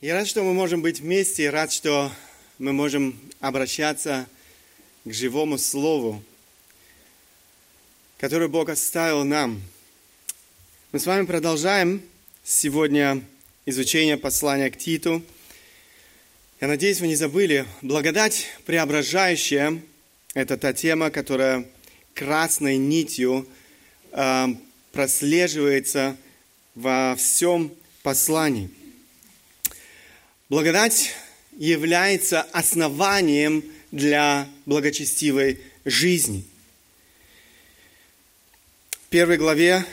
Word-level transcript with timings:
Я 0.00 0.14
рад, 0.14 0.28
что 0.28 0.44
мы 0.44 0.54
можем 0.54 0.80
быть 0.80 1.00
вместе, 1.00 1.42
и 1.42 1.48
рад, 1.48 1.72
что 1.72 2.12
мы 2.60 2.72
можем 2.72 3.18
обращаться 3.40 4.28
к 5.04 5.12
живому 5.12 5.58
Слову, 5.58 6.22
которое 8.16 8.46
Бог 8.46 8.68
оставил 8.68 9.24
нам. 9.24 9.60
Мы 10.92 11.00
с 11.00 11.06
вами 11.06 11.26
продолжаем 11.26 12.00
сегодня 12.44 13.24
изучение 13.66 14.16
послания 14.16 14.70
к 14.70 14.78
Титу. 14.78 15.20
Я 16.60 16.68
надеюсь, 16.68 17.00
вы 17.00 17.08
не 17.08 17.16
забыли, 17.16 17.66
благодать 17.82 18.46
преображающая– 18.66 19.82
это 20.34 20.56
та 20.56 20.72
тема, 20.74 21.10
которая 21.10 21.68
красной 22.14 22.76
нитью 22.76 23.48
э, 24.12 24.46
прослеживается 24.92 26.16
во 26.76 27.16
всем 27.16 27.74
послании– 28.04 28.70
Благодать 30.48 31.14
является 31.58 32.40
основанием 32.40 33.62
для 33.92 34.48
благочестивой 34.64 35.60
жизни. 35.84 36.42
В 38.92 39.10
первой 39.10 39.36
главе, 39.36 39.84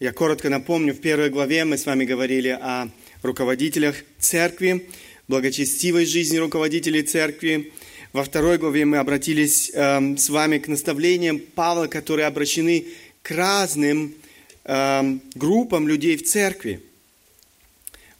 я 0.00 0.12
коротко 0.12 0.50
напомню, 0.50 0.92
в 0.92 1.00
первой 1.00 1.30
главе 1.30 1.64
мы 1.64 1.78
с 1.78 1.86
вами 1.86 2.04
говорили 2.04 2.48
о 2.48 2.88
руководителях 3.22 3.94
церкви, 4.18 4.88
благочестивой 5.28 6.04
жизни 6.04 6.38
руководителей 6.38 7.04
церкви. 7.04 7.72
Во 8.12 8.24
второй 8.24 8.58
главе 8.58 8.84
мы 8.86 8.96
обратились 8.96 9.70
э, 9.72 10.16
с 10.16 10.30
вами 10.30 10.58
к 10.58 10.66
наставлениям 10.66 11.38
Павла, 11.38 11.86
которые 11.86 12.26
обращены 12.26 12.86
к 13.22 13.30
разным 13.30 14.16
э, 14.64 15.18
группам 15.36 15.86
людей 15.86 16.16
в 16.16 16.24
церкви. 16.24 16.80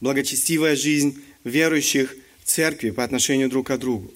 Благочестивая 0.01 0.77
жизнь 0.77 1.21
верующих 1.45 2.15
в 2.43 2.49
церкви 2.49 2.91
по 2.91 3.05
отношению 3.05 3.49
друг 3.49 3.69
к 3.69 3.77
другу. 3.77 4.13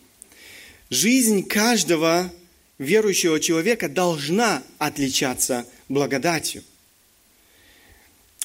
Жизнь 0.91 1.47
каждого 1.47 2.33
верующего 2.79 3.41
человека 3.41 3.89
должна 3.89 4.63
отличаться 4.79 5.67
благодатью. 5.89 6.63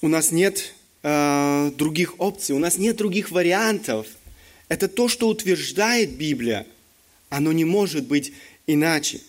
У 0.02 0.08
нас 0.08 0.32
нет 0.32 0.74
э, 1.04 1.72
других 1.76 2.20
опций, 2.20 2.56
у 2.56 2.60
нас 2.60 2.78
нет 2.78 2.96
других 2.96 3.32
вариантов. 3.32 4.08
Это 4.70 4.88
то, 4.88 5.08
что 5.08 5.28
утверждает 5.28 6.12
Библия. 6.12 6.66
Оно 7.30 7.52
не 7.52 7.66
может 7.66 8.06
быть 8.06 8.34
иначе. 8.66 9.22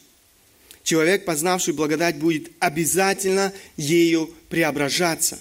Человек, 0.83 1.25
познавший 1.25 1.75
благодать, 1.75 2.17
будет 2.17 2.51
обязательно 2.59 3.53
ею 3.77 4.33
преображаться. 4.49 5.39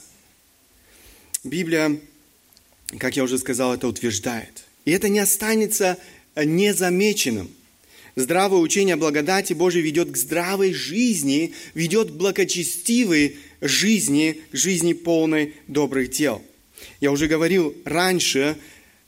Библия 1.43 1.99
как 2.97 3.15
я 3.15 3.23
уже 3.23 3.37
сказал, 3.37 3.73
это 3.73 3.87
утверждает. 3.87 4.63
И 4.85 4.91
это 4.91 5.09
не 5.09 5.19
останется 5.19 5.97
э, 6.35 6.43
незамеченным. 6.45 7.51
Здравое 8.15 8.59
учение 8.59 8.95
о 8.95 8.97
благодати 8.97 9.53
Божией 9.53 9.83
ведет 9.83 10.11
к 10.11 10.17
здравой 10.17 10.73
жизни, 10.73 11.53
ведет 11.73 12.09
к 12.09 12.13
благочестивой 12.13 13.37
жизни, 13.61 14.41
к 14.51 14.55
жизни 14.55 14.93
полной 14.93 15.53
добрых 15.67 16.09
дел. 16.09 16.41
Я 16.99 17.11
уже 17.11 17.27
говорил 17.27 17.75
раньше, 17.85 18.57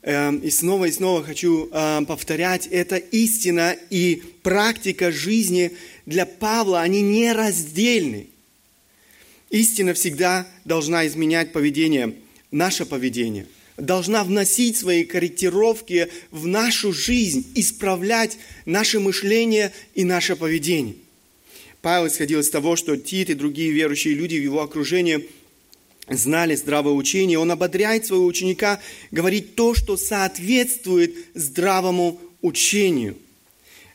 э, 0.02 0.32
и 0.36 0.50
снова 0.50 0.84
и 0.84 0.92
снова 0.92 1.24
хочу 1.24 1.68
э, 1.72 2.02
повторять, 2.06 2.68
это 2.68 2.96
истина 2.96 3.76
и 3.90 4.22
практика 4.42 5.10
жизни 5.10 5.72
для 6.06 6.24
Павла, 6.24 6.82
они 6.82 7.02
нераздельны. 7.02 8.28
Истина 9.50 9.92
всегда 9.92 10.46
должна 10.64 11.06
изменять 11.06 11.52
поведение, 11.52 12.14
наше 12.52 12.86
поведение– 12.86 13.46
должна 13.82 14.22
вносить 14.22 14.76
свои 14.76 15.04
корректировки 15.04 16.08
в 16.30 16.46
нашу 16.46 16.92
жизнь, 16.92 17.44
исправлять 17.56 18.38
наше 18.64 19.00
мышление 19.00 19.72
и 19.94 20.04
наше 20.04 20.36
поведение. 20.36 20.94
Павел 21.80 22.06
исходил 22.06 22.40
из 22.40 22.48
того, 22.48 22.76
что 22.76 22.96
Тит 22.96 23.30
и 23.30 23.34
другие 23.34 23.72
верующие 23.72 24.14
люди 24.14 24.36
в 24.36 24.42
его 24.42 24.62
окружении 24.62 25.28
знали 26.08 26.54
здравое 26.54 26.92
учение. 26.92 27.40
Он 27.40 27.50
ободряет 27.50 28.06
своего 28.06 28.24
ученика 28.24 28.80
говорить 29.10 29.56
то, 29.56 29.74
что 29.74 29.96
соответствует 29.96 31.16
здравому 31.34 32.20
учению. 32.40 33.16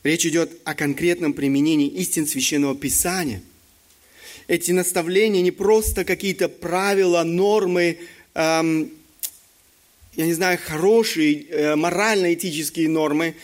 Речь 0.03 0.25
идет 0.25 0.51
о 0.65 0.75
конкретном 0.75 1.31
применении 1.31 1.87
истин 1.87 2.27
Священного 2.27 2.75
Писания. 2.75 3.41
Эти 4.47 4.73
наставления 4.73 5.41
не 5.41 5.51
просто 5.51 6.03
какие-то 6.03 6.49
правила, 6.49 7.23
нормы, 7.23 7.99
эм, 8.33 8.91
я 10.17 10.25
не 10.25 10.33
знаю, 10.33 10.57
хорошие 10.61 11.43
э, 11.43 11.75
морально-этические 11.75 12.89
нормы, 12.89 13.35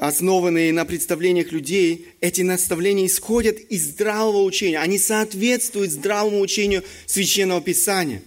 основанные 0.00 0.72
на 0.72 0.86
представлениях 0.86 1.52
людей, 1.52 2.08
эти 2.22 2.40
наставления 2.40 3.06
исходят 3.06 3.58
из 3.58 3.90
здравого 3.90 4.42
учения. 4.42 4.78
Они 4.78 4.98
соответствуют 4.98 5.90
здравому 5.90 6.40
учению 6.40 6.82
Священного 7.04 7.60
Писания. 7.60 8.22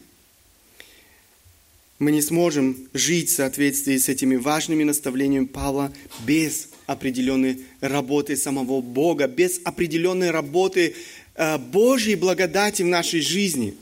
Мы 1.98 2.12
не 2.12 2.22
сможем 2.22 2.88
жить 2.94 3.30
в 3.30 3.34
соответствии 3.34 3.98
с 3.98 4.10
этими 4.10 4.36
важными 4.36 4.84
наставлениями 4.84 5.46
Павла 5.46 5.92
без 6.24 6.70
определенной 6.86 7.62
работы 7.82 8.38
самого 8.38 8.82
Бога, 8.82 9.28
без 9.28 9.60
определенной 9.64 10.30
работы 10.30 10.94
э, 11.34 11.58
Божьей 11.58 12.14
благодати 12.14 12.84
в 12.84 12.88
нашей 12.88 13.22
жизни. 13.22 13.74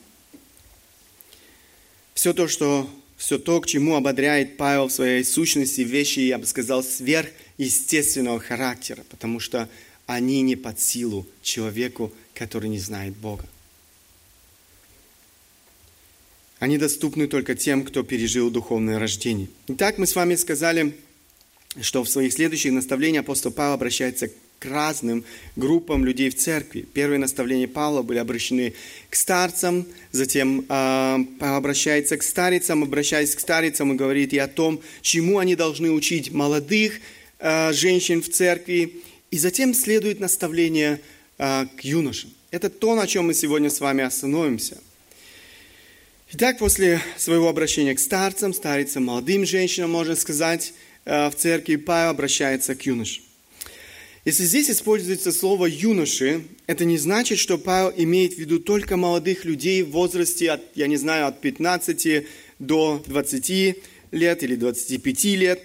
Все 2.14 2.32
то, 2.32 2.48
что 2.48 2.90
все 3.24 3.40
то, 3.40 3.62
к 3.62 3.68
чему 3.68 3.96
ободряет 3.96 4.58
Павел 4.58 4.90
в 4.90 4.92
своей 4.92 5.24
сущности 5.24 5.80
вещи, 5.80 6.20
я 6.20 6.38
бы 6.38 6.46
сказал, 6.46 6.84
сверхъестественного 6.84 8.42
характера, 8.42 9.06
потому 9.10 9.40
что 9.40 9.70
они 10.08 10.42
не 10.42 10.58
под 10.58 10.82
силу 10.82 11.26
человеку, 11.42 12.12
который 12.34 12.68
не 12.70 12.80
знает 12.80 13.16
Бога. 13.16 13.46
Они 16.60 16.78
доступны 16.78 17.28
только 17.28 17.56
тем, 17.56 17.86
кто 17.86 18.04
пережил 18.04 18.52
духовное 18.52 19.00
рождение. 19.00 19.48
Итак, 19.70 19.98
мы 19.98 20.06
с 20.06 20.16
вами 20.16 20.36
сказали, 20.36 20.94
что 21.80 22.04
в 22.04 22.10
своих 22.10 22.34
следующих 22.34 22.74
наставлениях 22.74 23.24
апостол 23.24 23.54
Павел 23.54 23.76
обращается 23.76 24.28
к 24.28 24.34
разным 24.66 25.24
группам 25.56 26.06
людей 26.06 26.30
в 26.30 26.36
церкви. 26.36 26.86
Первые 26.94 27.20
наставления 27.20 27.68
Павла 27.68 28.02
были 28.02 28.18
обращены 28.18 28.74
к 29.10 29.16
старцам, 29.16 29.86
затем 30.12 30.66
э, 30.68 31.26
обращается 31.40 32.18
к 32.18 32.24
старицам, 32.24 32.84
обращаясь 32.84 33.36
к 33.36 33.40
старицам 33.40 33.94
и 33.94 33.96
говорит 33.96 34.34
и 34.34 34.38
о 34.38 34.48
том, 34.48 34.82
чему 35.02 35.40
они 35.40 35.56
должны 35.56 35.92
учить 35.92 36.32
молодых 36.32 37.00
э, 37.40 37.74
женщин 37.74 38.22
в 38.22 38.30
церкви. 38.30 39.02
И 39.32 39.38
затем 39.38 39.74
следует 39.74 40.20
наставление 40.20 41.00
э, 41.38 41.66
к 41.78 41.82
юношам. 41.82 42.32
Это 42.52 42.70
то, 42.70 42.96
на 42.96 43.08
чем 43.08 43.28
мы 43.28 43.34
сегодня 43.34 43.70
с 43.70 43.80
вами 43.80 44.04
остановимся. 44.04 44.78
Итак, 46.34 46.58
после 46.60 47.02
своего 47.18 47.48
обращения 47.48 47.94
к 47.94 48.00
старцам, 48.00 48.54
старицам, 48.54 49.06
молодым 49.06 49.46
женщинам, 49.46 49.92
можно 49.92 50.16
сказать, 50.16 50.74
в 51.06 51.34
церкви 51.36 51.76
Павел 51.76 52.12
обращается 52.12 52.76
к 52.76 52.84
юношам. 52.84 53.23
Если 54.26 54.46
здесь 54.46 54.70
используется 54.70 55.34
слово 55.34 55.66
«юноши», 55.66 56.46
это 56.66 56.86
не 56.86 56.98
значит, 56.98 57.38
что 57.40 57.58
Павел 57.58 57.94
имеет 57.98 58.36
в 58.36 58.38
виду 58.38 58.58
только 58.58 58.96
молодых 58.96 59.44
людей 59.44 59.84
в 59.84 59.92
возрасте, 59.92 60.52
от, 60.52 60.62
я 60.76 60.88
не 60.88 60.96
знаю, 60.96 61.28
от 61.28 61.42
15 61.42 62.26
до 62.58 63.04
20 63.06 63.76
лет 64.12 64.44
или 64.44 64.56
25 64.56 65.24
лет. 65.26 65.62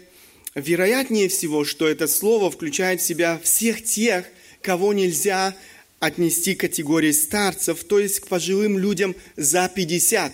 Вероятнее 0.57 1.29
всего, 1.29 1.65
что 1.65 1.87
это 1.87 2.09
слово 2.09 2.51
включает 2.51 3.01
в 3.01 3.07
себя 3.07 3.39
всех 3.41 3.85
тех, 3.85 4.27
кого 4.61 4.93
нельзя 4.93 5.55
отнести 6.01 6.57
к 6.57 6.61
категории 6.61 7.13
старцев, 7.13 7.85
то 7.85 8.01
есть 8.01 8.19
к 8.19 8.27
пожилым 8.27 8.77
людям 8.77 9.15
за 9.37 9.71
50. 9.73 10.33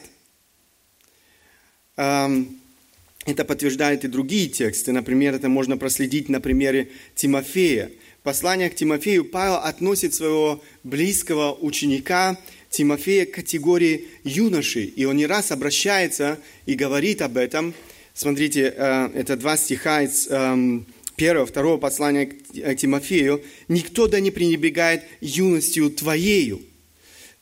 Это 1.96 3.44
подтверждают 3.46 4.04
и 4.04 4.08
другие 4.08 4.48
тексты. 4.48 4.92
Например, 4.92 5.34
это 5.34 5.50
можно 5.50 5.76
проследить 5.76 6.30
на 6.30 6.40
примере 6.40 6.88
Тимофея– 7.14 7.90
послании 8.24 8.70
к 8.70 8.74
Тимофею 8.74 9.26
Павел 9.26 9.56
относит 9.56 10.14
своего 10.14 10.62
близкого 10.82 11.52
ученика 11.52 12.38
Тимофея 12.70 13.26
к 13.26 13.32
категории 13.32 14.08
юноши. 14.24 14.82
И 14.82 15.04
он 15.04 15.16
не 15.18 15.26
раз 15.26 15.52
обращается 15.52 16.40
и 16.64 16.74
говорит 16.74 17.20
об 17.20 17.36
этом. 17.36 17.74
Смотрите, 18.14 18.74
э, 18.74 19.10
это 19.14 19.36
два 19.36 19.58
стиха 19.58 20.02
из 20.02 20.26
эм, 20.28 20.86
первого, 21.16 21.44
второго 21.44 21.76
послания 21.76 22.26
к 22.26 22.74
Тимофею. 22.76 23.42
«Никто 23.68 24.08
да 24.08 24.20
не 24.20 24.30
пренебрегает 24.30 25.02
юностью 25.20 25.90
твоею». 25.90 26.62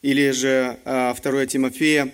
Или 0.02 0.32
же 0.32 0.78
2 0.85 1.17
э, 1.23 1.46
Тимофея, 1.46 2.12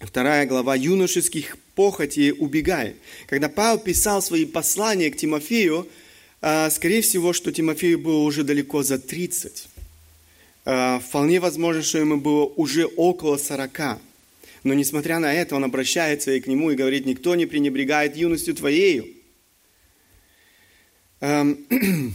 вторая 0.00 0.44
глава, 0.46 0.74
«Юношеских 0.74 1.56
похоти 1.76 2.34
убегай». 2.36 2.96
Когда 3.28 3.48
Павел 3.48 3.78
писал 3.78 4.20
свои 4.22 4.44
послания 4.44 5.12
к 5.12 5.16
Тимофею, 5.16 5.88
скорее 6.40 7.02
всего, 7.02 7.32
что 7.32 7.52
Тимофею 7.52 7.98
было 7.98 8.18
уже 8.18 8.44
далеко 8.44 8.82
за 8.82 8.98
30. 8.98 9.68
А, 10.68 10.98
вполне 10.98 11.38
возможно, 11.38 11.80
что 11.82 11.98
ему 11.98 12.16
было 12.16 12.44
уже 12.44 12.86
около 12.86 13.36
40. 13.36 14.00
Но 14.64 14.74
несмотря 14.74 15.20
на 15.20 15.32
это, 15.32 15.54
он 15.54 15.62
обращается 15.62 16.32
и 16.32 16.40
к 16.40 16.48
нему 16.48 16.72
и 16.72 16.74
говорит, 16.74 17.06
никто 17.06 17.36
не 17.36 17.46
пренебрегает 17.46 18.16
юностью 18.16 18.52
твоею. 18.56 19.06
Эм, 21.20 21.64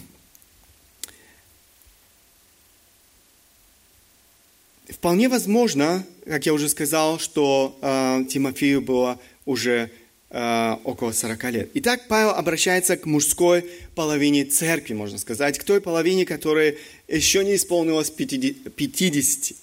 вполне 4.90 5.30
возможно, 5.30 6.06
как 6.26 6.46
я 6.46 6.54
уже 6.54 6.68
сказал, 6.68 7.20
что 7.20 7.80
э, 7.82 8.26
Тимофею 8.30 8.82
было 8.82 9.18
уже 9.46 9.92
э, 10.32 10.76
около 10.84 11.12
40 11.12 11.44
лет. 11.52 11.70
Итак, 11.76 12.08
Павел 12.08 12.32
обращается 12.32 12.98
к 12.98 13.06
мужской 13.06 13.66
половине 13.96 14.46
церкви, 14.46 14.94
можно 14.94 15.18
сказать, 15.18 15.60
к 15.60 15.64
той 15.64 15.82
половине, 15.82 16.26
которая 16.26 16.76
еще 17.08 17.44
не 17.44 17.56
исполнилась 17.56 18.10
50. 18.10 19.58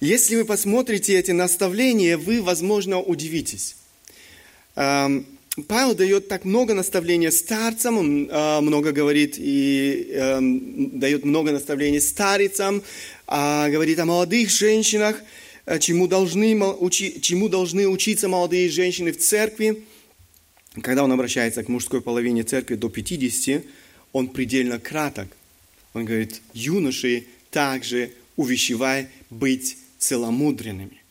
Если 0.00 0.36
вы 0.36 0.44
посмотрите 0.44 1.18
эти 1.18 1.32
наставления, 1.32 2.16
вы, 2.16 2.42
возможно, 2.42 3.00
удивитесь. 3.00 3.76
Эм, 4.76 5.26
Павел 5.66 5.94
дает 5.94 6.28
так 6.28 6.44
много 6.44 6.74
наставлений 6.74 7.32
старцам, 7.32 7.98
он 7.98 8.28
э, 8.30 8.60
много 8.60 8.92
говорит 8.92 9.34
и 9.38 10.08
э, 10.12 10.38
дает 10.40 11.24
много 11.24 11.50
наставлений 11.50 12.00
старицам, 12.00 12.82
э, 13.26 13.70
говорит 13.70 13.98
о 13.98 14.04
молодых 14.04 14.50
женщинах, 14.50 15.20
чему 15.78 16.06
должны, 16.06 16.56
учи, 16.56 17.20
чему 17.20 17.48
должны 17.48 17.86
учиться 17.86 18.28
молодые 18.28 18.70
женщины 18.70 19.12
в 19.12 19.18
церкви. 19.18 19.84
Когда 20.82 21.04
он 21.04 21.12
обращается 21.12 21.62
к 21.62 21.68
мужской 21.68 22.00
половине 22.00 22.42
церкви 22.42 22.76
до 22.76 22.88
50, 22.88 23.64
он 24.12 24.28
предельно 24.28 24.78
краток. 24.78 25.28
Он 25.92 26.04
говорит, 26.04 26.40
юноши 26.54 27.26
также 27.50 28.12
увещевай 28.36 29.08
быть 29.30 29.76
целомудренными. 29.98 31.02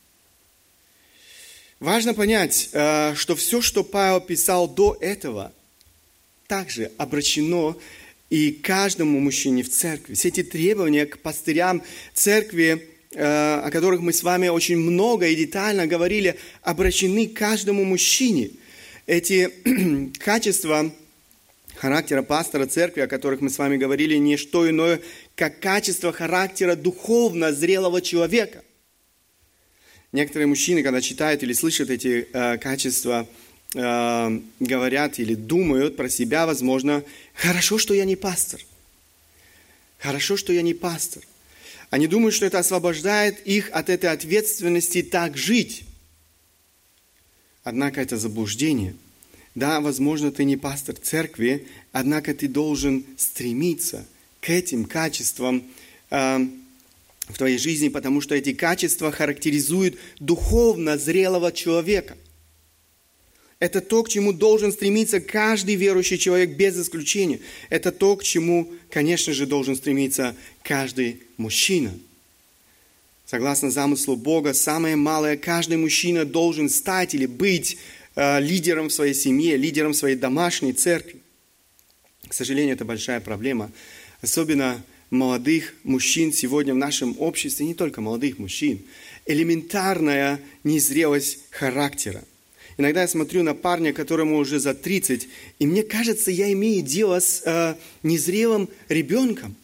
Важно 1.79 2.13
понять, 2.15 2.69
э, 2.71 3.13
что 3.15 3.35
все, 3.35 3.61
что 3.61 3.83
Павел 3.83 4.19
писал 4.19 4.67
до 4.67 4.97
этого, 4.99 5.53
также 6.47 6.91
обращено 6.97 7.77
и 8.29 8.51
каждому 8.51 9.19
мужчине 9.19 9.61
в 9.61 9.69
церкви. 9.69 10.15
Все 10.15 10.29
эти 10.29 10.41
требования 10.43 11.05
к 11.05 11.19
пастырям 11.19 11.83
церкви, 12.13 12.81
э, 12.81 12.96
о 13.19 13.69
которых 13.71 14.01
мы 14.01 14.13
с 14.13 14.23
вами 14.23 14.47
очень 14.47 14.77
много 14.77 15.27
и 15.27 15.35
детально 15.35 15.87
говорили, 15.87 16.37
обращены 16.61 17.27
каждому 17.27 17.83
мужчине. 17.83 18.51
Эти 19.07 19.49
качества 20.19 20.91
характера 21.77 22.21
пастора 22.21 22.65
церкви, 22.65 23.01
о 23.01 23.07
которых 23.07 23.41
мы 23.41 23.49
с 23.49 23.57
вами 23.57 23.77
говорили, 23.77 24.15
не 24.17 24.37
что 24.37 24.69
иное, 24.69 25.01
как 25.35 25.59
качество 25.59 26.11
характера 26.11 26.75
духовно 26.75 27.53
зрелого 27.53 28.01
человека. 28.01 28.63
Некоторые 30.11 30.47
мужчины, 30.47 30.83
когда 30.83 31.01
читают 31.01 31.43
или 31.43 31.53
слышат 31.53 31.89
эти 31.89 32.27
э, 32.31 32.57
качества, 32.57 33.27
э, 33.73 34.41
говорят 34.59 35.19
или 35.19 35.35
думают 35.35 35.95
про 35.95 36.09
себя, 36.09 36.45
возможно, 36.45 37.03
хорошо, 37.33 37.77
что 37.77 37.93
я 37.93 38.05
не 38.05 38.15
пастор. 38.15 38.61
Хорошо, 39.99 40.37
что 40.37 40.53
я 40.53 40.61
не 40.61 40.73
пастор. 40.73 41.23
Они 41.89 42.07
думают, 42.07 42.35
что 42.35 42.45
это 42.45 42.59
освобождает 42.59 43.45
их 43.45 43.69
от 43.71 43.89
этой 43.89 44.11
ответственности 44.11 45.01
так 45.01 45.37
жить. 45.37 45.83
Однако 47.63 48.01
это 48.01 48.17
заблуждение. 48.17 48.95
Да, 49.55 49.81
возможно, 49.81 50.31
ты 50.31 50.43
не 50.43 50.57
пастор 50.57 50.95
церкви, 50.95 51.67
однако 51.91 52.33
ты 52.33 52.47
должен 52.47 53.05
стремиться 53.17 54.05
к 54.41 54.49
этим 54.49 54.85
качествам, 54.85 55.63
э, 56.09 56.39
в 57.27 57.37
твоей 57.37 57.57
жизни, 57.57 57.89
потому 57.89 58.21
что 58.21 58.35
эти 58.35 58.53
качества 58.53 59.11
характеризуют 59.11 59.97
духовно 60.19 60.97
зрелого 60.97 61.51
человека. 61.51 62.17
Это 63.59 63.81
то, 63.81 64.03
к 64.03 64.09
чему 64.09 64.33
должен 64.33 64.71
стремиться 64.71 65.19
каждый 65.19 65.75
верующий 65.75 66.19
человек 66.19 66.51
без 66.51 66.79
исключения. 66.79 67.39
Это 67.69 67.91
то, 67.91 68.15
к 68.15 68.23
чему, 68.23 68.71
конечно 68.89 69.33
же, 69.33 69.47
должен 69.47 69.75
стремиться 69.75 70.35
каждый 70.61 71.23
мужчина. 71.37 71.91
Согласно 73.25 73.71
замыслу 73.71 74.15
Бога, 74.15 74.53
самое 74.53 74.95
малое, 74.95 75.37
каждый 75.37 75.77
мужчина 75.77 76.23
должен 76.23 76.69
стать 76.69 77.15
или 77.15 77.25
быть 77.25 77.77
э, 78.15 78.39
лидером 78.39 78.89
в 78.89 78.93
своей 78.93 79.15
семье, 79.15 79.57
лидером 79.57 79.93
своей 79.93 80.15
домашней 80.15 80.73
церкви. 80.73 81.19
К 82.27 82.33
сожалению, 82.33 82.75
это 82.75 82.85
большая 82.85 83.19
проблема. 83.19 83.71
Особенно 84.21 84.83
молодых 85.09 85.73
мужчин 85.83 86.31
сегодня 86.31 86.73
в 86.73 86.77
нашем 86.77 87.15
обществе, 87.19 87.65
не 87.65 87.73
только 87.73 88.01
молодых 88.01 88.37
мужчин, 88.37 88.81
элементарная 89.25 90.39
незрелость 90.63 91.39
характера. 91.49 92.23
Иногда 92.77 93.01
я 93.01 93.07
смотрю 93.07 93.41
на 93.41 93.55
парня, 93.55 93.91
которому 93.91 94.37
уже 94.37 94.59
за 94.59 94.75
30, 94.75 95.27
и 95.57 95.65
мне 95.65 95.81
кажется, 95.81 96.29
я 96.29 96.51
имею 96.53 96.83
дело 96.83 97.19
с 97.19 97.41
э, 97.43 97.75
незрелым 98.03 98.69
ребенком. 98.87 99.55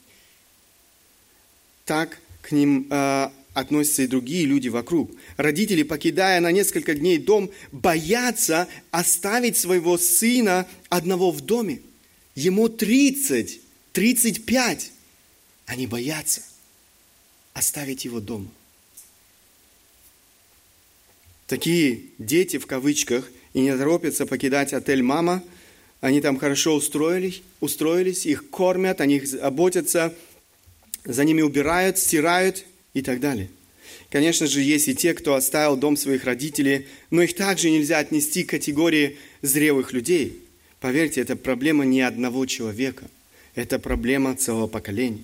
Так 1.86 2.18
к 2.42 2.52
ним 2.52 2.88
э, 2.90 3.30
относятся 3.54 4.02
и 4.02 4.08
другие 4.08 4.46
люди 4.46 4.68
вокруг. 4.68 5.12
Родители, 5.38 5.84
покидая 5.84 6.40
на 6.40 6.52
несколько 6.52 6.96
дней 6.96 7.20
дом, 7.20 7.52
боятся 7.72 8.68
оставить 8.90 9.58
своего 9.58 10.00
сына 10.00 10.68
одного 10.90 11.32
в 11.32 11.42
доме. 11.42 11.82
Ему 12.34 12.68
30, 12.68 13.62
35. 13.92 14.92
Они 15.68 15.86
боятся 15.86 16.42
оставить 17.54 18.06
его 18.06 18.20
дома. 18.20 18.50
Такие 21.54 22.06
дети, 22.18 22.58
в 22.58 22.66
кавычках, 22.66 23.30
и 23.54 23.60
не 23.60 23.78
торопятся 23.78 24.26
покидать 24.26 24.74
отель 24.74 25.04
«Мама», 25.04 25.44
они 26.02 26.20
там 26.20 26.40
хорошо 26.40 26.74
устроились, 26.74 27.44
устроились, 27.60 28.26
их 28.26 28.50
кормят, 28.50 29.02
они 29.02 29.14
них 29.14 29.28
заботятся, 29.28 30.16
за 31.06 31.24
ними 31.24 31.44
убирают, 31.44 32.00
стирают 32.00 32.66
и 32.96 33.04
так 33.04 33.20
далее. 33.20 33.52
Конечно 34.10 34.48
же, 34.48 34.62
есть 34.62 34.88
и 34.88 34.96
те, 34.96 35.14
кто 35.14 35.36
оставил 35.36 35.78
дом 35.78 35.96
своих 35.96 36.24
родителей, 36.24 36.88
но 37.12 37.22
их 37.22 37.36
также 37.36 37.70
нельзя 37.70 38.00
отнести 38.00 38.44
к 38.44 38.50
категории 38.50 39.20
зрелых 39.44 39.94
людей. 39.94 40.42
Поверьте, 40.80 41.22
это 41.22 41.36
проблема 41.36 41.86
не 41.86 42.02
одного 42.02 42.48
человека, 42.48 43.06
это 43.54 43.78
проблема 43.78 44.36
целого 44.36 44.66
поколения. 44.66 45.22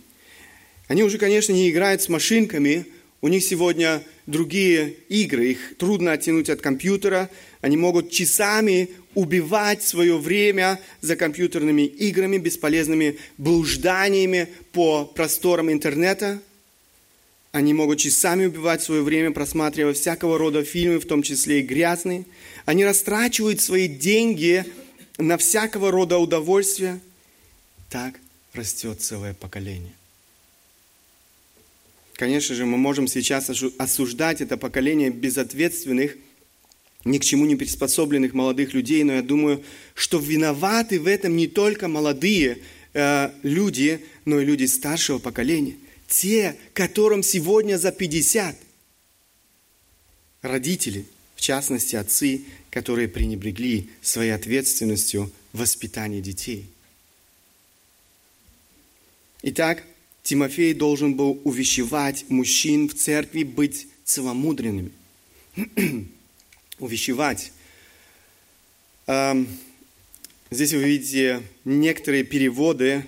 Они 0.87 1.01
уже, 1.01 1.17
конечно, 1.17 1.53
не 1.53 1.71
играют 1.71 2.03
с 2.03 2.07
машинками, 2.07 2.85
у 3.21 3.27
них 3.27 3.43
сегодня 3.43 4.01
другие 4.27 4.95
игры, 5.09 5.51
их 5.51 5.77
трудно 5.77 6.13
оттянуть 6.13 6.49
от 6.49 6.61
компьютера, 6.61 7.29
они 7.61 7.75
могут 7.75 8.11
часами 8.11 8.89
убивать 9.13 9.83
свое 9.83 10.17
время 10.17 10.79
за 11.01 11.15
компьютерными 11.15 11.81
играми, 11.81 12.37
бесполезными 12.37 13.17
блужданиями 13.37 14.47
по 14.71 15.05
просторам 15.05 15.71
интернета. 15.71 16.39
Они 17.51 17.73
могут 17.73 17.99
часами 17.99 18.45
убивать 18.45 18.83
свое 18.83 19.01
время, 19.01 19.31
просматривая 19.31 19.93
всякого 19.93 20.37
рода 20.37 20.63
фильмы, 20.63 20.99
в 20.99 21.07
том 21.07 21.23
числе 21.23 21.59
и 21.59 21.63
грязные. 21.63 22.25
Они 22.65 22.85
растрачивают 22.85 23.59
свои 23.59 23.87
деньги 23.87 24.63
на 25.17 25.37
всякого 25.37 25.91
рода 25.91 26.19
удовольствия. 26.19 26.99
Так 27.89 28.15
растет 28.53 29.01
целое 29.01 29.33
поколение. 29.33 29.91
Конечно 32.19 32.53
же, 32.53 32.65
мы 32.65 32.75
можем 32.75 33.07
сейчас 33.07 33.49
осуждать 33.77 34.41
это 34.41 34.57
поколение 34.57 35.09
безответственных, 35.09 36.17
ни 37.05 37.17
к 37.17 37.23
чему 37.23 37.45
не 37.45 37.55
приспособленных 37.55 38.33
молодых 38.33 38.73
людей, 38.73 39.05
но 39.05 39.13
я 39.13 39.21
думаю, 39.21 39.63
что 39.93 40.19
виноваты 40.19 40.99
в 40.99 41.07
этом 41.07 41.37
не 41.37 41.47
только 41.47 41.87
молодые 41.87 42.57
э, 42.93 43.31
люди, 43.43 44.03
но 44.25 44.41
и 44.41 44.45
люди 44.45 44.65
старшего 44.65 45.19
поколения. 45.19 45.77
Те, 46.09 46.57
которым 46.73 47.23
сегодня 47.23 47.77
за 47.77 47.93
50. 47.93 48.57
Родители, 50.41 51.05
в 51.37 51.39
частности 51.39 51.95
отцы, 51.95 52.41
которые 52.69 53.07
пренебрегли 53.07 53.87
своей 54.01 54.31
ответственностью 54.31 55.31
в 55.53 55.59
воспитании 55.59 56.19
детей. 56.19 56.65
Итак, 59.41 59.85
Тимофей 60.29 60.75
должен 60.75 61.15
был 61.15 61.41
увещевать 61.43 62.25
мужчин 62.29 62.87
в 62.87 62.93
церкви 62.93 63.41
быть 63.41 63.87
целомудренными. 64.03 64.91
увещевать. 66.77 67.51
Здесь 69.07 70.73
вы 70.73 70.83
видите 70.83 71.41
некоторые 71.65 72.23
переводы, 72.23 73.05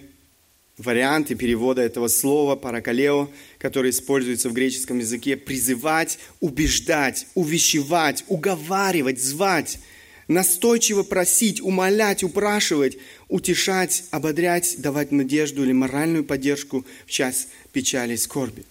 варианты 0.80 1.36
перевода 1.36 1.84
этого 1.84 2.08
слова 2.08 2.56
паракалео, 2.56 3.30
который 3.60 3.92
используется 3.92 4.50
в 4.50 4.54
греческом 4.54 4.98
языке. 4.98 5.38
Призывать, 5.38 6.18
убеждать, 6.40 7.28
увещевать, 7.36 8.24
уговаривать, 8.30 9.22
звать– 9.22 9.78
настойчиво 10.32 11.04
просить, 11.04 11.62
умолять, 11.62 12.24
упрашивать, 12.24 12.98
утешать, 13.28 14.06
ободрять, 14.12 14.76
давать 14.80 15.12
надежду 15.12 15.64
или 15.64 15.74
моральную 15.74 16.24
поддержку 16.24 16.86
в 17.06 17.12
час 17.12 17.48
печали 17.72 18.14
и 18.14 18.18
скорби. 18.18 18.66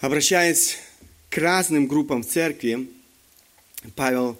Обращаясь 0.00 0.78
к 1.30 1.38
разным 1.38 1.86
группам 1.86 2.22
в 2.22 2.26
церкви, 2.26 2.88
Павел 3.94 4.38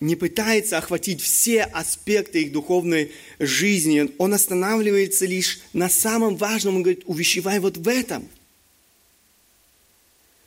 не 0.00 0.16
пытается 0.16 0.78
охватить 0.78 1.20
все 1.20 1.62
аспекты 1.62 2.42
их 2.42 2.52
духовной 2.52 3.12
жизни. 3.38 4.10
Он 4.18 4.34
останавливается 4.34 5.26
лишь 5.26 5.60
на 5.72 5.88
самом 5.88 6.36
важном. 6.36 6.76
Он 6.76 6.82
говорит, 6.82 7.04
увещевай 7.06 7.60
вот 7.60 7.76
в 7.76 7.86
этом. 7.86 8.28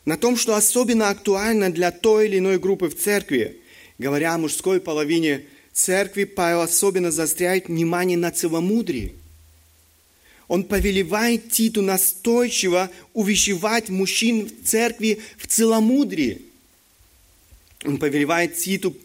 На 0.05 0.17
том, 0.17 0.37
что 0.37 0.55
особенно 0.55 1.09
актуально 1.09 1.71
для 1.71 1.91
той 1.91 2.27
или 2.27 2.37
иной 2.37 2.59
группы 2.59 2.87
в 2.87 2.95
церкви. 2.95 3.59
Говоря 3.97 4.35
о 4.35 4.37
мужской 4.37 4.79
половине 4.79 5.45
церкви, 5.73 6.25
Павел 6.25 6.61
особенно 6.61 7.11
заостряет 7.11 7.67
внимание 7.67 8.17
на 8.17 8.31
целомудрии. 8.31 9.15
Он 10.47 10.63
повелевает 10.63 11.49
Титу 11.49 11.81
настойчиво 11.81 12.91
увещевать 13.13 13.89
мужчин 13.89 14.47
в 14.47 14.67
церкви 14.67 15.21
в 15.37 15.47
целомудрии– 15.47 16.41
он 17.85 17.97
повелевает 17.97 18.57
Титу 18.57 18.95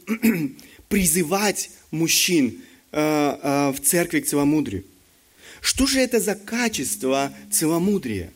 призывать 0.88 1.70
мужчин 1.90 2.62
э, 2.92 3.38
э, 3.42 3.70
в 3.70 3.80
церкви 3.80 4.20
к 4.20 4.26
целомудрию. 4.26 4.84
Что 5.60 5.86
же 5.86 6.00
это 6.00 6.18
за 6.20 6.34
качество 6.34 7.32
целомудрия? 7.50 8.32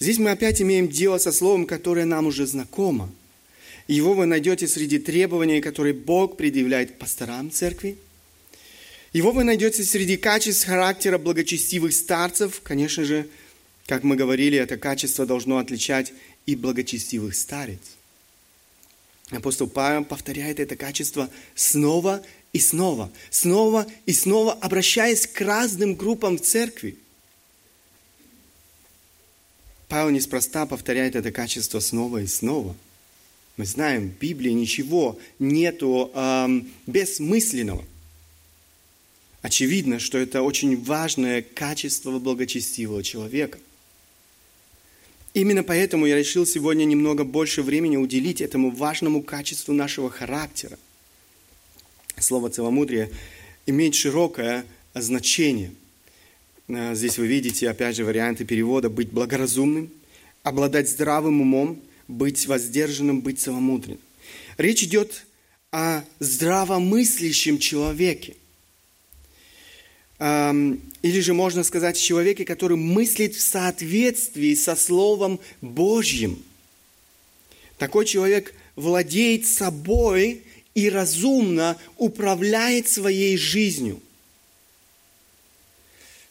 Здесь 0.00 0.18
мы 0.18 0.30
опять 0.30 0.62
имеем 0.62 0.88
дело 0.88 1.18
со 1.18 1.30
словом, 1.30 1.66
которое 1.66 2.06
нам 2.06 2.26
уже 2.26 2.46
знакомо. 2.46 3.10
Его 3.86 4.14
вы 4.14 4.24
найдете 4.24 4.66
среди 4.66 4.98
требований, 4.98 5.60
которые 5.60 5.92
Бог 5.92 6.38
предъявляет 6.38 6.98
пасторам 6.98 7.50
церкви. 7.50 7.98
Его 9.12 9.32
вы 9.32 9.44
найдете 9.44 9.84
среди 9.84 10.16
качеств 10.16 10.64
характера 10.64 11.18
благочестивых 11.18 11.92
старцев. 11.92 12.60
Конечно 12.62 13.04
же, 13.04 13.28
как 13.86 14.02
мы 14.02 14.16
говорили, 14.16 14.56
это 14.56 14.78
качество 14.78 15.26
должно 15.26 15.58
отличать 15.58 16.12
и 16.46 16.56
благочестивых 16.56 17.34
старец. 17.34 17.80
Апостол 19.30 19.68
Павел 19.68 20.04
повторяет 20.04 20.60
это 20.60 20.76
качество 20.76 21.28
снова 21.54 22.22
и 22.52 22.58
снова, 22.58 23.12
снова 23.30 23.86
и 24.06 24.12
снова, 24.12 24.54
обращаясь 24.54 25.26
к 25.26 25.40
разным 25.40 25.94
группам 25.94 26.38
в 26.38 26.40
церкви. 26.40 26.96
Павел 29.90 30.08
неспроста 30.10 30.64
повторяет 30.64 31.16
это 31.16 31.30
качество 31.30 31.80
снова 31.80 32.22
и 32.22 32.26
снова. 32.26 32.74
Мы 33.58 33.66
знаем, 33.66 34.08
в 34.08 34.18
Библии 34.18 34.52
ничего 34.52 35.18
нету 35.38 36.10
эм, 36.14 36.70
бессмысленного. 36.86 37.84
Очевидно, 39.42 39.98
что 39.98 40.16
это 40.16 40.40
очень 40.42 40.82
важное 40.82 41.42
качество 41.42 42.18
благочестивого 42.18 43.02
человека– 43.02 43.58
Именно 45.32 45.62
поэтому 45.62 46.06
я 46.06 46.16
решил 46.16 46.44
сегодня 46.44 46.84
немного 46.84 47.22
больше 47.24 47.62
времени 47.62 47.96
уделить 47.96 48.40
этому 48.40 48.70
важному 48.70 49.22
качеству 49.22 49.72
нашего 49.72 50.10
характера. 50.10 50.76
Слово 52.18 52.50
целомудрие 52.50 53.10
имеет 53.66 53.94
широкое 53.94 54.64
значение. 54.94 55.72
Э, 56.72 56.94
здесь 56.94 57.18
вы 57.18 57.26
видите, 57.26 57.68
опять 57.68 57.96
же, 57.96 58.04
варианты 58.04 58.44
перевода 58.44 58.88
«быть 58.88 59.10
благоразумным», 59.10 59.90
«обладать 60.44 60.88
здравым 60.88 61.40
умом», 61.40 61.82
«быть 62.06 62.46
воздержанным», 62.46 63.20
«быть 63.22 63.40
целомудренным». 63.40 63.98
Речь 64.56 64.84
идет 64.84 65.26
о 65.72 66.02
здравомыслящем 66.20 67.58
человеке 67.58 68.36
или 70.20 71.20
же 71.20 71.32
можно 71.32 71.64
сказать 71.64 71.98
человеке, 71.98 72.44
который 72.44 72.76
мыслит 72.76 73.34
в 73.34 73.40
соответствии 73.40 74.54
со 74.54 74.76
Словом 74.76 75.40
Божьим. 75.62 76.42
Такой 77.78 78.04
человек 78.04 78.52
владеет 78.76 79.46
собой 79.46 80.42
и 80.74 80.90
разумно 80.90 81.78
управляет 81.96 82.86
своей 82.86 83.38
жизнью. 83.38 84.02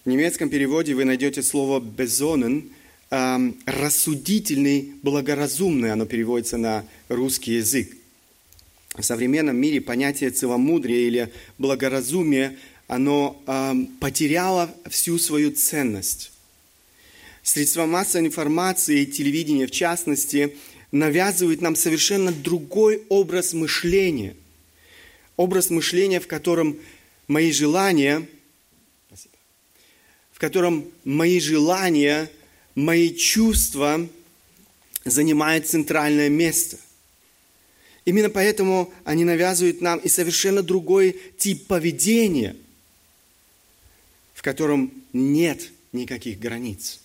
В 0.06 0.10
немецком 0.10 0.50
переводе 0.50 0.96
вы 0.96 1.03
найдете 1.03 1.44
слово 1.44 1.82
«безонен», 1.82 2.70
рассудительный, 3.10 4.94
благоразумный, 5.03 5.91
оно 5.91 6.06
переводится 6.06 6.56
на 6.56 6.86
русский 7.10 7.56
язык. 7.56 7.98
В 8.96 9.03
современном 9.03 9.58
мире 9.58 9.82
понятие 9.82 10.29
целомудрия 10.29 11.06
или 11.06 11.34
благоразумия 11.58 12.56
оно 12.88 13.41
потеряло 14.00 14.74
всю 14.89 15.20
свою 15.20 15.51
ценность. 15.51 16.32
Средства 17.44 17.86
массовой 17.86 18.27
информации, 18.27 19.03
телевидение 19.03 19.68
в 19.68 19.72
частности, 19.72 20.56
навязывают 20.94 21.60
нам 21.60 21.75
совершенно 21.75 22.32
другой 22.32 23.03
образ 23.10 23.53
мышления. 23.53 24.34
Образ 25.36 25.70
мышления, 25.72 26.22
в 26.22 26.27
котором 26.27 26.77
мои 27.27 27.51
желания, 27.51 28.25
в 30.39 30.41
котором 30.41 30.88
мои 31.03 31.39
желания, 31.39 32.31
мои 32.74 33.13
чувства 33.13 34.08
занимают 35.05 35.67
центральное 35.67 36.29
место. 36.29 36.77
Именно 38.05 38.31
поэтому 38.31 38.91
они 39.03 39.25
навязывают 39.25 39.81
нам 39.81 40.00
и 40.00 40.10
совершенно 40.10 40.63
другой 40.63 41.19
тип 41.38 41.67
поведения– 41.67 42.55
в 44.39 44.41
котором 44.41 44.93
нет 45.12 45.69
никаких 45.91 46.39
границ. 46.39 47.01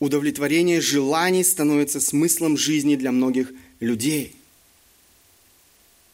Удовлетворение 0.00 0.80
желаний 0.80 1.44
становится 1.44 2.00
смыслом 2.00 2.56
жизни 2.56 2.96
для 2.96 3.12
многих 3.12 3.52
людей. 3.78 4.34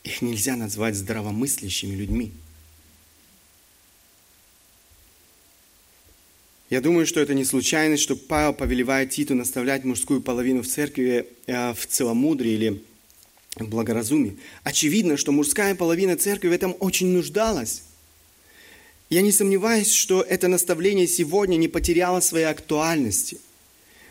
Их 0.05 0.21
нельзя 0.21 0.55
назвать 0.55 0.97
здравомыслящими 0.97 1.95
людьми. 1.95 2.33
Я 6.73 6.81
думаю, 6.81 7.05
что 7.05 7.21
это 7.21 7.35
не 7.35 7.45
случайность, 7.45 8.03
что 8.03 8.17
Павел 8.17 8.55
повелевает 8.55 9.11
Титу 9.11 9.35
наставлять 9.35 9.85
мужскую 9.85 10.23
половину 10.23 10.63
в 10.63 10.67
церкви 10.67 11.27
э, 11.47 11.75
в 11.75 11.87
целомудрии 11.87 12.53
или 12.53 12.83
благоразумии. 13.59 14.39
Очевидно, 14.65 15.19
что 15.19 15.33
мужская 15.33 15.75
половина 15.75 16.17
церкви 16.17 16.49
в 16.49 16.53
этом 16.53 16.75
очень 16.81 17.09
нуждалась. 17.09 17.83
Я 19.11 19.21
не 19.21 19.33
сомневаюсь, 19.33 19.93
что 19.93 20.23
это 20.23 20.49
наставление 20.49 21.07
сегодня 21.07 21.57
не 21.57 21.69
потеряло 21.69 22.21
своей 22.21 22.47
актуальности. 22.47 23.39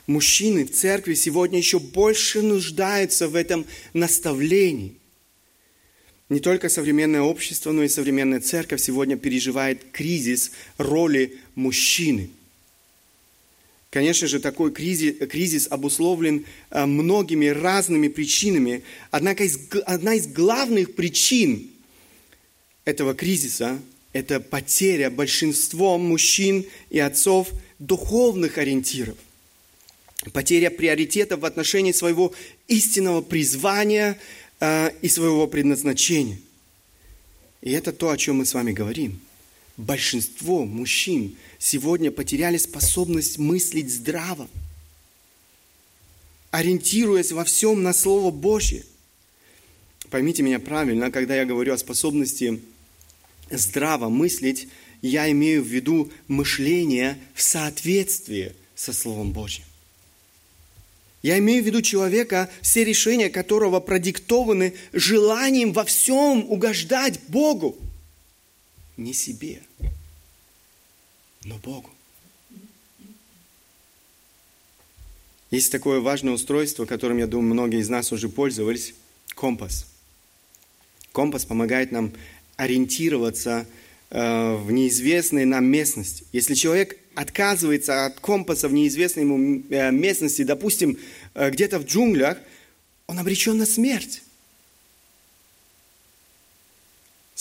Мужчины 0.05 0.65
в 0.65 0.71
церкви 0.71 1.15
сегодня 1.15 1.57
еще 1.57 1.79
больше 1.79 2.43
нуждаются 2.43 3.27
в 3.27 3.35
этом 3.35 3.65
наставлении. 3.93 4.93
Не 6.29 6.39
только 6.39 6.69
современное 6.69 7.21
общество, 7.21 7.71
но 7.71 7.81
и 7.81 7.87
современная 7.87 8.39
церковь 8.39 8.81
сегодня 8.81 9.17
переживает 9.17 9.83
кризис 9.91 10.51
роли 10.77 11.39
мужчины. 11.55 12.29
Конечно 13.91 14.25
же, 14.25 14.39
такой 14.39 14.71
кризис, 14.71 15.17
кризис 15.29 15.67
обусловлен 15.69 16.45
э, 16.69 16.85
многими 16.85 17.47
разными 17.47 18.07
причинами. 18.07 18.83
Однако 19.11 19.45
одна 19.85 20.13
из 20.15 20.27
главных 20.27 20.95
причин 20.95 21.69
этого 22.85 23.13
кризиса 23.13 23.81
это 24.13 24.39
потеря 24.39 25.09
большинством 25.09 26.05
мужчин 26.05 26.65
и 26.89 26.99
отцов 26.99 27.49
духовных 27.79 28.57
ориентиров. 28.57 29.17
Потеря 30.31 30.69
приоритетов 30.69 31.41
в 31.41 31.45
отношении 31.45 31.91
своего 31.91 32.33
истинного 32.69 33.21
призвания 33.21 34.17
э, 34.61 34.91
и 35.01 35.09
своего 35.09 35.47
предназначения. 35.47 36.39
И 37.61 37.71
это 37.71 37.91
то, 37.91 38.09
о 38.09 38.17
чем 38.17 38.37
мы 38.37 38.45
с 38.45 38.53
вами 38.53 38.71
говорим. 38.71 39.19
Большинство 39.81 40.63
мужчин 40.63 41.35
сегодня 41.57 42.11
потеряли 42.11 42.57
способность 42.57 43.39
мыслить 43.39 43.91
здраво, 43.91 44.47
ориентируясь 46.51 47.31
во 47.31 47.43
всем 47.43 47.81
на 47.81 47.91
Слово 47.91 48.29
Божье. 48.29 48.83
Поймите 50.11 50.43
меня 50.43 50.59
правильно, 50.59 51.09
когда 51.09 51.35
я 51.35 51.45
говорю 51.45 51.73
о 51.73 51.79
способности 51.79 52.61
здраво 53.49 54.09
мыслить, 54.09 54.67
я 55.01 55.31
имею 55.31 55.63
в 55.63 55.67
виду 55.67 56.11
мышление 56.27 57.17
в 57.33 57.41
соответствии 57.41 58.53
со 58.75 58.93
Словом 58.93 59.31
Божьим. 59.31 59.63
Я 61.23 61.39
имею 61.39 61.63
в 61.63 61.65
виду 61.65 61.81
человека, 61.81 62.51
все 62.61 62.83
решения 62.83 63.31
которого 63.31 63.79
продиктованы 63.79 64.75
желанием 64.93 65.73
во 65.73 65.85
всем 65.85 66.45
угождать 66.51 67.19
Богу. 67.29 67.79
Не 69.01 69.13
себе, 69.13 69.63
но 71.43 71.57
Богу. 71.57 71.89
Есть 75.49 75.71
такое 75.71 75.99
важное 75.99 76.33
устройство, 76.33 76.85
которым, 76.85 77.17
я 77.17 77.25
думаю, 77.25 77.51
многие 77.51 77.79
из 77.79 77.89
нас 77.89 78.11
уже 78.11 78.29
пользовались, 78.29 78.93
компас. 79.33 79.87
Компас 81.13 81.45
помогает 81.45 81.91
нам 81.91 82.13
ориентироваться 82.57 83.65
э, 84.11 84.55
в 84.57 84.71
неизвестной 84.71 85.45
нам 85.45 85.65
местности. 85.65 86.23
Если 86.31 86.53
человек 86.53 86.95
отказывается 87.15 88.05
от 88.05 88.19
компаса 88.19 88.67
в 88.67 88.73
неизвестной 88.73 89.23
ему 89.23 89.63
э, 89.71 89.89
местности, 89.89 90.43
допустим, 90.43 90.99
э, 91.33 91.49
где-то 91.49 91.79
в 91.79 91.85
джунглях, 91.85 92.37
он 93.07 93.17
обречен 93.17 93.57
на 93.57 93.65
смерть. 93.65 94.21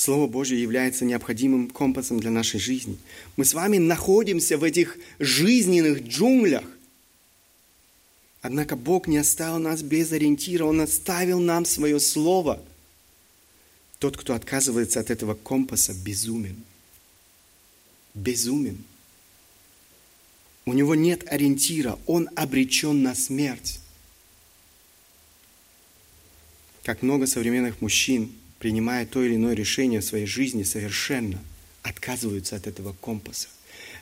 Слово 0.01 0.29
Божье 0.29 0.59
является 0.59 1.05
необходимым 1.05 1.69
компасом 1.69 2.21
для 2.21 2.31
нашей 2.31 2.59
жизни. 2.59 2.97
Мы 3.37 3.45
с 3.45 3.53
вами 3.53 3.77
находимся 3.77 4.57
в 4.57 4.65
этих 4.65 4.97
жизненных 5.19 6.01
джунглях. 6.05 6.65
Однако 8.41 8.77
Бог 8.77 9.09
не 9.09 9.19
оставил 9.19 9.59
нас 9.59 9.83
без 9.83 10.11
ориентира, 10.13 10.65
Он 10.65 10.81
оставил 10.81 11.39
нам 11.39 11.67
свое 11.67 12.01
Слово. 12.01 12.63
Тот, 13.99 14.17
кто 14.17 14.33
отказывается 14.33 15.01
от 15.01 15.11
этого 15.11 15.35
компаса, 15.35 15.93
безумен. 15.93 16.57
Безумен. 18.15 18.83
У 20.65 20.73
него 20.73 20.95
нет 20.95 21.31
ориентира, 21.31 21.99
он 22.07 22.31
обречен 22.37 23.03
на 23.03 23.15
смерть. 23.15 23.81
Как 26.85 27.03
много 27.03 27.27
современных 27.27 27.83
мужчин 27.83 28.33
принимая 28.61 29.07
то 29.07 29.25
или 29.25 29.35
иное 29.35 29.55
решение 29.55 30.01
в 30.01 30.05
своей 30.05 30.27
жизни, 30.27 30.63
совершенно 30.63 31.43
отказываются 31.83 32.57
от 32.57 32.67
этого 32.69 32.95
компаса. 33.01 33.49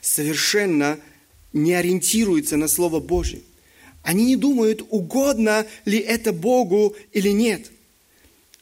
Совершенно 0.02 0.98
не 1.52 1.72
ориентируются 1.74 2.56
на 2.56 2.68
Слово 2.68 3.00
Божье. 3.00 3.40
Они 4.02 4.26
не 4.26 4.36
думают, 4.36 4.84
угодно 4.90 5.64
ли 5.84 5.98
это 5.98 6.32
Богу 6.32 6.96
или 7.12 7.28
нет. 7.28 7.70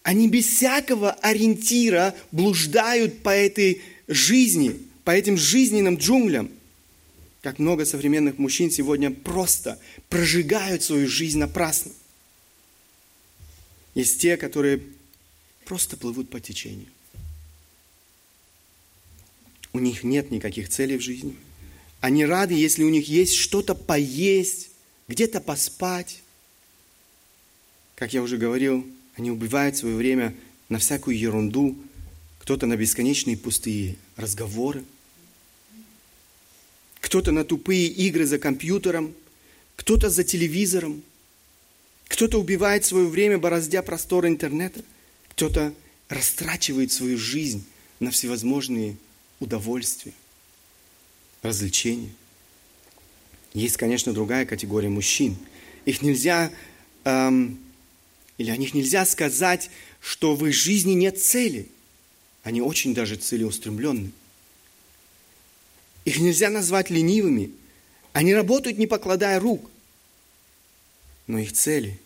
Они 0.02 0.28
без 0.28 0.46
всякого 0.46 1.12
ориентира 1.12 2.14
блуждают 2.30 3.22
по 3.22 3.30
этой 3.30 3.80
жизни, 4.06 4.78
по 5.02 5.12
этим 5.12 5.38
жизненным 5.38 5.96
джунглям. 5.96 6.50
Как 7.40 7.58
много 7.58 7.86
современных 7.86 8.38
мужчин 8.38 8.70
сегодня 8.70 9.10
просто 9.10 9.78
прожигают 10.10 10.82
свою 10.82 11.08
жизнь 11.08 11.38
напрасно. 11.38 11.92
Есть 13.94 14.20
те, 14.20 14.36
которые 14.36 14.82
просто 15.66 15.96
плывут 15.96 16.30
по 16.30 16.40
течению. 16.40 16.88
У 19.72 19.78
них 19.78 20.04
нет 20.04 20.30
никаких 20.30 20.70
целей 20.70 20.96
в 20.96 21.02
жизни. 21.02 21.36
Они 22.00 22.24
рады, 22.24 22.54
если 22.54 22.84
у 22.84 22.88
них 22.88 23.08
есть 23.08 23.34
что-то 23.34 23.74
поесть, 23.74 24.70
где-то 25.08 25.40
поспать. 25.40 26.22
Как 27.96 28.14
я 28.14 28.22
уже 28.22 28.38
говорил, 28.38 28.86
они 29.16 29.30
убивают 29.30 29.76
свое 29.76 29.96
время 29.96 30.34
на 30.68 30.78
всякую 30.78 31.18
ерунду, 31.18 31.76
кто-то 32.38 32.66
на 32.66 32.76
бесконечные 32.76 33.36
пустые 33.36 33.96
разговоры, 34.16 34.84
кто-то 37.00 37.32
на 37.32 37.44
тупые 37.44 37.86
игры 37.88 38.24
за 38.24 38.38
компьютером, 38.38 39.14
кто-то 39.74 40.10
за 40.10 40.22
телевизором, 40.22 41.02
кто-то 42.08 42.38
убивает 42.38 42.84
свое 42.84 43.06
время, 43.06 43.36
бороздя 43.36 43.82
простор 43.82 44.26
интернета– 44.26 44.82
кто-то 45.36 45.74
растрачивает 46.08 46.92
свою 46.92 47.18
жизнь 47.18 47.62
на 48.00 48.10
всевозможные 48.10 48.96
удовольствия, 49.38 50.14
развлечения. 51.42 52.10
Есть, 53.52 53.76
конечно, 53.76 54.14
другая 54.14 54.46
категория 54.46 54.88
мужчин. 54.88 55.36
Их 55.84 56.00
нельзя, 56.00 56.50
эм, 57.04 57.58
или 58.38 58.50
о 58.50 58.56
них 58.56 58.72
нельзя 58.72 59.04
сказать, 59.04 59.70
что 60.00 60.34
в 60.34 60.46
их 60.46 60.54
жизни 60.54 60.92
нет 60.92 61.22
цели. 61.22 61.68
Они 62.42 62.62
очень 62.62 62.94
даже 62.94 63.16
целеустремленны. 63.16 64.12
Их 66.06 66.18
нельзя 66.18 66.48
назвать 66.48 66.88
ленивыми. 66.88 67.50
Они 68.14 68.32
работают, 68.32 68.78
не 68.78 68.86
покладая 68.86 69.38
рук. 69.38 69.70
Но 71.26 71.38
их 71.38 71.52
цели 71.52 72.00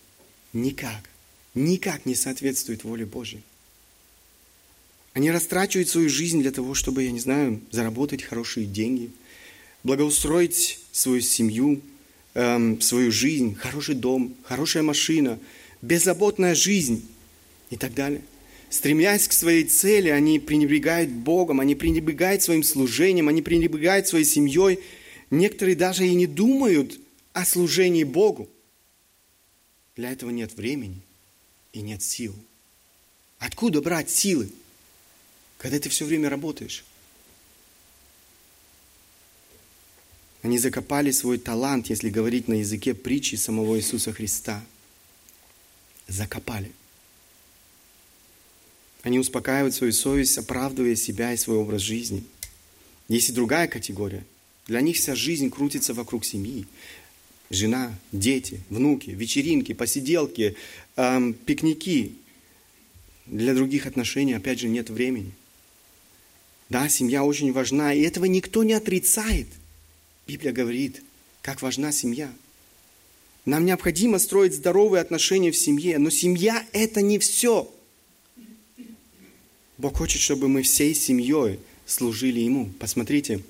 никак 0.53 1.11
никак 1.55 2.07
не 2.07 2.15
соответствует 2.15 2.85
воле 2.85 3.07
Божьей. 3.07 3.43
Они 5.13 5.31
растрачивают 5.31 5.89
свою 5.89 6.09
жизнь 6.09 6.41
для 6.41 6.53
того, 6.53 6.75
чтобы, 6.75 7.03
я 7.03 7.11
не 7.11 7.19
знаю, 7.19 7.61
заработать 7.71 8.23
хорошие 8.23 8.67
деньги, 8.67 9.11
благоустроить 9.83 10.79
свою 10.93 11.21
семью, 11.21 11.81
эм, 12.35 12.81
свою 12.81 13.11
жизнь, 13.11 13.57
хороший 13.57 13.97
дом, 13.97 14.37
хорошая 14.45 14.85
машина, 14.85 15.39
беззаботная 15.83 16.55
жизнь 16.55 17.09
и 17.71 17.77
так 17.77 17.95
далее. 17.95 18.23
Стремясь 18.69 19.27
к 19.27 19.33
своей 19.33 19.65
цели, 19.65 20.11
они 20.11 20.39
пренебрегают 20.39 21.11
Богом, 21.11 21.59
они 21.59 21.75
пренебрегают 21.75 22.43
своим 22.43 22.63
служением, 22.63 23.27
они 23.27 23.43
пренебрегают 23.43 24.07
своей 24.07 24.25
семьей. 24.25 24.79
Некоторые 25.31 25.75
даже 25.75 26.07
и 26.07 26.15
не 26.15 26.29
думают 26.29 27.01
о 27.33 27.45
служении 27.45 28.05
Богу. 28.05 28.49
Для 29.97 30.13
этого 30.13 30.31
нет 30.31 30.55
времени 30.57 31.03
и 31.73 31.81
нет 31.81 32.03
сил. 32.03 32.35
Откуда 33.39 33.81
брать 33.81 34.11
силы, 34.11 34.51
когда 35.59 35.79
ты 35.79 35.89
все 35.89 36.05
время 36.05 36.29
работаешь? 36.29 36.85
Они 40.43 40.59
закопали 40.59 41.11
свой 41.11 41.39
талант, 41.39 41.89
если 41.91 42.09
говорить 42.09 42.49
на 42.49 42.55
языке 42.55 42.95
притчи 42.95 43.35
самого 43.35 43.77
Иисуса 43.77 44.13
Христа. 44.13 44.65
Закопали. 46.09 46.73
Они 49.03 49.19
успокаивают 49.19 49.75
свою 49.75 49.93
совесть, 49.93 50.37
оправдывая 50.39 50.97
себя 50.97 51.33
и 51.33 51.37
свой 51.37 51.59
образ 51.59 51.83
жизни. 51.83 52.25
Есть 53.09 53.31
и 53.31 53.33
другая 53.33 53.69
категория. 53.69 54.25
Для 54.67 54.81
них 54.81 54.97
вся 54.97 55.15
жизнь 55.15 55.51
крутится 55.51 55.95
вокруг 55.95 56.25
семьи 56.25 56.67
жена, 57.51 57.93
дети, 58.13 58.63
внуки, 58.71 59.11
вечеринки, 59.11 59.75
посиделки, 59.75 60.57
эм, 60.97 61.35
пикники. 61.35 62.15
Для 63.27 63.55
других 63.55 63.87
отношений, 63.87 64.35
опять 64.35 64.61
же, 64.61 64.69
нет 64.69 64.89
времени. 64.91 65.33
Да, 66.69 66.89
семья 66.89 67.25
очень 67.25 67.53
важна, 67.53 67.93
и 67.93 68.03
этого 68.03 68.25
никто 68.25 68.63
не 68.63 68.73
отрицает. 68.73 69.49
Библия 70.27 70.53
говорит, 70.53 71.03
как 71.43 71.63
важна 71.63 71.91
семья. 71.91 72.33
Нам 73.45 73.65
необходимо 73.65 74.19
строить 74.19 74.55
здоровые 74.55 75.01
отношения 75.01 75.51
в 75.51 75.57
семье, 75.57 75.99
но 75.99 76.11
семья– 76.11 76.65
это 76.73 77.03
не 77.03 77.19
все. 77.19 77.73
Бог 79.79 79.97
хочет, 79.97 80.21
чтобы 80.21 80.47
мы 80.49 80.63
всей 80.63 80.95
семьей 80.95 81.59
служили 81.87 82.41
Ему. 82.41 82.71
Посмотрите, 82.79 83.43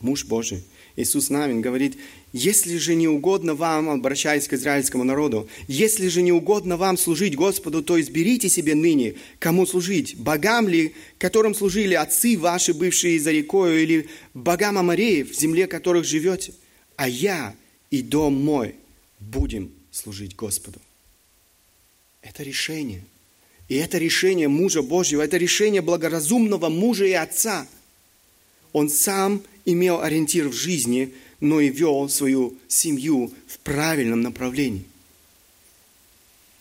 муж 0.00 0.26
Божий– 0.26 0.62
Иисус 0.96 1.28
Навин 1.30 1.60
говорит, 1.60 1.96
если 2.34 2.78
же 2.78 2.96
не 2.96 3.06
угодно 3.06 3.54
вам, 3.54 3.88
обращаясь 3.88 4.48
к 4.48 4.54
израильскому 4.54 5.04
народу, 5.04 5.48
если 5.68 6.08
же 6.08 6.20
не 6.20 6.32
угодно 6.32 6.76
вам 6.76 6.98
служить 6.98 7.36
Господу, 7.36 7.80
то 7.80 8.00
изберите 8.00 8.48
себе 8.48 8.74
ныне, 8.74 9.14
кому 9.38 9.64
служить, 9.66 10.16
богам 10.16 10.66
ли, 10.66 10.96
которым 11.18 11.54
служили 11.54 11.94
отцы 11.94 12.36
ваши, 12.36 12.74
бывшие 12.74 13.20
за 13.20 13.30
рекою, 13.30 13.80
или 13.80 14.08
богам 14.34 14.78
Амареев, 14.78 15.30
в 15.30 15.40
земле 15.40 15.68
которых 15.68 16.04
живете, 16.04 16.54
а 16.96 17.08
я 17.08 17.54
и 17.92 18.02
дом 18.02 18.34
мой 18.34 18.74
будем 19.20 19.70
служить 19.92 20.34
Господу. 20.34 20.80
Это 22.20 22.42
решение. 22.42 23.04
И 23.68 23.76
это 23.76 23.98
решение 23.98 24.48
мужа 24.48 24.82
Божьего, 24.82 25.22
это 25.22 25.36
решение 25.36 25.82
благоразумного 25.82 26.68
мужа 26.68 27.04
и 27.04 27.12
отца. 27.12 27.68
Он 28.72 28.88
сам 28.88 29.40
имел 29.64 30.00
ориентир 30.00 30.48
в 30.48 30.52
жизни, 30.52 31.14
но 31.40 31.60
и 31.60 31.68
вел 31.68 32.08
свою 32.08 32.56
семью 32.68 33.32
в 33.46 33.58
правильном 33.58 34.20
направлении. 34.20 34.84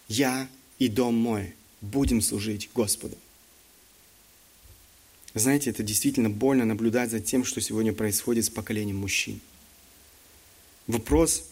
Я 0.07 0.47
и 0.79 0.87
дом 0.87 1.15
мой 1.15 1.53
будем 1.81 2.21
служить 2.21 2.69
Господу. 2.73 3.17
Знаете, 5.33 5.71
это 5.71 5.81
действительно 5.81 6.29
больно 6.29 6.65
наблюдать 6.65 7.09
за 7.09 7.19
тем, 7.19 7.43
что 7.43 7.59
сегодня 7.59 7.91
происходит 7.93 8.45
с 8.45 8.49
поколением 8.49 8.97
мужчин. 8.97 9.39
Вопрос, 10.85 11.45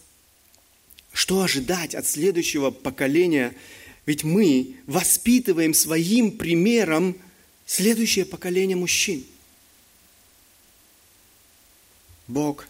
что 1.12 1.42
ожидать 1.42 1.94
от 1.94 2.06
следующего 2.06 2.70
поколения? 2.70 3.54
Ведь 4.06 4.24
мы 4.24 4.76
воспитываем 4.86 5.74
своим 5.74 6.32
примером 6.38 7.16
следующее 7.66 8.24
поколение 8.24 8.76
мужчин. 8.76 9.24
Бог 12.28 12.66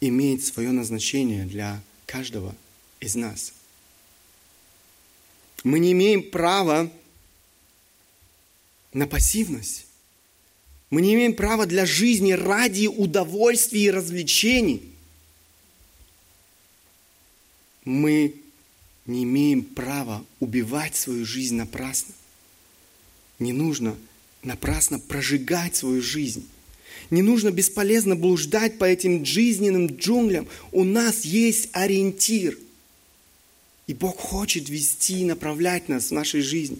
имеет 0.00 0.44
свое 0.44 0.70
назначение 0.70 1.44
для 1.44 1.82
каждого 2.06 2.54
из 3.00 3.14
нас. 3.16 3.52
Мы 5.64 5.78
не 5.78 5.92
имеем 5.92 6.30
права 6.30 6.90
на 8.92 9.06
пассивность. 9.06 9.86
Мы 10.90 11.02
не 11.02 11.14
имеем 11.14 11.34
права 11.34 11.66
для 11.66 11.84
жизни 11.84 12.32
ради 12.32 12.86
удовольствий 12.86 13.84
и 13.84 13.90
развлечений. 13.90 14.90
Мы 17.84 18.34
не 19.06 19.24
имеем 19.24 19.64
права 19.64 20.24
убивать 20.40 20.96
свою 20.96 21.26
жизнь 21.26 21.56
напрасно. 21.56 22.14
Не 23.38 23.52
нужно 23.52 23.96
напрасно 24.42 24.98
прожигать 24.98 25.76
свою 25.76 26.02
жизнь. 26.02 26.48
Не 27.10 27.22
нужно 27.22 27.50
бесполезно 27.50 28.16
блуждать 28.16 28.78
по 28.78 28.84
этим 28.84 29.24
жизненным 29.24 29.86
джунглям. 29.86 30.46
У 30.72 30.84
нас 30.84 31.24
есть 31.24 31.70
ориентир. 31.72 32.58
И 33.86 33.94
Бог 33.94 34.18
хочет 34.18 34.68
вести 34.68 35.20
и 35.20 35.24
направлять 35.24 35.88
нас 35.88 36.08
в 36.08 36.14
нашей 36.14 36.42
жизни. 36.42 36.78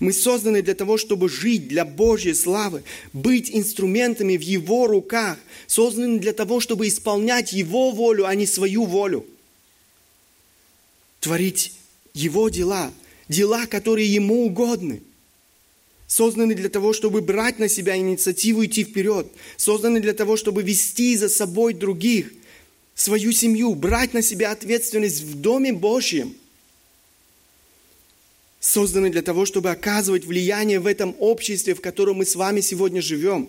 Мы 0.00 0.12
созданы 0.12 0.62
для 0.62 0.74
того, 0.74 0.96
чтобы 0.96 1.28
жить 1.28 1.68
для 1.68 1.84
Божьей 1.84 2.34
славы, 2.34 2.82
быть 3.12 3.50
инструментами 3.50 4.36
в 4.36 4.40
Его 4.40 4.86
руках, 4.86 5.38
созданы 5.66 6.18
для 6.18 6.32
того, 6.32 6.60
чтобы 6.60 6.88
исполнять 6.88 7.52
Его 7.52 7.90
волю, 7.90 8.26
а 8.26 8.34
не 8.34 8.46
свою 8.46 8.86
волю. 8.86 9.26
Творить 11.20 11.74
Его 12.14 12.48
дела, 12.48 12.90
дела, 13.28 13.66
которые 13.66 14.12
Ему 14.12 14.46
угодны 14.46 15.02
созданы 16.08 16.54
для 16.54 16.70
того, 16.70 16.92
чтобы 16.92 17.20
брать 17.20 17.60
на 17.60 17.68
себя 17.68 17.96
инициативу 17.96 18.64
идти 18.64 18.82
вперед, 18.82 19.30
созданы 19.56 20.00
для 20.00 20.14
того, 20.14 20.36
чтобы 20.36 20.62
вести 20.62 21.16
за 21.16 21.28
собой 21.28 21.74
других, 21.74 22.32
свою 22.94 23.30
семью, 23.30 23.74
брать 23.74 24.14
на 24.14 24.22
себя 24.22 24.50
ответственность 24.50 25.20
в 25.20 25.40
Доме 25.40 25.72
Божьем, 25.72 26.34
созданы 28.58 29.10
для 29.10 29.22
того, 29.22 29.44
чтобы 29.44 29.70
оказывать 29.70 30.24
влияние 30.24 30.80
в 30.80 30.86
этом 30.86 31.14
обществе, 31.20 31.74
в 31.74 31.80
котором 31.82 32.16
мы 32.16 32.24
с 32.24 32.34
вами 32.34 32.62
сегодня 32.62 33.02
живем, 33.02 33.48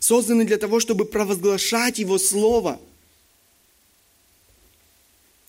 созданы 0.00 0.44
для 0.44 0.58
того, 0.58 0.80
чтобы 0.80 1.04
провозглашать 1.04 2.00
Его 2.00 2.18
Слово. 2.18 2.80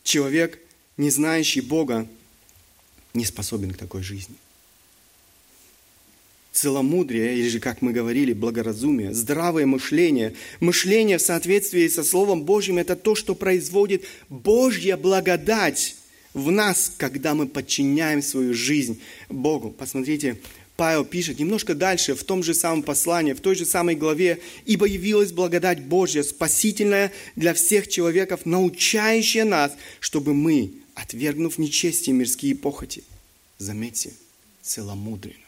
Человек, 0.04 0.60
не 0.98 1.10
знающий 1.10 1.62
Бога, 1.62 2.08
не 3.16 3.26
способен 3.26 3.74
к 3.74 3.78
такой 3.78 4.04
жизни– 4.04 4.36
целомудрие, 6.52 7.38
или 7.38 7.48
же, 7.48 7.60
как 7.60 7.82
мы 7.82 7.94
говорили, 7.94 8.34
благоразумие, 8.34 9.14
здравое 9.14 9.66
мышление, 9.66 10.34
мышление 10.60 11.18
в 11.18 11.22
соответствии 11.22 11.88
со 11.88 12.04
Словом 12.04 12.44
Божьим– 12.44 12.78
это 12.80 12.96
то, 12.96 13.16
что 13.16 13.36
производит 13.36 14.04
Божья 14.30 14.98
благодать 14.98 15.96
в 16.34 16.52
нас, 16.52 16.92
когда 16.98 17.34
мы 17.34 17.48
подчиняем 17.48 18.22
свою 18.22 18.54
жизнь 18.54 19.00
Богу. 19.30 19.70
Посмотрите, 19.70 20.38
Павел 20.76 21.06
пишет 21.06 21.40
немножко 21.40 21.76
дальше, 21.76 22.16
в 22.16 22.24
том 22.24 22.42
же 22.44 22.54
самом 22.54 22.84
послании, 22.84 23.34
в 23.34 23.40
той 23.42 23.56
же 23.56 23.66
самой 23.66 23.96
главе, 23.96 24.40
«Ибо 24.66 24.88
явилась 24.88 25.32
благодать 25.32 25.84
Божья, 25.84 26.24
спасительная 26.24 27.12
для 27.36 27.54
всех 27.54 27.88
человеков, 27.88 28.46
научающая 28.46 29.46
нас, 29.46 29.74
чтобы 30.00 30.34
мы, 30.34 30.72
отвергнув 30.96 31.58
нечестие 31.58 32.16
мирские 32.16 32.56
похоти, 32.56 33.04
заметьте, 33.58 34.12
целомудренно, 34.62 35.41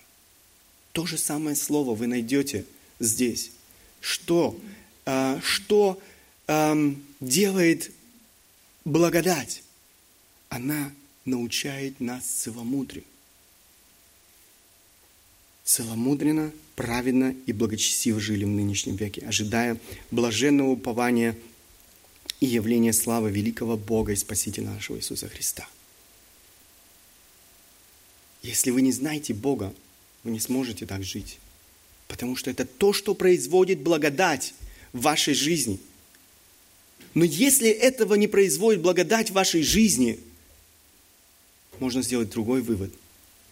то 0.93 1.07
же 1.07 1.17
самое 1.17 1.55
слово 1.55 1.95
вы 1.95 2.07
найдете 2.07 2.65
здесь. 2.99 3.51
Что, 3.99 4.57
а, 5.05 5.41
что 5.43 5.99
а, 6.47 6.77
делает 7.19 7.91
благодать? 8.85 9.63
Она 10.49 10.91
научает 11.25 11.99
нас 11.99 12.25
целомудрию. 12.25 13.03
Целомудренно, 15.63 16.51
праведно 16.75 17.35
и 17.47 17.53
благочестиво 17.53 18.19
жили 18.19 18.43
в 18.43 18.49
нынешнем 18.49 18.95
веке, 18.95 19.25
ожидая 19.25 19.79
блаженного 20.11 20.69
упования 20.69 21.35
и 22.39 22.45
явления 22.45 22.93
славы 22.93 23.31
великого 23.31 23.77
Бога 23.77 24.11
и 24.11 24.15
Спасителя 24.15 24.69
нашего 24.69 24.97
Иисуса 24.97 25.27
Христа. 25.27 25.67
Если 28.43 28.71
вы 28.71 28.81
не 28.81 28.91
знаете 28.91 29.33
Бога, 29.33 29.73
вы 30.23 30.31
не 30.31 30.39
сможете 30.39 30.85
так 30.85 31.03
жить. 31.03 31.39
Потому 32.07 32.35
что 32.35 32.49
это 32.49 32.65
то, 32.65 32.93
что 32.93 33.13
производит 33.13 33.79
благодать 33.79 34.53
в 34.91 35.01
вашей 35.01 35.33
жизни. 35.33 35.79
Но 37.13 37.23
если 37.23 37.69
этого 37.69 38.15
не 38.15 38.27
производит 38.27 38.81
благодать 38.81 39.29
в 39.29 39.33
вашей 39.33 39.63
жизни, 39.63 40.19
можно 41.79 42.01
сделать 42.01 42.29
другой 42.29 42.61
вывод. 42.61 42.93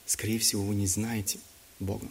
Скорее 0.06 0.40
всего, 0.40 0.64
вы 0.64 0.76
не 0.76 0.88
знаете 0.88 1.40
Бога. 1.80 2.08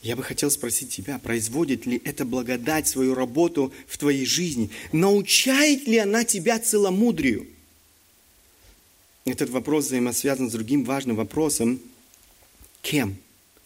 Я 0.00 0.14
бы 0.14 0.22
хотел 0.22 0.50
спросить 0.50 0.90
тебя, 0.90 1.18
производит 1.18 1.84
ли 1.84 2.00
эта 2.04 2.24
благодать 2.24 2.86
свою 2.86 3.14
работу 3.14 3.72
в 3.86 3.98
твоей 3.98 4.24
жизни? 4.26 4.70
Научает 4.92 5.86
ли 5.86 5.98
она 5.98 6.24
тебя 6.24 6.58
целомудрию? 6.60 7.48
Этот 9.24 9.50
вопрос 9.50 9.86
взаимосвязан 9.86 10.48
с 10.48 10.52
другим 10.52 10.84
важным 10.84 11.16
вопросом. 11.16 11.80
Кем? 12.82 13.16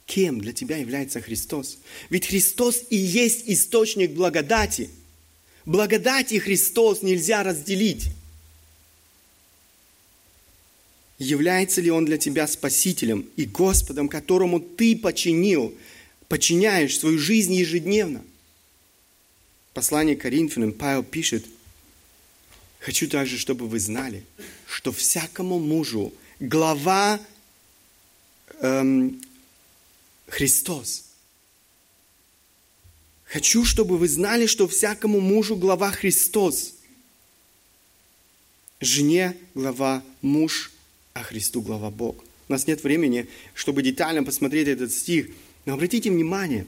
Кем 0.06 0.40
для 0.40 0.52
тебя 0.52 0.76
является 0.76 1.20
Христос? 1.20 1.78
Ведь 2.10 2.26
Христос 2.26 2.82
и 2.90 2.96
есть 2.96 3.44
источник 3.46 4.10
благодати. 4.12 4.90
Благодать 5.64 6.32
и 6.32 6.38
Христос 6.38 7.02
нельзя 7.02 7.42
разделить. 7.42 8.06
Является 11.18 11.80
ли 11.80 11.90
Он 11.90 12.04
для 12.04 12.18
тебя 12.18 12.48
Спасителем 12.48 13.28
и 13.36 13.44
Господом, 13.44 14.08
которому 14.08 14.58
ты 14.58 14.96
починил, 14.96 15.72
подчиняешь 16.26 16.98
свою 16.98 17.18
жизнь 17.18 17.54
ежедневно? 17.54 18.24
Послание 19.72 20.16
к 20.16 20.22
Коринфянам 20.22 20.72
Павел 20.72 21.04
пишет– 21.04 21.44
Хочу 22.82 23.08
также, 23.08 23.38
чтобы 23.38 23.68
вы 23.68 23.78
знали, 23.78 24.24
что 24.66 24.90
всякому 24.90 25.60
мужу 25.60 26.12
глава 26.40 27.20
эм, 28.58 29.22
Христос. 30.26 31.04
Хочу, 33.24 33.64
чтобы 33.64 33.96
вы 33.98 34.08
знали, 34.08 34.46
что 34.46 34.66
всякому 34.66 35.20
мужу 35.20 35.54
глава 35.54 35.92
Христос. 35.92 36.74
Жене 38.80 39.36
глава 39.54 40.02
муж, 40.20 40.72
а 41.14 41.22
Христу 41.22 41.62
глава 41.62 41.90
Бог. 41.90 42.24
У 42.48 42.52
нас 42.52 42.66
нет 42.66 42.82
времени, 42.82 43.28
чтобы 43.54 43.82
детально 43.82 44.24
посмотреть 44.24 44.66
этот 44.66 44.90
стих, 44.90 45.28
но 45.66 45.74
обратите 45.74 46.10
внимание 46.10 46.66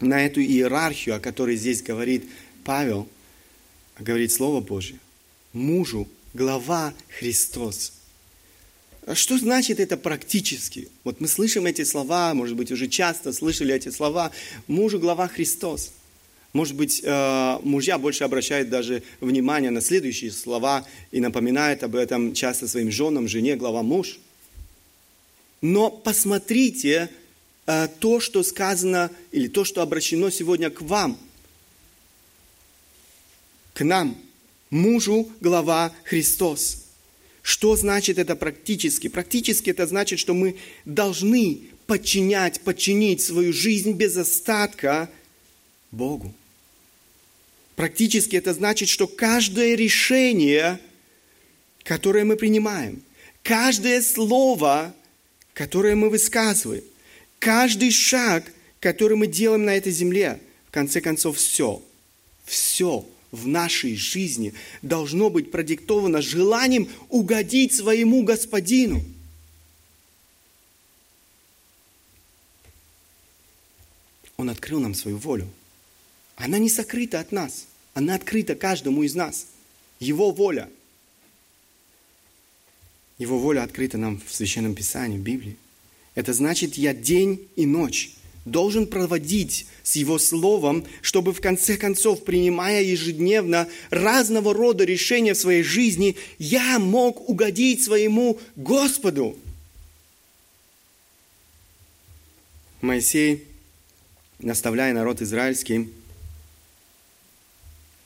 на 0.00 0.24
эту 0.24 0.40
иерархию, 0.40 1.16
о 1.16 1.20
которой 1.20 1.56
здесь 1.56 1.82
говорит 1.82 2.24
Павел, 2.64 3.06
говорит 3.98 4.32
Слово 4.32 4.62
Божье 4.62 4.98
мужу 5.58 6.08
глава 6.32 6.94
Христос. 7.18 7.92
А 9.06 9.14
что 9.14 9.38
значит 9.38 9.80
это 9.80 9.96
практически? 9.96 10.88
Вот 11.04 11.20
мы 11.20 11.28
слышим 11.28 11.66
эти 11.66 11.82
слова, 11.84 12.34
может 12.34 12.56
быть, 12.56 12.70
уже 12.70 12.88
часто 12.88 13.32
слышали 13.32 13.74
эти 13.74 13.88
слова. 13.90 14.30
Мужу 14.66 14.98
глава 14.98 15.28
Христос. 15.28 15.92
Может 16.52 16.76
быть, 16.76 17.00
э, 17.02 17.58
мужья 17.62 17.98
больше 17.98 18.24
обращают 18.24 18.70
даже 18.70 19.02
внимание 19.20 19.70
на 19.70 19.80
следующие 19.80 20.30
слова 20.30 20.86
и 21.10 21.20
напоминают 21.20 21.82
об 21.82 21.94
этом 21.94 22.34
часто 22.34 22.68
своим 22.68 22.90
женам, 22.90 23.28
жене, 23.28 23.56
глава 23.56 23.82
муж. 23.82 24.18
Но 25.60 25.90
посмотрите 25.90 27.10
э, 27.66 27.88
то, 27.98 28.20
что 28.20 28.42
сказано, 28.42 29.10
или 29.32 29.48
то, 29.48 29.64
что 29.64 29.82
обращено 29.82 30.30
сегодня 30.30 30.70
к 30.70 30.82
вам, 30.82 31.18
к 33.74 33.84
нам– 33.84 34.16
мужу 34.70 35.30
глава 35.40 35.92
Христос. 36.04 36.84
Что 37.42 37.76
значит 37.76 38.18
это 38.18 38.36
практически? 38.36 39.08
Практически 39.08 39.70
это 39.70 39.86
значит, 39.86 40.18
что 40.18 40.34
мы 40.34 40.56
должны 40.84 41.60
подчинять, 41.86 42.60
подчинить 42.60 43.22
свою 43.22 43.52
жизнь 43.52 43.92
без 43.92 44.16
остатка 44.16 45.10
Богу. 45.90 46.34
Практически 47.76 48.36
это 48.36 48.52
значит, 48.52 48.88
что 48.88 49.06
каждое 49.06 49.76
решение, 49.76 50.80
которое 51.84 52.24
мы 52.24 52.36
принимаем, 52.36 53.02
каждое 53.42 54.02
слово, 54.02 54.94
которое 55.54 55.94
мы 55.94 56.10
высказываем, 56.10 56.84
каждый 57.38 57.92
шаг, 57.92 58.52
который 58.80 59.16
мы 59.16 59.26
делаем 59.26 59.64
на 59.64 59.76
этой 59.76 59.92
земле, 59.92 60.40
в 60.66 60.72
конце 60.72 61.00
концов, 61.00 61.38
все, 61.38 61.82
все– 62.44 63.06
в 63.30 63.46
нашей 63.46 63.96
жизни 63.96 64.54
должно 64.82 65.30
быть 65.30 65.50
продиктовано 65.50 66.22
желанием 66.22 66.88
угодить 67.08 67.74
своему 67.74 68.22
господину. 68.22 69.04
Он 74.36 74.50
открыл 74.50 74.80
нам 74.80 74.94
свою 74.94 75.18
волю. 75.18 75.48
Она 76.36 76.58
не 76.58 76.70
сокрыта 76.70 77.20
от 77.20 77.32
нас. 77.32 77.66
Она 77.94 78.14
открыта 78.14 78.54
каждому 78.54 79.02
из 79.02 79.14
нас. 79.14 79.46
Его 79.98 80.30
воля. 80.30 80.70
Его 83.18 83.38
воля 83.38 83.64
открыта 83.64 83.98
нам 83.98 84.20
в 84.20 84.32
Священном 84.32 84.76
Писании, 84.76 85.18
в 85.18 85.22
Библии. 85.22 85.56
Это 86.14 86.32
значит, 86.32 86.74
я 86.74 86.94
день 86.94 87.48
и 87.56 87.66
ночь 87.66 88.12
должен 88.50 88.86
проводить 88.86 89.66
с 89.82 89.96
Его 89.96 90.18
Словом, 90.18 90.84
чтобы 91.00 91.32
в 91.32 91.40
конце 91.40 91.76
концов, 91.76 92.24
принимая 92.24 92.82
ежедневно 92.82 93.68
разного 93.90 94.52
рода 94.52 94.84
решения 94.84 95.34
в 95.34 95.38
своей 95.38 95.62
жизни, 95.62 96.16
я 96.38 96.78
мог 96.78 97.28
угодить 97.28 97.82
своему 97.82 98.38
Господу. 98.56 99.36
Моисей, 102.80 103.44
наставляя 104.38 104.92
народ 104.92 105.20
израильский, 105.20 105.88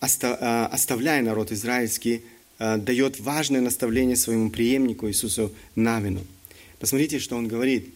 а, 0.01 0.67
оставляя 0.67 1.23
народ 1.23 1.53
израильский, 1.53 2.23
а, 2.59 2.79
дает 2.79 3.21
важное 3.21 3.61
наставление 3.61 4.17
своему 4.17 4.51
преемнику 4.51 5.09
Иисусу 5.09 5.53
Навину. 5.75 6.25
Посмотрите, 6.79 7.19
что 7.19 7.37
он 7.37 7.49
говорит. 7.49 7.93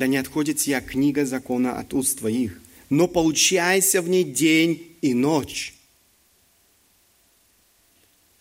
«Да 0.00 0.06
не 0.06 0.16
отходит 0.16 0.58
сия 0.58 0.80
книга 0.80 1.26
закона 1.26 1.78
от 1.78 1.92
уст 1.92 2.20
твоих, 2.20 2.58
но 2.88 3.06
получайся 3.06 4.00
в 4.00 4.08
ней 4.08 4.24
день 4.24 4.96
и 5.02 5.12
ночь, 5.12 5.74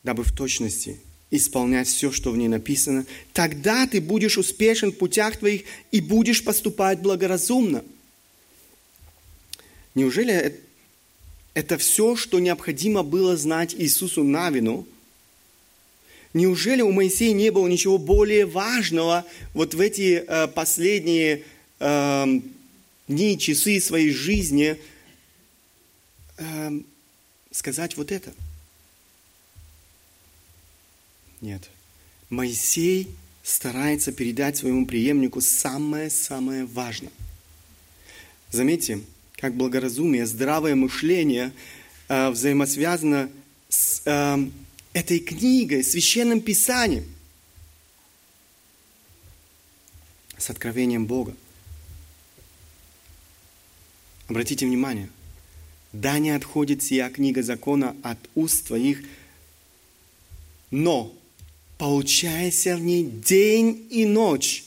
дабы 0.02 0.24
в 0.24 0.32
точности 0.32 1.02
исполнять 1.32 1.89
все, 1.89 2.13
что 2.13 2.32
в 2.32 2.38
ней 2.38 2.48
написано. 2.48 3.06
Тогда 3.34 3.86
ты 3.88 4.00
будешь 4.00 4.38
успешен 4.38 4.93
в 4.93 4.98
путях 4.98 5.36
твоих 5.36 5.63
и 5.91 6.00
будешь 6.00 6.45
поступать 6.45 7.02
благоразумно». 7.02 7.84
Неужели 9.95 10.62
это 11.56 11.78
все, 11.78 12.15
что 12.15 12.39
необходимо 12.39 13.04
было 13.04 13.36
знать 13.36 13.76
Иисусу 13.78 14.24
Навину. 14.24 14.88
Неужели 16.34 16.82
у 16.82 16.92
Моисея 16.92 17.34
не 17.34 17.50
было 17.50 17.68
ничего 17.68 17.98
более 17.98 18.46
важного 18.46 19.26
вот 19.54 19.74
в 19.74 19.80
эти 19.80 20.24
э, 20.26 20.48
последние 20.48 21.44
э, 21.80 22.26
дни, 23.08 23.39
часы 23.39 23.80
своей 23.80 24.12
жизни 24.12 24.80
э, 26.38 26.82
сказать 27.52 27.98
вот 27.98 28.12
это? 28.12 28.32
Нет. 31.42 31.70
Моисей 32.30 33.08
старается 33.42 34.12
передать 34.12 34.58
своему 34.58 34.86
преемнику 34.86 35.42
самое-самое 35.42 36.65
важное. 36.65 37.12
Заметьте, 38.52 39.02
как 39.38 39.56
благоразумие, 39.56 40.28
здравое 40.28 40.76
мышление 40.76 41.54
э, 42.08 42.30
взаимосвязано 42.30 43.32
с 43.70 44.04
э, 44.06 44.38
этой 44.93 45.19
книгой, 45.19 45.84
священным 45.84 46.41
писанием, 46.41 47.06
с 50.38 50.49
откровением 50.49 51.06
Бога. 51.06 51.36
Обратите 54.28 54.65
внимание, 54.65 55.10
да 55.91 56.19
не 56.19 56.32
отходит 56.32 56.84
сия 56.84 57.10
книга 57.10 57.43
закона 57.43 57.95
от 58.04 58.19
уст 58.36 58.67
твоих, 58.67 59.04
но 60.71 61.13
получайся 61.78 62.78
в 62.78 62.82
ней 62.82 63.04
день 63.04 63.88
и 63.89 64.06
ночь. 64.06 64.63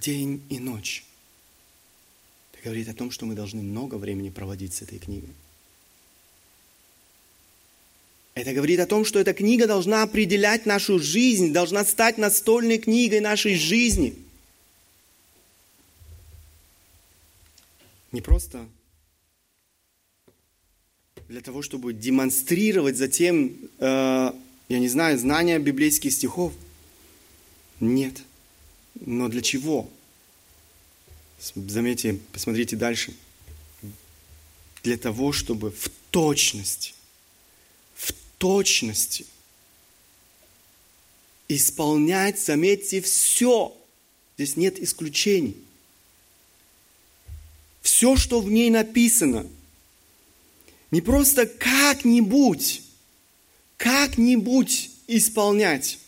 День 0.00 0.42
и 0.48 0.58
ночь 0.58 1.04
говорит 2.68 2.88
о 2.88 2.94
том, 2.94 3.10
что 3.10 3.24
мы 3.24 3.34
должны 3.34 3.62
много 3.62 3.94
времени 3.94 4.30
проводить 4.30 4.74
с 4.74 4.82
этой 4.82 4.98
книгой. 4.98 5.30
Это 8.38 8.52
говорит 8.52 8.78
о 8.78 8.86
том, 8.86 9.04
что 9.04 9.18
эта 9.18 9.34
книга 9.34 9.66
должна 9.66 10.04
определять 10.04 10.64
нашу 10.64 11.00
жизнь, 11.00 11.52
должна 11.52 11.84
стать 11.84 12.18
настольной 12.18 12.78
книгой 12.78 13.18
нашей 13.18 13.56
жизни. 13.56 14.14
Не 18.12 18.20
просто 18.20 18.64
для 21.26 21.40
того, 21.40 21.62
чтобы 21.62 21.92
демонстрировать 21.92 22.96
затем, 22.96 23.56
э, 23.80 24.32
я 24.68 24.78
не 24.78 24.88
знаю, 24.88 25.18
знания 25.18 25.58
библейских 25.58 26.12
стихов. 26.12 26.52
Нет. 27.80 28.22
Но 28.94 29.28
для 29.28 29.42
чего? 29.42 29.90
Заметьте, 31.56 32.20
посмотрите 32.32 32.76
дальше. 32.76 33.14
Для 34.84 34.96
того, 34.96 35.32
чтобы 35.32 35.72
в 35.72 35.90
точности, 36.12 36.94
точности 38.38 39.26
исполнять, 41.48 42.38
заметьте, 42.38 43.00
все. 43.00 43.74
Здесь 44.36 44.56
нет 44.56 44.78
исключений. 44.78 45.56
Все, 47.82 48.16
что 48.16 48.40
в 48.40 48.50
ней 48.50 48.70
написано, 48.70 49.46
не 50.90 51.00
просто 51.00 51.46
как-нибудь, 51.46 52.82
как-нибудь 53.76 54.90
исполнять 55.06 55.98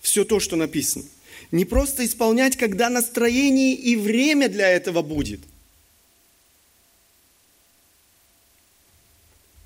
все 0.00 0.24
то, 0.24 0.40
что 0.40 0.56
написано. 0.56 1.04
Не 1.50 1.64
просто 1.64 2.04
исполнять, 2.04 2.56
когда 2.56 2.90
настроение 2.90 3.74
и 3.74 3.96
время 3.96 4.48
для 4.48 4.68
этого 4.68 5.02
будет. 5.02 5.40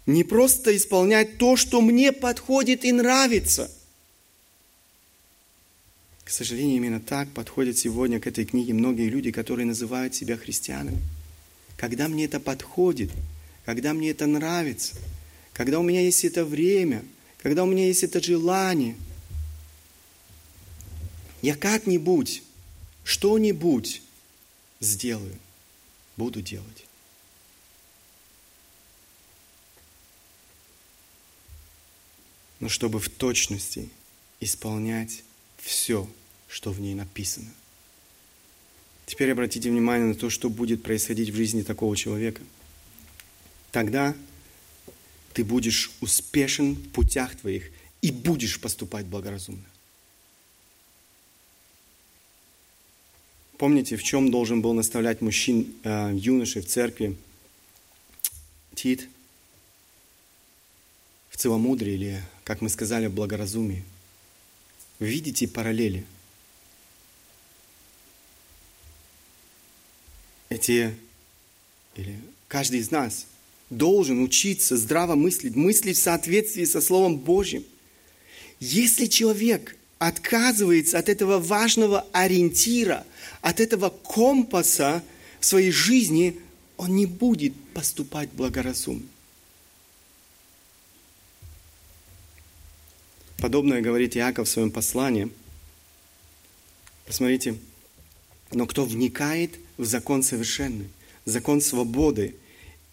Не 0.09 0.25
просто 0.25 0.77
исполнять 0.77 1.39
то, 1.39 1.55
что 1.55 1.81
мне 1.81 2.11
подходит 2.11 2.85
и 2.85 2.91
нравится. 2.91 3.71
К 6.25 6.31
сожалению, 6.31 6.79
именно 6.79 7.01
так 7.01 7.31
подходят 7.31 7.79
сегодня 7.79 8.19
к 8.19 8.27
этой 8.27 8.45
книге 8.45 8.75
многие 8.75 9.09
люди, 9.09 9.31
которые 9.31 9.67
называют 9.67 10.17
себя 10.17 10.37
христианами. 10.37 11.01
Когда 11.77 12.09
мне 12.09 12.25
это 12.25 12.41
подходит, 12.41 13.13
когда 13.65 13.95
мне 13.95 14.11
это 14.11 14.27
нравится, 14.27 14.97
когда 15.53 15.79
у 15.79 15.85
меня 15.85 16.01
есть 16.01 16.25
это 16.25 16.45
время, 16.45 17.05
когда 17.41 17.63
у 17.63 17.67
меня 17.67 17.87
есть 17.87 18.03
это 18.03 18.21
желание– 18.21 18.97
я 21.43 21.55
как-нибудь, 21.55 22.43
что-нибудь 23.05 24.03
сделаю, 24.81 25.37
буду 26.17 26.43
делать. 26.43 26.88
Но 32.61 32.69
чтобы 32.69 32.99
в 32.99 33.09
точности 33.09 33.89
исполнять 34.41 35.23
все, 35.59 36.09
что 36.49 36.73
в 36.73 36.81
ней 36.81 36.95
написано. 36.95 37.51
Теперь 39.07 39.33
обратите 39.33 39.71
внимание 39.71 40.09
на 40.09 40.15
то, 40.15 40.29
что 40.29 40.51
будет 40.51 40.83
происходить 40.83 41.31
в 41.31 41.35
жизни 41.37 41.63
такого 41.63 41.97
человека. 41.97 42.43
Тогда 43.71 44.15
ты 45.33 45.45
будешь 45.45 45.91
успешен 46.01 46.75
в 46.75 46.89
путях 46.91 47.37
твоих 47.37 47.71
и 48.03 48.11
будешь 48.11 48.61
поступать 48.61 49.07
благоразумно. 49.07 49.65
Помните, 53.57 53.97
в 53.97 54.03
чем 54.03 54.31
должен 54.31 54.63
был 54.63 54.73
наставлять 54.73 55.21
мужчин, 55.21 55.75
э, 55.83 56.13
юношей 56.15 56.63
в 56.63 56.67
церкви 56.67 57.17
Тит? 58.75 59.09
В 61.31 61.37
целомудрии 61.37 61.95
или, 61.95 62.23
как 62.49 62.63
мы 62.63 62.71
сказали, 62.71 63.09
в 63.09 63.13
благоразумии. 63.13 63.85
Видите 65.01 65.47
параллели? 65.47 66.07
Эти, 70.49 70.95
или 71.95 72.19
каждый 72.49 72.81
из 72.81 72.91
нас 72.91 73.27
должен 73.69 74.23
учиться 74.23 74.79
здраво 74.79 75.15
мыслить, 75.15 75.57
мыслить 75.57 75.99
в 75.99 76.03
соответствии 76.03 76.65
со 76.65 76.81
Словом 76.81 77.19
Божьим. 77.19 77.65
Если 78.61 79.05
человек 79.05 79.77
отказывается 79.99 80.99
от 80.99 81.11
этого 81.11 81.39
важного 81.39 82.07
ориентира, 82.13 83.05
от 83.43 83.61
этого 83.61 83.91
компаса 83.91 85.05
в 85.39 85.45
своей 85.45 85.71
жизни, 85.71 86.41
он 86.79 86.97
не 86.97 87.05
будет 87.05 87.53
поступать 87.75 88.31
благоразумно. 88.33 89.07
Подобное 93.39 93.81
говорит 93.81 94.17
Иаков 94.17 94.49
в 94.49 94.51
своем 94.51 94.71
послании. 94.71 95.31
Посмотрите, 97.07 97.57
но 98.51 98.67
кто 98.67 98.85
вникает 98.85 99.59
в 99.77 99.85
закон 99.85 100.23
совершенный, 100.23 100.89
закон 101.25 101.61
свободы, 101.61 102.35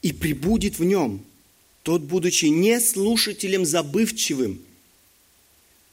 и 0.02 0.14
прибудет 0.14 0.78
в 0.78 0.84
нем, 0.84 1.26
тот, 1.82 2.04
будучи 2.04 2.46
не 2.46 2.80
слушателем 2.80 3.66
забывчивым, 3.66 4.62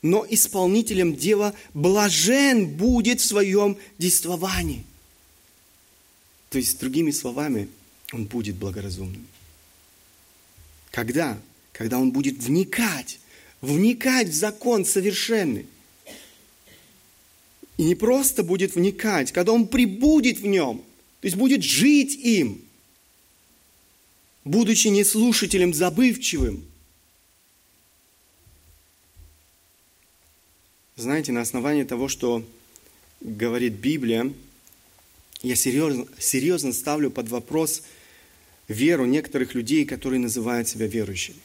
но 0.03 0.27
исполнителем 0.29 1.17
дела 1.17 1.55
блажен 1.73 2.67
будет 2.67 3.21
в 3.21 3.25
своем 3.25 3.79
действовании. 3.99 4.85
То 6.51 6.59
есть, 6.59 6.79
другими 6.79 7.11
словами, 7.11 7.69
он 8.13 8.27
будет 8.27 8.57
благоразумным. 8.57 9.27
Когда? 10.91 11.41
Когда 11.73 11.99
он 11.99 12.11
будет 12.11 12.37
вникать, 12.37 13.19
вникать 13.63 14.29
в 14.29 14.35
закон 14.35 14.85
совершенный. 14.85 15.67
И 17.79 17.85
не 17.85 17.95
просто 17.95 18.43
будет 18.43 18.75
вникать, 18.75 19.33
когда 19.33 19.53
он 19.53 19.67
прибудет 19.67 20.39
в 20.39 20.47
нем, 20.47 20.83
то 21.21 21.27
есть 21.27 21.37
будет 21.37 21.63
жить 21.63 22.15
им, 22.15 22.61
будучи 24.45 24.89
не 24.89 25.05
слушателем 25.05 25.73
забывчивым, 25.73 26.65
Знаете, 30.95 31.33
на 31.33 31.41
основании 31.41 31.85
того, 31.85 32.07
что 32.07 32.45
говорит 33.21 33.73
Библия, 33.73 34.33
я 35.43 35.57
серьезно, 35.57 36.07
серьезно 36.19 36.73
ставлю 36.73 37.11
под 37.11 37.29
вопрос 37.29 37.83
веру 38.69 39.07
некоторых 39.07 39.55
людей, 39.55 39.85
которые 39.87 40.21
называют 40.21 40.69
себя 40.69 40.87
верующими. 40.87 41.39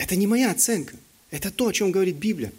Это 0.00 0.16
не 0.16 0.26
моя 0.26 0.50
оценка. 0.50 0.96
Это 1.30 1.50
то, 1.50 1.68
о 1.68 1.72
чем 1.74 1.92
говорит 1.92 2.16
Библия. 2.16 2.50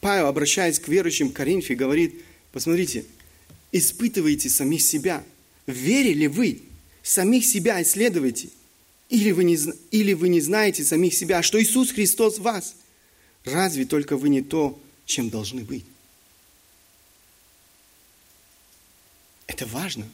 Павел, 0.00 0.26
обращаясь 0.26 0.78
к 0.78 0.86
верующим 0.86 1.30
в 1.30 1.32
Коринфе, 1.32 1.74
говорит, 1.74 2.22
посмотрите, 2.52 3.04
испытывайте 3.72 4.48
самих 4.48 4.80
себя. 4.80 5.24
Верили 5.66 6.28
вы? 6.28 6.62
Самих 7.02 7.44
себя 7.44 7.82
исследуйте. 7.82 8.48
Или 9.08 9.32
вы, 9.32 9.42
не, 9.42 9.58
или 9.90 10.12
вы 10.12 10.28
не 10.28 10.40
знаете 10.40 10.84
самих 10.84 11.12
себя, 11.14 11.42
что 11.42 11.60
Иисус 11.60 11.90
Христос 11.90 12.38
в 12.38 12.42
вас? 12.42 12.76
Разве 13.42 13.86
только 13.86 14.16
вы 14.16 14.28
не 14.28 14.40
то, 14.40 14.80
чем 15.04 15.30
должны 15.30 15.62
быть? 15.62 15.84
Это 19.48 19.66
важно. 19.66 20.08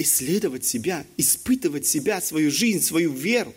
Исследовать 0.00 0.64
себя, 0.64 1.06
испытывать 1.16 1.86
себя, 1.86 2.20
свою 2.20 2.50
жизнь, 2.50 2.82
свою 2.82 3.12
веру. 3.12 3.54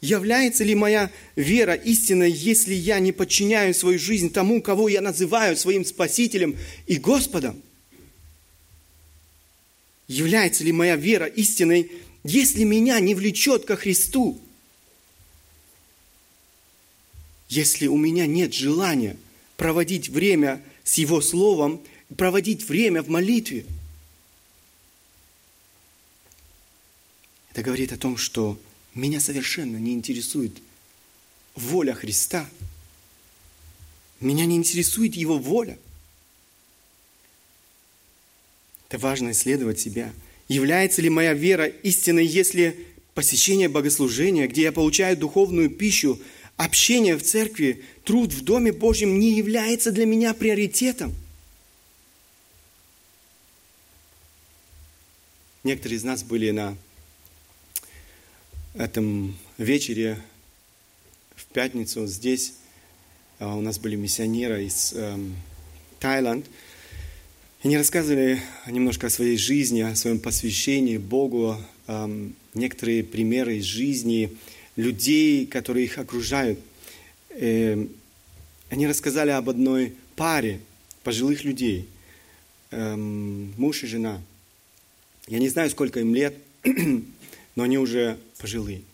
Является 0.00 0.62
ли 0.62 0.74
моя 0.76 1.10
вера 1.34 1.74
истинной, 1.74 2.30
если 2.30 2.72
я 2.72 3.00
не 3.00 3.10
подчиняю 3.10 3.74
свою 3.74 3.98
жизнь 3.98 4.32
тому, 4.32 4.62
кого 4.62 4.88
я 4.88 5.00
называю 5.00 5.56
своим 5.56 5.84
Спасителем 5.84 6.56
и 6.86 6.98
Господом? 6.98 7.60
Является 10.06 10.62
ли 10.62 10.70
моя 10.70 10.94
вера 10.94 11.26
истинной, 11.26 11.90
если 12.22 12.62
меня 12.62 13.00
не 13.00 13.14
влечет 13.14 13.64
ко 13.64 13.76
Христу? 13.76 14.40
Если 17.48 17.88
у 17.88 17.96
меня 17.96 18.26
нет 18.26 18.54
желания 18.54 19.16
проводить 19.56 20.08
время 20.08 20.62
с 20.84 20.94
Его 20.94 21.20
Словом, 21.20 21.82
проводить 22.16 22.68
время 22.68 23.02
в 23.02 23.08
молитве? 23.08 23.66
Это 27.50 27.62
говорит 27.62 27.92
о 27.92 27.98
том, 27.98 28.16
что 28.16 28.58
меня 28.98 29.20
совершенно 29.20 29.76
не 29.76 29.94
интересует 29.94 30.52
воля 31.54 31.94
Христа. 31.94 32.48
Меня 34.20 34.44
не 34.44 34.56
интересует 34.56 35.14
Его 35.14 35.38
воля. 35.38 35.78
Это 38.88 38.98
важно 38.98 39.30
исследовать 39.30 39.78
себя. 39.78 40.12
Является 40.48 41.00
ли 41.02 41.10
моя 41.10 41.34
вера 41.34 41.66
истинной, 41.66 42.26
если 42.26 42.86
посещение 43.14 43.68
богослужения, 43.68 44.48
где 44.48 44.62
я 44.62 44.72
получаю 44.72 45.16
духовную 45.16 45.70
пищу, 45.70 46.18
общение 46.56 47.16
в 47.16 47.22
церкви, 47.22 47.84
труд 48.04 48.32
в 48.32 48.42
Доме 48.42 48.72
Божьем 48.72 49.18
не 49.20 49.32
является 49.32 49.92
для 49.92 50.06
меня 50.06 50.34
приоритетом? 50.34 51.14
Некоторые 55.62 55.98
из 55.98 56.04
нас 56.04 56.22
были 56.22 56.50
на 56.50 56.76
этом 58.78 59.36
вечере 59.56 60.18
в 61.34 61.44
пятницу 61.46 62.06
здесь 62.06 62.54
а, 63.40 63.56
у 63.56 63.60
нас 63.60 63.78
были 63.78 63.96
миссионеры 63.96 64.66
из 64.66 64.92
эм, 64.94 65.34
Таиланда. 65.98 66.46
Они 67.64 67.76
рассказывали 67.76 68.40
немножко 68.68 69.08
о 69.08 69.10
своей 69.10 69.36
жизни, 69.36 69.80
о 69.80 69.96
своем 69.96 70.20
посвящении 70.20 70.96
Богу, 70.96 71.56
эм, 71.88 72.36
некоторые 72.54 73.02
примеры 73.02 73.56
из 73.56 73.64
жизни 73.64 74.36
людей, 74.76 75.46
которые 75.46 75.86
их 75.86 75.98
окружают. 75.98 76.60
Э, 77.30 77.84
они 78.70 78.86
рассказали 78.86 79.30
об 79.30 79.50
одной 79.50 79.94
паре 80.14 80.60
пожилых 81.02 81.42
людей, 81.42 81.88
эм, 82.70 83.52
муж 83.56 83.82
и 83.82 83.86
жена. 83.88 84.22
Я 85.26 85.40
не 85.40 85.48
знаю, 85.48 85.68
сколько 85.70 85.98
им 85.98 86.14
лет, 86.14 86.34
но 87.58 87.64
они 87.64 87.76
уже 87.76 88.20
пожилые. 88.38 88.84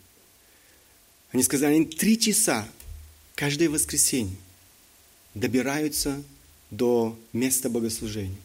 Они 1.29 1.43
сказали, 1.43 1.75
они 1.75 1.85
три 1.85 2.19
часа 2.19 2.67
каждое 3.35 3.69
воскресенье 3.69 4.35
добираются 5.35 6.23
до 6.71 7.15
места 7.31 7.69
богослужения, 7.69 8.39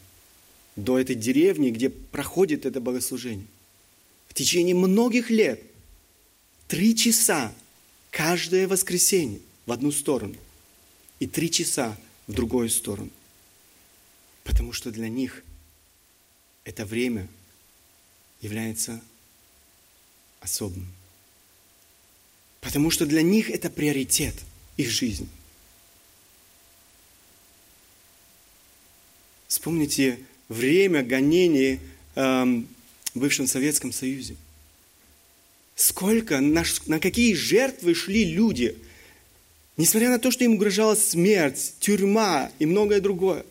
до 0.77 0.99
этой 0.99 1.15
деревни, 1.15 1.71
где 1.71 1.89
проходит 1.89 2.67
это 2.67 2.83
богослужение. 2.83 3.47
В 4.29 4.35
течение 4.35 4.75
многих 4.75 5.31
лет 5.31 5.63
три 6.69 6.95
часа 6.95 7.55
каждое 8.11 8.69
воскресенье 8.69 9.41
в 9.65 9.73
одну 9.73 9.91
сторону 9.91 10.37
и 11.19 11.27
три 11.27 11.51
часа 11.51 11.97
в 12.27 12.35
другую 12.35 12.69
сторону. 12.69 13.09
Потому 14.45 14.75
что 14.75 14.91
для 14.91 15.09
них 15.09 15.43
это 16.65 16.85
время 16.85 17.27
является 18.43 19.01
особым. 20.41 20.87
Потому 22.61 22.91
что 22.91 23.07
для 23.07 23.23
них 23.23 23.51
это 23.51 23.71
приоритет 23.71 24.35
их 24.77 24.91
жизни. 24.91 25.29
Вспомните 29.49 30.19
время 30.49 31.03
гонений 31.03 31.81
эм, 32.15 32.69
в 33.15 33.19
бывшем 33.19 33.47
Советском 33.47 33.93
Союзе. 33.93 34.37
Сколько, 35.75 36.41
на, 36.41 36.65
на 36.87 37.01
какие 37.01 37.35
жертвы 37.35 37.95
шли 37.95 38.25
люди, 38.25 38.77
несмотря 39.77 40.11
на 40.11 40.19
то, 40.19 40.31
что 40.31 40.45
им 40.45 40.55
угрожала 40.55 40.95
смерть, 40.95 41.75
тюрьма 41.81 42.53
и 42.59 42.67
многое 42.67 43.01
другое, 43.01 43.45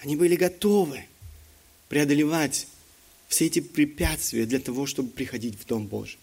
они 0.00 0.16
были 0.16 0.36
готовы 0.36 1.04
преодолевать 1.88 2.66
все 3.32 3.46
эти 3.46 3.60
препятствия 3.60 4.44
для 4.44 4.60
того, 4.60 4.84
чтобы 4.84 5.08
приходить 5.08 5.58
в 5.58 5.64
Дом 5.64 5.86
Божий. 5.86 6.18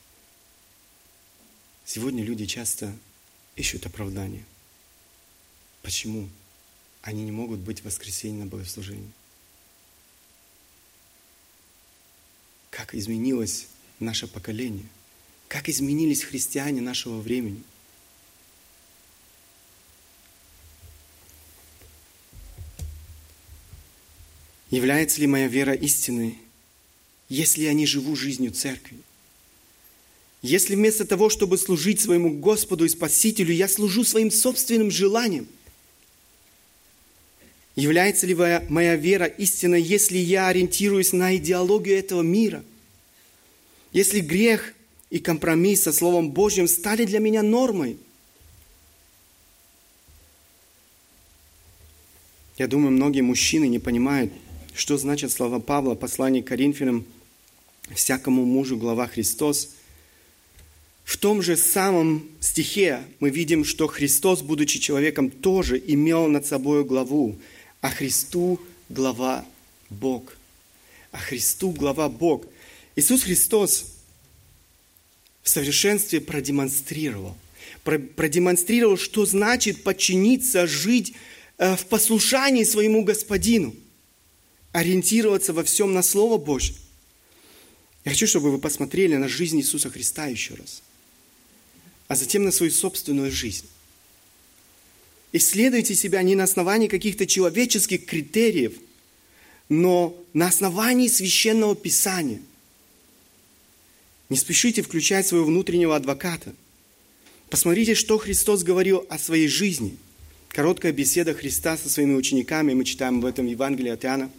Сегодня 1.83 2.23
люди 2.23 2.45
часто 2.45 2.95
ищут 3.55 3.87
оправдания. 3.87 4.45
Почему 5.81 6.29
они 7.01 7.23
не 7.23 7.31
могут 7.31 7.61
быть 7.61 7.79
в 7.79 7.85
воскресенье 7.85 8.43
на 8.43 8.45
богослужении? 8.45 9.11
Как 12.69 12.93
изменилось 12.93 13.65
наше 13.99 14.27
поколение? 14.27 14.85
Как 15.47 15.67
изменились 15.67 16.21
христиане 16.21 16.81
нашего 16.81 17.19
времени? 17.19 17.63
Является 24.69 25.19
ли 25.19 25.25
моя 25.25 25.47
вера 25.47 25.73
истинной, 25.73 26.37
если 27.29 27.63
я 27.63 27.73
не 27.73 27.85
живу 27.85 28.15
жизнью 28.15 28.51
церкви? 28.51 28.97
Если 30.41 30.75
вместо 30.75 31.05
того, 31.05 31.29
чтобы 31.29 31.57
служить 31.57 31.99
своему 31.99 32.37
Господу 32.37 32.85
и 32.85 32.89
Спасителю, 32.89 33.53
я 33.53 33.67
служу 33.67 34.03
своим 34.03 34.31
собственным 34.31 34.89
желанием, 34.89 35.47
является 37.75 38.25
ли 38.25 38.35
моя 38.69 38.95
вера 38.95 39.25
истинной, 39.25 39.81
если 39.81 40.17
я 40.17 40.47
ориентируюсь 40.47 41.13
на 41.13 41.35
идеологию 41.35 41.97
этого 41.97 42.21
мира? 42.21 42.63
Если 43.91 44.21
грех 44.21 44.73
и 45.09 45.19
компромисс 45.19 45.83
со 45.83 45.91
Словом 45.91 46.31
Божьим 46.31 46.67
стали 46.67 47.05
для 47.05 47.19
меня 47.19 47.43
нормой? 47.43 47.97
Я 52.57 52.67
думаю, 52.67 52.91
многие 52.91 53.21
мужчины 53.21 53.67
не 53.67 53.79
понимают, 53.79 54.31
что 54.73 54.97
значит 54.97 55.31
слова 55.31 55.59
Павла, 55.59 55.95
послание 55.95 56.43
к 56.43 56.47
Коринфянам, 56.47 57.05
всякому 57.95 58.45
мужу 58.45 58.77
глава 58.77 59.07
Христос– 59.07 59.69
в 61.09 61.17
том 61.17 61.41
же 61.41 61.57
самом 61.57 62.29
стихе 62.39 63.01
мы 63.19 63.31
видим, 63.31 63.65
что 63.65 63.87
Христос, 63.87 64.43
будучи 64.43 64.77
человеком, 64.77 65.31
тоже 65.31 65.81
имел 65.87 66.27
над 66.27 66.45
собой 66.45 66.83
главу, 66.83 67.35
а 67.81 67.89
Христу 67.89 68.59
глава 68.89 69.43
Бог. 69.89 70.37
А 71.11 71.17
Христу 71.17 71.71
глава 71.71 72.09
Бог. 72.09 72.45
Иисус 72.95 73.23
Христос 73.23 73.85
в 75.41 75.49
совершенстве 75.49 76.21
продемонстрировал, 76.21 77.35
продемонстрировал, 77.83 78.95
что 78.95 79.25
значит 79.25 79.81
подчиниться, 79.81 80.67
жить 80.67 81.13
э, 81.57 81.75
в 81.75 81.87
послушании 81.87 82.63
своему 82.63 83.03
Господину, 83.03 83.73
ориентироваться 84.73 85.53
во 85.53 85.63
всем 85.63 85.91
на 85.91 86.03
Слово 86.03 86.37
Божье. 86.37 86.75
Я 88.09 88.13
хочу, 88.15 88.25
чтобы 88.25 88.51
вы 88.51 88.57
посмотрели 88.57 89.15
на 89.17 89.27
жизнь 89.27 89.59
Иисуса 89.59 89.91
Христа 89.91 90.25
еще 90.25 90.55
раз– 90.55 90.81
а 92.07 92.15
затем 92.15 92.43
на 92.43 92.51
свою 92.51 92.71
собственную 92.71 93.31
жизнь. 93.31 93.67
Исследуйте 95.31 95.93
себя 95.93 96.23
не 96.23 96.33
на 96.33 96.45
основании 96.45 96.87
каких-то 96.87 97.27
человеческих 97.27 98.07
критериев, 98.07 98.73
но 99.69 100.17
на 100.33 100.47
основании 100.47 101.07
священного 101.07 101.75
писания. 101.75 102.41
Не 104.29 104.37
спешите 104.37 104.81
включать 104.81 105.27
своего 105.27 105.45
внутреннего 105.45 105.95
адвоката. 105.95 106.55
Посмотрите, 107.51 107.93
что 107.93 108.17
Христос 108.17 108.63
говорил 108.63 109.05
о 109.07 109.19
своей 109.19 109.47
жизни, 109.47 109.95
Короткая 110.47 110.93
беседа 110.93 111.35
Христа 111.35 111.77
со 111.77 111.89
своими 111.89 112.15
учениками, 112.15 112.73
мы 112.73 112.85
читаем 112.85 113.21
в 113.21 113.25
этом 113.27 113.45
Евангелии 113.45 113.91
от 113.91 114.03
Иоанна. 114.03 114.31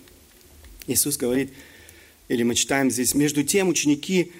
Иисус 0.88 1.16
говорит, 1.16 1.52
или 2.30 2.44
мы 2.44 2.54
читаем 2.54 2.92
здесь, 2.92 3.14
между 3.14 3.42
тем 3.42 3.68
ученики 3.68 4.30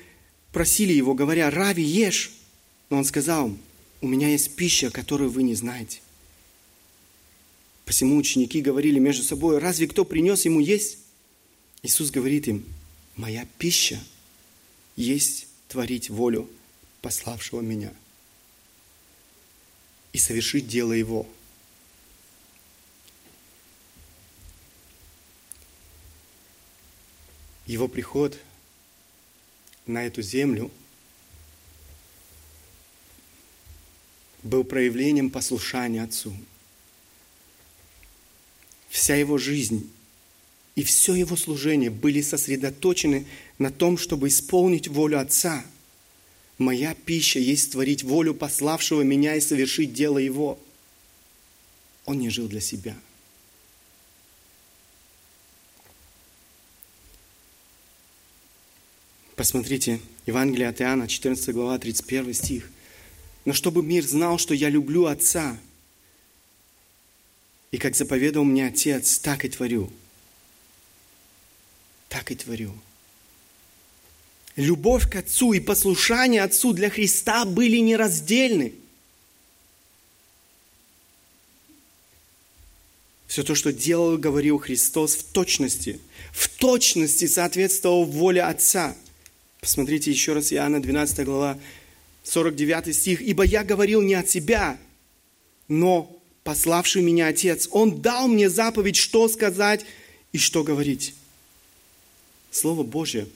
просили 0.53 0.93
его, 0.93 1.12
говоря, 1.12 1.51
«Рави, 1.51 1.82
ешь!» 1.82 2.30
Но 2.88 2.99
он 2.99 3.05
сказал 3.05 3.53
«У 4.01 4.07
меня 4.07 4.28
есть 4.28 4.55
пища, 4.55 4.91
которую 4.93 5.28
вы 5.28 5.43
не 5.43 5.57
знаете». 5.57 5.99
Посему 7.84 8.16
ученики 8.16 8.61
говорили 8.61 9.01
между 9.01 9.24
собой, 9.24 9.59
«Разве 9.59 9.88
кто 9.88 10.05
принес 10.05 10.45
ему 10.45 10.61
есть?» 10.61 10.99
Иисус 11.82 12.12
говорит 12.12 12.47
им, 12.47 12.64
«Моя 13.16 13.45
пища 13.59 14.01
есть 14.95 15.49
творить 15.66 16.11
волю 16.11 16.49
пославшего 17.03 17.61
меня 17.61 17.93
и 20.12 20.18
совершить 20.18 20.68
дело 20.68 20.93
Его». 20.93 21.26
Его 27.71 27.87
приход 27.87 28.37
на 29.87 30.05
эту 30.05 30.23
землю 30.23 30.73
был 34.43 34.64
проявлением 34.64 35.31
послушания 35.31 36.03
Отцу. 36.03 36.35
Вся 38.89 39.14
его 39.14 39.39
жизнь 39.39 39.89
и 40.75 40.83
все 40.83 41.14
его 41.14 41.37
служение 41.37 41.91
были 41.91 42.23
сосредоточены 42.23 43.29
на 43.59 43.71
том, 43.71 43.99
чтобы 43.99 44.27
исполнить 44.27 44.89
волю 44.89 45.21
Отца. 45.21 45.64
Моя 46.59 46.97
пища 46.97 47.39
есть 47.39 47.71
творить 47.71 48.03
волю 48.03 48.35
пославшего 48.35 49.03
меня 49.03 49.37
и 49.37 49.41
совершить 49.41 49.93
дело 49.93 50.18
Его. 50.18 50.59
Он 52.05 52.18
не 52.18 52.31
жил 52.31 52.49
для 52.49 52.61
себя– 52.61 52.99
Посмотрите, 59.41 60.01
Евангелие 60.26 60.68
от 60.68 60.82
Иоанна, 60.82 61.09
14 61.09 61.55
глава, 61.55 61.78
31 61.78 62.34
стих. 62.34 62.70
«Но 63.47 63.55
чтобы 63.55 63.82
мир 63.82 64.07
знал, 64.07 64.36
что 64.36 64.53
я 64.53 64.68
люблю 64.68 65.07
Отца, 65.07 65.57
и 67.70 67.78
как 67.78 67.97
заповедал 67.97 68.45
мне 68.45 68.66
Отец, 68.66 69.18
так 69.18 69.47
и 69.47 69.49
творю». 69.49 69.91
Так 72.11 72.30
и 72.30 72.34
творю. 72.34 72.74
Любовь 74.57 75.11
к 75.11 75.16
Отцу 75.16 75.55
и 75.55 75.61
послушание 75.61 76.43
Отцу 76.43 76.74
для 76.74 76.91
Христа 76.91 77.47
были 77.47 77.78
нераздельны. 77.78 78.74
Все 83.26 83.43
то, 83.43 83.55
что 83.55 83.72
делал 83.72 84.16
и 84.16 84.20
говорил 84.20 84.59
Христос 84.59 85.14
в 85.14 85.24
точности, 85.32 85.99
в 86.30 86.47
точности 86.59 87.26
соответствовал 87.26 88.05
воле 88.05 88.43
Отца– 88.43 88.95
Посмотрите 89.61 90.11
еще 90.11 90.33
раз 90.33 90.53
Иоанна 90.53 90.81
12 90.81 91.25
глава, 91.27 91.59
49 92.25 92.97
стих. 92.97 93.21
«Ибо 93.21 93.45
я 93.45 93.63
говорил 93.63 94.01
не 94.01 94.15
от 94.15 94.29
себя, 94.29 94.79
но 95.69 96.19
пославший 96.45 97.03
меня 97.03 97.27
Отец, 97.27 97.69
Он 97.71 98.01
дал 98.01 98.27
мне 98.27 98.49
заповедь, 98.49 98.97
что 98.97 99.29
сказать 99.29 99.85
и 100.33 100.39
что 100.39 100.65
говорить». 100.65 101.15
Слово 102.51 102.83
Божье 102.83 103.29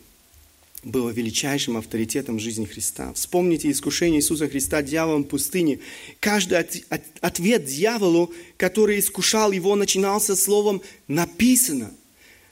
было 0.83 1.11
величайшим 1.11 1.77
авторитетом 1.77 2.39
в 2.39 2.41
жизни 2.41 2.65
Христа. 2.65 3.13
Вспомните 3.15 3.71
искушение 3.71 4.21
Иисуса 4.21 4.49
Христа 4.49 4.83
дьяволом 4.83 5.25
в 5.25 5.29
пустыне. 5.29 5.81
Каждый 6.21 6.59
от, 6.59 6.77
от, 6.89 7.03
ответ 7.21 7.65
дьяволу, 7.65 8.33
который 8.57 8.99
искушал 8.99 9.53
его, 9.53 9.77
начинался 9.77 10.37
словом 10.37 10.83
«написано». 11.07 11.93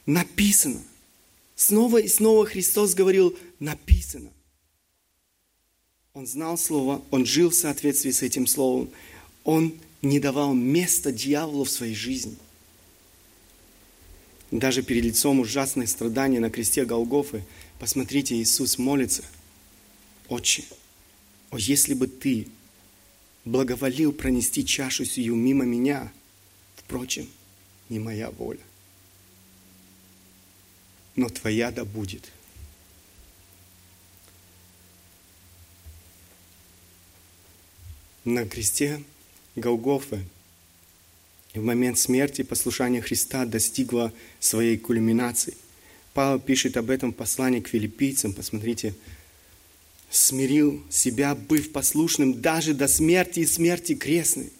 Написано. 0.05 0.83
Снова 1.63 1.99
и 1.99 2.09
снова 2.09 2.45
Христос 2.45 2.93
говорил 2.95 3.39
«написано». 3.61 4.31
Он 6.13 6.27
знал 6.27 6.59
Слово, 6.59 7.01
он 7.13 7.25
жил 7.25 7.51
в 7.51 7.55
соответствии 7.55 8.11
с 8.11 8.21
этим 8.21 8.49
Словом. 8.49 8.91
Он 9.45 9.73
не 10.03 10.19
давал 10.19 10.55
места 10.55 11.13
дьяволу 11.13 11.63
в 11.63 11.71
своей 11.71 11.95
жизни. 11.95 12.35
Даже 14.51 14.83
перед 14.83 15.05
лицом 15.05 15.39
ужасных 15.39 15.89
страданий 15.89 16.41
на 16.41 16.51
кресте 16.51 16.85
Голгофы, 16.85 17.45
посмотрите, 17.79 18.35
Иисус 18.35 18.77
молится. 18.77 19.23
«Отче, 20.29 20.65
о, 21.51 21.59
если 21.59 21.95
бы 21.95 22.09
Ты 22.09 22.49
благоволил 23.45 24.11
пронести 24.11 24.67
чашу 24.67 25.05
сию 25.05 25.37
мимо 25.37 25.65
меня, 25.65 26.13
впрочем, 26.75 27.29
не 27.89 28.01
моя 28.01 28.33
воля, 28.33 28.59
но 31.17 31.29
твоя 31.29 31.71
да 31.71 31.85
будет. 31.85 32.31
На 38.25 38.47
кресте 38.47 39.03
Голгофы 39.57 40.25
в 41.55 41.63
момент 41.63 41.99
смерти 41.99 42.43
послушание 42.43 43.03
Христа 43.03 43.45
достигло 43.45 44.13
своей 44.41 44.79
кульминации. 44.79 45.57
Павел 46.15 46.39
пишет 46.39 46.77
об 46.77 46.89
этом 46.89 47.13
в 47.13 47.17
послании 47.17 47.61
к 47.61 47.69
филиппийцам. 47.69 48.33
Посмотрите, 48.33 48.95
смирил 50.11 50.83
себя, 50.89 51.35
быв 51.35 51.73
послушным 51.73 52.41
даже 52.41 52.75
до 52.75 52.87
смерти 52.87 53.41
и 53.41 53.47
смерти 53.47 53.95
крестной. 53.95 54.51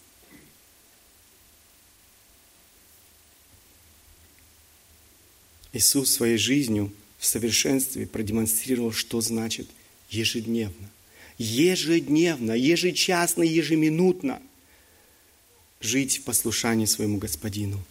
Иисус 5.73 6.11
своей 6.11 6.37
жизнью 6.37 6.93
в 7.19 7.27
совершенстве 7.27 8.07
продемонстрировал, 8.07 8.93
что 8.93 9.21
значит 9.21 9.69
ежедневно. 10.11 10.91
Ежедневно, 11.39 12.53
ежечасно, 12.53 13.43
ежеминутно 13.43 14.43
жить 15.81 16.19
в 16.19 16.23
послушании 16.23 16.85
своему 16.85 17.19
Господину, 17.19 17.83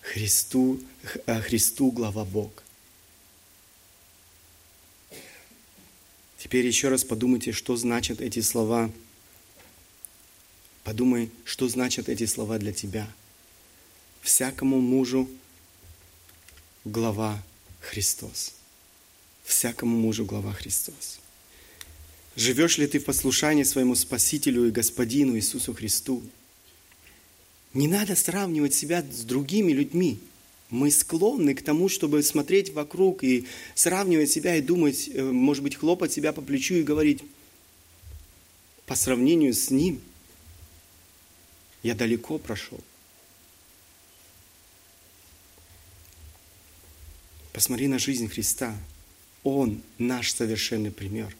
Христу, 0.00 0.80
э, 1.26 1.40
Христу 1.40 1.92
глава 1.92 2.24
Бог. 2.24 2.62
Теперь 6.38 6.66
еще 6.66 6.88
раз 6.88 7.04
подумайте, 7.04 7.52
что 7.52 7.76
значат 7.76 8.20
эти 8.20 8.40
слова. 8.40 8.90
Подумай, 10.82 11.30
что 11.44 11.68
значат 11.68 12.08
эти 12.08 12.24
слова 12.24 12.58
для 12.58 12.72
тебя. 12.72 13.12
Всякому 14.22 14.80
мужу 14.80 15.28
глава 16.88 17.42
Христос. 17.80 18.54
Всякому 19.44 19.96
мужу 19.96 20.24
глава 20.24 20.52
Христос. 20.52 21.20
Живешь 22.36 22.78
ли 22.78 22.86
ты 22.86 22.98
в 22.98 23.04
послушании 23.04 23.62
своему 23.62 23.94
Спасителю 23.94 24.66
и 24.66 24.70
Господину 24.70 25.36
Иисусу 25.36 25.74
Христу? 25.74 26.22
Не 27.74 27.88
надо 27.88 28.16
сравнивать 28.16 28.74
себя 28.74 29.02
с 29.02 29.22
другими 29.22 29.72
людьми. 29.72 30.18
Мы 30.70 30.90
склонны 30.90 31.54
к 31.54 31.62
тому, 31.62 31.88
чтобы 31.88 32.22
смотреть 32.22 32.72
вокруг 32.72 33.24
и 33.24 33.46
сравнивать 33.74 34.30
себя 34.30 34.56
и 34.56 34.62
думать, 34.62 35.08
э, 35.12 35.22
может 35.22 35.62
быть, 35.62 35.76
хлопать 35.76 36.12
себя 36.12 36.32
по 36.32 36.42
плечу 36.42 36.74
и 36.74 36.82
говорить, 36.82 37.22
по 38.86 38.94
сравнению 38.94 39.54
с 39.54 39.70
ним 39.70 40.00
я 41.82 41.94
далеко 41.94 42.38
прошел. 42.38 42.80
Посмотри 47.58 47.88
на 47.88 47.98
жизнь 47.98 48.28
Христа. 48.28 48.72
Он 49.42 49.82
наш 49.98 50.32
совершенный 50.32 50.92
пример. 50.92 51.36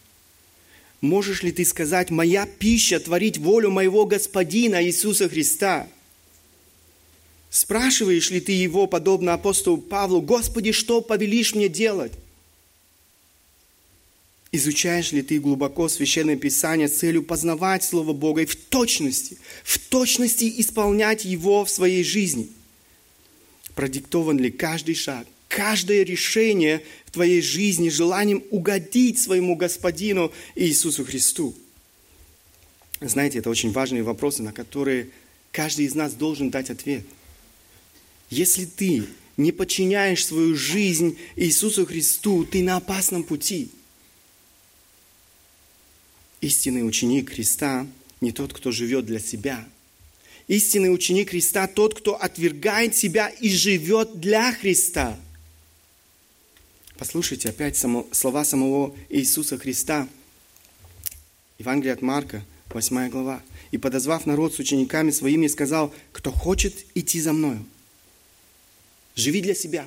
Можешь 1.01 1.45
ли 1.45 1.53
ты 1.53 1.65
сказать, 1.65 2.11
моя 2.11 2.45
пища 2.45 2.99
творить 2.99 3.39
волю 3.39 3.71
моего 3.71 4.05
Господина 4.05 4.85
Иисуса 4.85 5.29
Христа? 5.29 5.87
Спрашиваешь 7.51 8.33
ли 8.33 8.41
ты 8.41 8.51
его, 8.51 8.89
подобно 8.89 9.33
апостолу 9.33 9.79
Павлу, 9.79 10.21
Господи, 10.21 10.73
что 10.73 11.01
повелишь 11.01 11.55
мне 11.55 11.69
делать? 11.69 12.15
Изучаешь 14.51 15.13
ли 15.13 15.23
ты 15.23 15.39
глубоко 15.39 15.89
Священное 15.89 16.35
Писание 16.35 16.89
с 16.89 16.99
целью 16.99 17.23
познавать 17.23 17.85
Слово 17.85 18.13
Бога 18.13 18.43
и 18.43 18.47
в 18.47 18.57
точности, 18.57 19.39
в 19.63 19.79
точности 19.79 20.53
исполнять 20.61 21.25
Его 21.25 21.65
в 21.65 21.71
своей 21.71 22.03
жизни? 22.03 22.51
Продиктован 23.77 24.37
ли 24.37 24.51
каждый 24.51 24.97
шаг 24.97 25.25
каждое 25.49 26.05
решение 26.05 26.83
в 27.07 27.11
твоей 27.11 27.41
жизни 27.41 27.89
желанием 27.89 28.45
угодить 28.51 29.19
своему 29.19 29.57
Господину 29.57 30.33
Иисусу 30.55 31.05
Христу. 31.05 31.55
Знаете, 33.01 33.39
это 33.39 33.51
очень 33.51 33.73
важные 33.73 34.03
вопросы, 34.03 34.43
на 34.43 34.53
которые 34.53 35.11
каждый 35.53 35.87
из 35.87 35.95
нас 35.95 36.15
должен 36.15 36.51
дать 36.51 36.71
ответ. 36.71 37.05
Если 38.31 38.65
ты 38.65 39.05
не 39.37 39.53
подчиняешь 39.53 40.27
свою 40.27 40.55
жизнь 40.55 41.17
Иисусу 41.37 41.87
Христу, 41.87 42.45
ты 42.45 42.63
на 42.63 42.77
опасном 42.77 43.23
пути. 43.23 43.71
Истинный 46.41 46.87
ученик 46.87 47.31
Христа 47.31 47.87
не 48.21 48.33
тот, 48.33 48.53
кто 48.53 48.71
живет 48.71 49.07
для 49.07 49.21
себя. 49.21 49.67
Истинный 50.49 50.93
ученик 50.93 51.31
Христа 51.31 51.67
тот, 51.69 51.95
кто 51.95 52.17
отвергает 52.17 52.95
себя 52.97 53.29
и 53.29 53.49
живет 53.51 54.21
для 54.21 54.53
Христа. 54.53 55.19
Послушайте 56.99 57.51
опять 57.51 57.77
само, 57.77 58.09
слова 58.11 58.45
самого 58.45 58.93
Иисуса 59.09 59.57
Христа. 59.57 60.09
Евангелие 61.59 61.93
от 61.93 62.03
Марка, 62.03 62.45
8 62.71 63.09
глава. 63.09 63.41
«И 63.71 63.79
подозвав 63.79 64.27
народ 64.27 64.55
с 64.55 64.59
учениками 64.59 65.13
своими, 65.13 65.47
сказал, 65.47 65.95
кто 66.11 66.33
хочет 66.33 66.75
идти 66.97 67.21
за 67.21 67.33
мною, 67.33 67.65
живи 69.15 69.41
для 69.41 69.55
себя». 69.55 69.87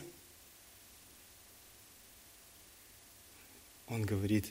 Он 3.87 4.03
говорит, 4.03 4.45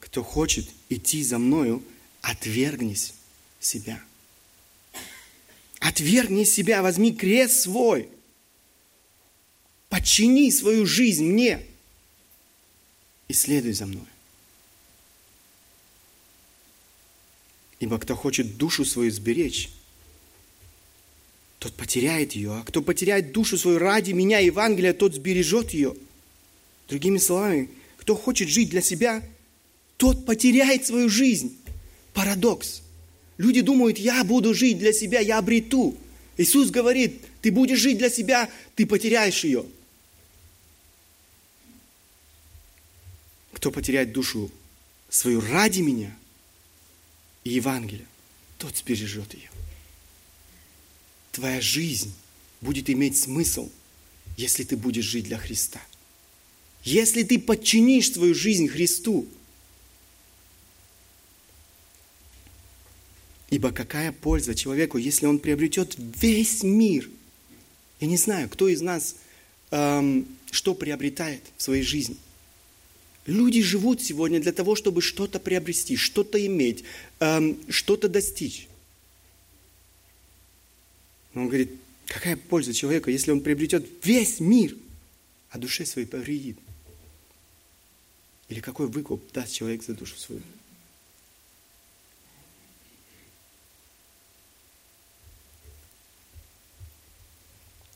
кто 0.00 0.24
хочет 0.24 0.68
идти 0.88 1.22
за 1.22 1.38
мною, 1.38 1.80
отвергнись 2.22 3.14
себя. 3.60 4.02
Отвергни 5.78 6.42
себя, 6.42 6.82
возьми 6.82 7.14
крест 7.14 7.60
свой. 7.60 8.08
Подчини 9.90 10.50
свою 10.50 10.86
жизнь 10.86 11.24
мне 11.24 11.69
и 13.30 13.32
следуй 13.32 13.72
за 13.74 13.86
мной. 13.86 14.08
Ибо 17.78 18.00
кто 18.00 18.16
хочет 18.16 18.56
душу 18.56 18.84
свою 18.84 19.12
сберечь, 19.12 19.70
тот 21.60 21.72
потеряет 21.74 22.32
ее. 22.32 22.50
А 22.56 22.64
кто 22.64 22.82
потеряет 22.82 23.30
душу 23.30 23.56
свою 23.56 23.78
ради 23.78 24.10
меня, 24.10 24.40
Евангелия, 24.40 24.92
тот 24.92 25.14
сбережет 25.14 25.70
ее. 25.70 25.94
Другими 26.88 27.18
словами, 27.18 27.70
кто 27.98 28.16
хочет 28.16 28.48
жить 28.48 28.70
для 28.70 28.82
себя, 28.82 29.22
тот 29.96 30.26
потеряет 30.26 30.84
свою 30.84 31.08
жизнь. 31.08 31.56
Парадокс. 32.12 32.82
Люди 33.38 33.60
думают, 33.60 33.98
я 33.98 34.24
буду 34.24 34.54
жить 34.54 34.78
для 34.78 34.92
себя, 34.92 35.20
я 35.20 35.38
обрету. 35.38 35.96
Иисус 36.36 36.70
говорит, 36.70 37.20
ты 37.42 37.52
будешь 37.52 37.78
жить 37.78 37.98
для 37.98 38.10
себя, 38.10 38.50
ты 38.74 38.86
потеряешь 38.86 39.44
ее. 39.44 39.64
Кто 43.60 43.70
потеряет 43.70 44.12
душу 44.12 44.50
свою 45.10 45.42
ради 45.42 45.82
меня 45.82 46.16
и 47.44 47.50
Евангелия, 47.50 48.06
тот 48.56 48.74
сбережет 48.74 49.34
ее. 49.34 49.50
Твоя 51.30 51.60
жизнь 51.60 52.14
будет 52.62 52.88
иметь 52.88 53.18
смысл, 53.18 53.70
если 54.38 54.64
ты 54.64 54.78
будешь 54.78 55.04
жить 55.04 55.26
для 55.26 55.36
Христа. 55.36 55.78
Если 56.84 57.22
ты 57.22 57.38
подчинишь 57.38 58.12
свою 58.12 58.34
жизнь 58.34 58.66
Христу– 58.66 59.28
Ибо 63.50 63.72
какая 63.72 64.12
польза 64.12 64.54
человеку, 64.54 64.96
если 64.96 65.26
он 65.26 65.40
приобретет 65.40 65.96
весь 65.98 66.62
мир? 66.62 67.10
Я 67.98 68.06
не 68.06 68.16
знаю, 68.16 68.48
кто 68.48 68.68
из 68.68 68.80
нас 68.80 69.16
эм, 69.72 70.28
что 70.52 70.72
приобретает 70.72 71.42
в 71.56 71.62
своей 71.62 71.82
жизни. 71.82 72.16
Люди 73.30 73.62
живут 73.62 74.02
сегодня 74.02 74.40
для 74.40 74.50
того, 74.50 74.74
чтобы 74.74 75.00
что-то 75.00 75.38
приобрести, 75.38 75.94
что-то 75.96 76.44
иметь, 76.44 76.82
эм, 77.20 77.56
что-то 77.68 78.08
достичь. 78.08 78.66
Он 81.36 81.46
говорит, 81.46 81.70
какая 82.06 82.36
польза 82.36 82.74
человеку, 82.74 83.08
если 83.08 83.30
он 83.30 83.40
приобретет 83.40 83.86
весь 84.02 84.40
мир, 84.40 84.74
а 85.50 85.58
душе 85.58 85.86
своей 85.86 86.08
повредит? 86.08 86.58
Или 88.48 88.58
какой 88.58 88.88
выкуп 88.88 89.22
даст 89.32 89.52
человек 89.52 89.84
за 89.84 89.94
душу 89.94 90.16
свою? 90.16 90.42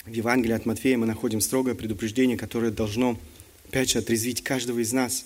В 0.04 0.12
Евангелии 0.12 0.54
от 0.54 0.64
Матфея 0.64 0.96
мы 0.96 1.06
находим 1.06 1.40
строгое 1.40 1.74
предупреждение, 1.74 2.36
которое 2.36 2.70
должно, 2.70 3.18
опять 3.74 3.90
же, 3.90 3.98
отрезвить 3.98 4.44
каждого 4.44 4.78
из 4.78 4.92
нас. 4.92 5.24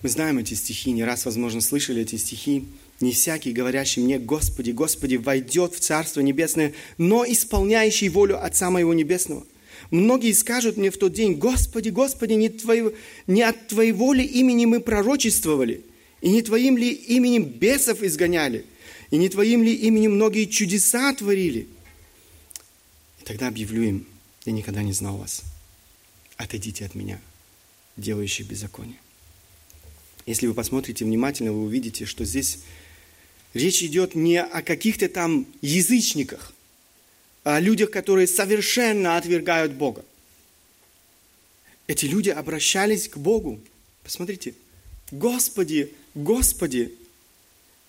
Мы 0.00 0.08
знаем 0.10 0.38
эти 0.38 0.54
стихи, 0.54 0.92
не 0.92 1.02
раз, 1.02 1.24
возможно, 1.24 1.60
слышали 1.60 2.02
эти 2.02 2.14
стихи. 2.14 2.66
«Не 3.00 3.10
всякий, 3.10 3.52
говорящий 3.52 4.00
мне, 4.00 4.18
Господи, 4.20 4.70
Господи, 4.70 5.16
войдет 5.16 5.74
в 5.74 5.80
Царство 5.80 6.20
Небесное, 6.20 6.74
но 6.96 7.24
исполняющий 7.24 8.08
волю 8.08 8.44
Отца 8.44 8.70
Моего 8.70 8.94
Небесного». 8.94 9.44
Многие 9.90 10.32
скажут 10.32 10.76
мне 10.76 10.92
в 10.92 10.98
тот 10.98 11.12
день, 11.12 11.34
Господи, 11.34 11.88
Господи, 11.88 12.34
не, 12.34 12.48
твоего, 12.48 12.92
не 13.26 13.42
от 13.42 13.68
Твоего 13.68 14.12
ли 14.12 14.24
имени 14.24 14.64
мы 14.64 14.80
пророчествовали, 14.80 15.82
и 16.20 16.28
не 16.28 16.42
Твоим 16.42 16.76
ли 16.76 16.92
именем 16.92 17.44
бесов 17.44 18.02
изгоняли, 18.02 18.64
и 19.10 19.16
не 19.16 19.28
Твоим 19.28 19.64
ли 19.64 19.74
именем 19.74 20.14
многие 20.14 20.44
чудеса 20.44 21.12
творили– 21.12 21.66
Тогда 23.24 23.48
объявлю 23.48 23.82
им, 23.82 24.06
я 24.46 24.52
никогда 24.52 24.82
не 24.82 24.94
знал 24.94 25.18
вас. 25.18 25.42
Отойдите 26.38 26.86
от 26.86 26.94
меня, 26.94 27.20
делающие 27.96 28.46
беззаконие. 28.46 28.96
Если 30.24 30.46
вы 30.46 30.54
посмотрите 30.54 31.04
внимательно, 31.04 31.52
вы 31.52 31.64
увидите, 31.64 32.06
что 32.06 32.24
здесь 32.24 32.60
речь 33.54 33.82
идет 33.82 34.14
не 34.14 34.40
о 34.40 34.62
каких-то 34.62 35.08
там 35.08 35.46
язычниках, 35.60 36.54
а 37.44 37.56
о 37.56 37.60
людях, 37.60 37.90
которые 37.90 38.28
совершенно 38.28 39.16
отвергают 39.16 39.72
Бога. 39.72 40.04
Эти 41.88 42.04
люди 42.04 42.30
обращались 42.30 43.08
к 43.08 43.16
Богу. 43.18 43.60
Посмотрите, 44.04 44.54
Господи, 45.10 45.92
Господи. 46.14 46.94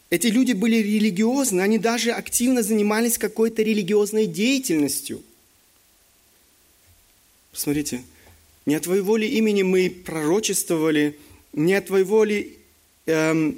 Эти 0.10 0.28
люди 0.28 0.54
были 0.54 0.78
религиозны, 0.78 1.62
они 1.62 1.78
даже 1.78 2.12
активно 2.12 2.64
занимались 2.64 3.20
какой-то 3.20 3.62
религиозной 3.62 4.26
деятельностью. 4.26 5.22
Смотрите, 7.54 8.02
не 8.66 8.76
от 8.76 8.84
Твоей 8.84 9.02
воли 9.02 9.26
имени 9.26 9.64
мы 9.64 9.90
пророчествовали, 9.90 11.18
не 11.54 11.74
от 11.74 11.88
Твоей 11.88 12.06
воли, 12.06 12.58
эм, 13.06 13.58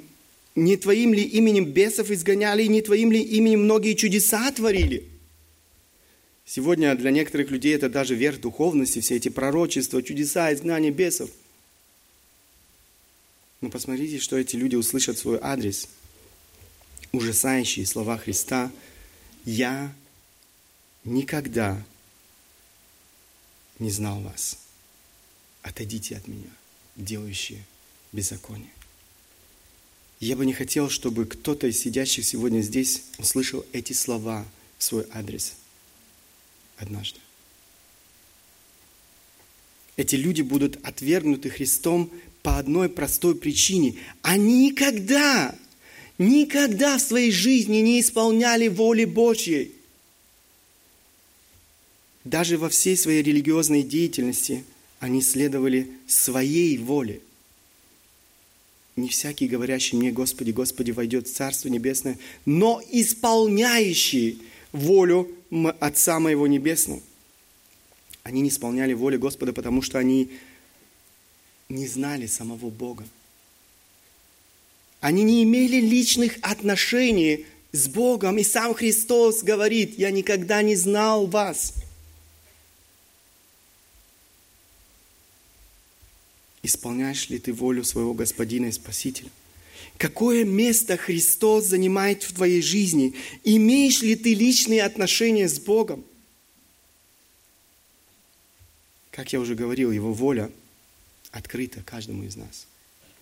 не 0.54 0.76
Твоим 0.76 1.14
ли 1.14 1.22
именем 1.22 1.66
бесов 1.66 2.10
изгоняли, 2.10 2.64
не 2.64 2.82
Твоим 2.82 3.12
ли 3.12 3.20
именем 3.20 3.64
многие 3.64 3.94
чудеса 3.94 4.50
творили. 4.52 5.04
Сегодня 6.44 6.94
для 6.94 7.10
некоторых 7.10 7.50
людей 7.50 7.74
это 7.74 7.88
даже 7.88 8.14
верх 8.14 8.40
духовности, 8.40 9.00
все 9.00 9.16
эти 9.16 9.28
пророчества, 9.28 10.02
чудеса, 10.02 10.52
изгнания 10.52 10.90
бесов. 10.90 11.30
Но 13.60 13.70
посмотрите, 13.70 14.18
что 14.18 14.36
эти 14.36 14.56
люди 14.56 14.74
услышат 14.74 15.18
свой 15.18 15.38
адрес. 15.40 15.88
Ужасающие 17.12 17.86
слова 17.86 18.18
Христа 18.18 18.72
«Я 19.44 19.94
никогда 21.04 21.80
не 23.78 23.90
знал 23.90 24.20
вас. 24.20 24.58
Отойдите 25.62 26.16
от 26.16 26.26
меня, 26.28 26.50
делающие 26.96 27.64
беззаконие. 28.12 28.70
Я 30.20 30.36
бы 30.36 30.46
не 30.46 30.52
хотел, 30.52 30.88
чтобы 30.88 31.26
кто-то 31.26 31.66
из 31.66 31.80
сидящих 31.80 32.24
сегодня 32.24 32.60
здесь 32.60 33.02
услышал 33.18 33.64
эти 33.72 33.92
слова 33.92 34.46
в 34.78 34.84
свой 34.84 35.06
адрес 35.12 35.54
однажды. 36.76 37.18
Эти 39.96 40.16
люди 40.16 40.42
будут 40.42 40.78
отвергнуты 40.84 41.50
Христом 41.50 42.10
по 42.42 42.58
одной 42.58 42.88
простой 42.88 43.34
причине. 43.36 43.96
Они 44.22 44.68
никогда, 44.68 45.54
никогда 46.18 46.98
в 46.98 47.02
своей 47.02 47.30
жизни 47.30 47.78
не 47.78 48.00
исполняли 48.00 48.68
воли 48.68 49.04
Божьей 49.04 49.72
даже 52.24 52.56
во 52.56 52.68
всей 52.68 52.96
своей 52.96 53.22
религиозной 53.22 53.82
деятельности 53.82 54.64
они 55.02 55.20
следовали 55.20 55.90
своей 56.06 56.78
воле. 56.78 57.22
Не 58.94 59.08
всякий, 59.08 59.48
говорящий 59.48 59.98
мне, 59.98 60.12
Господи, 60.12 60.52
Господи, 60.52 60.92
войдет 60.92 61.26
в 61.26 61.32
Царство 61.34 61.68
Небесное, 61.68 62.20
но 62.46 62.80
исполняющий 62.88 64.40
волю 64.70 65.28
Отца 65.80 66.20
Моего 66.20 66.46
Небесного. 66.46 67.00
Они 68.22 68.42
не 68.42 68.48
исполняли 68.48 68.92
волю 68.92 69.18
Господа, 69.18 69.52
потому 69.52 69.82
что 69.82 69.98
они 69.98 70.30
не 71.68 71.88
знали 71.88 72.26
самого 72.26 72.70
Бога. 72.70 73.04
Они 75.00 75.24
не 75.24 75.42
имели 75.42 75.80
личных 75.80 76.38
отношений 76.42 77.46
с 77.72 77.88
Богом. 77.88 78.38
И 78.38 78.44
сам 78.44 78.72
Христос 78.72 79.42
говорит, 79.42 79.98
я 79.98 80.12
никогда 80.12 80.62
не 80.62 80.76
знал 80.76 81.26
вас. 81.26 81.74
Исполняешь 86.62 87.28
ли 87.28 87.38
ты 87.38 87.52
волю 87.52 87.84
своего 87.84 88.14
Господина 88.14 88.66
и 88.66 88.72
Спасителя? 88.72 89.30
Какое 89.98 90.44
место 90.44 90.96
Христос 90.96 91.66
занимает 91.66 92.22
в 92.22 92.32
твоей 92.32 92.62
жизни? 92.62 93.14
Имеешь 93.44 94.00
ли 94.02 94.14
ты 94.14 94.34
личные 94.34 94.84
отношения 94.84 95.48
с 95.48 95.58
Богом? 95.58 96.04
Как 99.10 99.32
я 99.32 99.40
уже 99.40 99.54
говорил, 99.54 99.90
Его 99.90 100.12
воля 100.12 100.50
открыта 101.32 101.82
каждому 101.82 102.24
из 102.24 102.36
нас. 102.36 102.66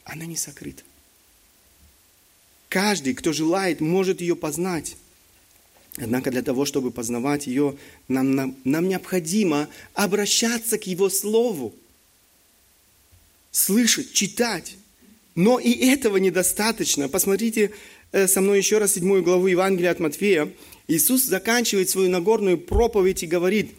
Она 0.05 0.27
не 0.27 0.37
сокрыта. 0.37 0.83
Каждый, 2.69 3.15
кто 3.15 3.33
желает, 3.33 3.81
может 3.81 4.21
ее 4.21 4.37
познать. 4.37 4.97
Однако 5.97 6.31
для 6.31 6.43
того, 6.43 6.65
чтобы 6.67 6.91
познавать 6.91 7.47
ее, 7.47 7.77
нам, 8.07 8.35
нам, 8.35 8.57
нам 8.65 8.89
необходимо 8.89 9.69
обращаться 9.95 10.79
к 10.79 10.87
Его 10.87 11.09
Слову, 11.09 11.75
слышать, 13.51 14.13
читать. 14.13 14.77
Но 15.35 15.59
и 15.59 15.73
этого 15.73 16.17
недостаточно. 16.17 17.09
Посмотрите 17.09 17.71
э, 18.13 18.27
со 18.27 18.41
мной 18.41 18.59
еще 18.59 18.79
раз 18.79 18.95
седьмую 18.95 19.23
главу 19.23 19.47
Евангелия 19.47 19.91
от 19.91 20.01
Матфея. 20.01 20.53
Иисус 20.89 21.23
заканчивает 21.23 21.89
свою 21.89 22.11
Нагорную 22.11 22.59
проповедь 22.59 23.23
и 23.23 23.27
говорит, 23.27 23.71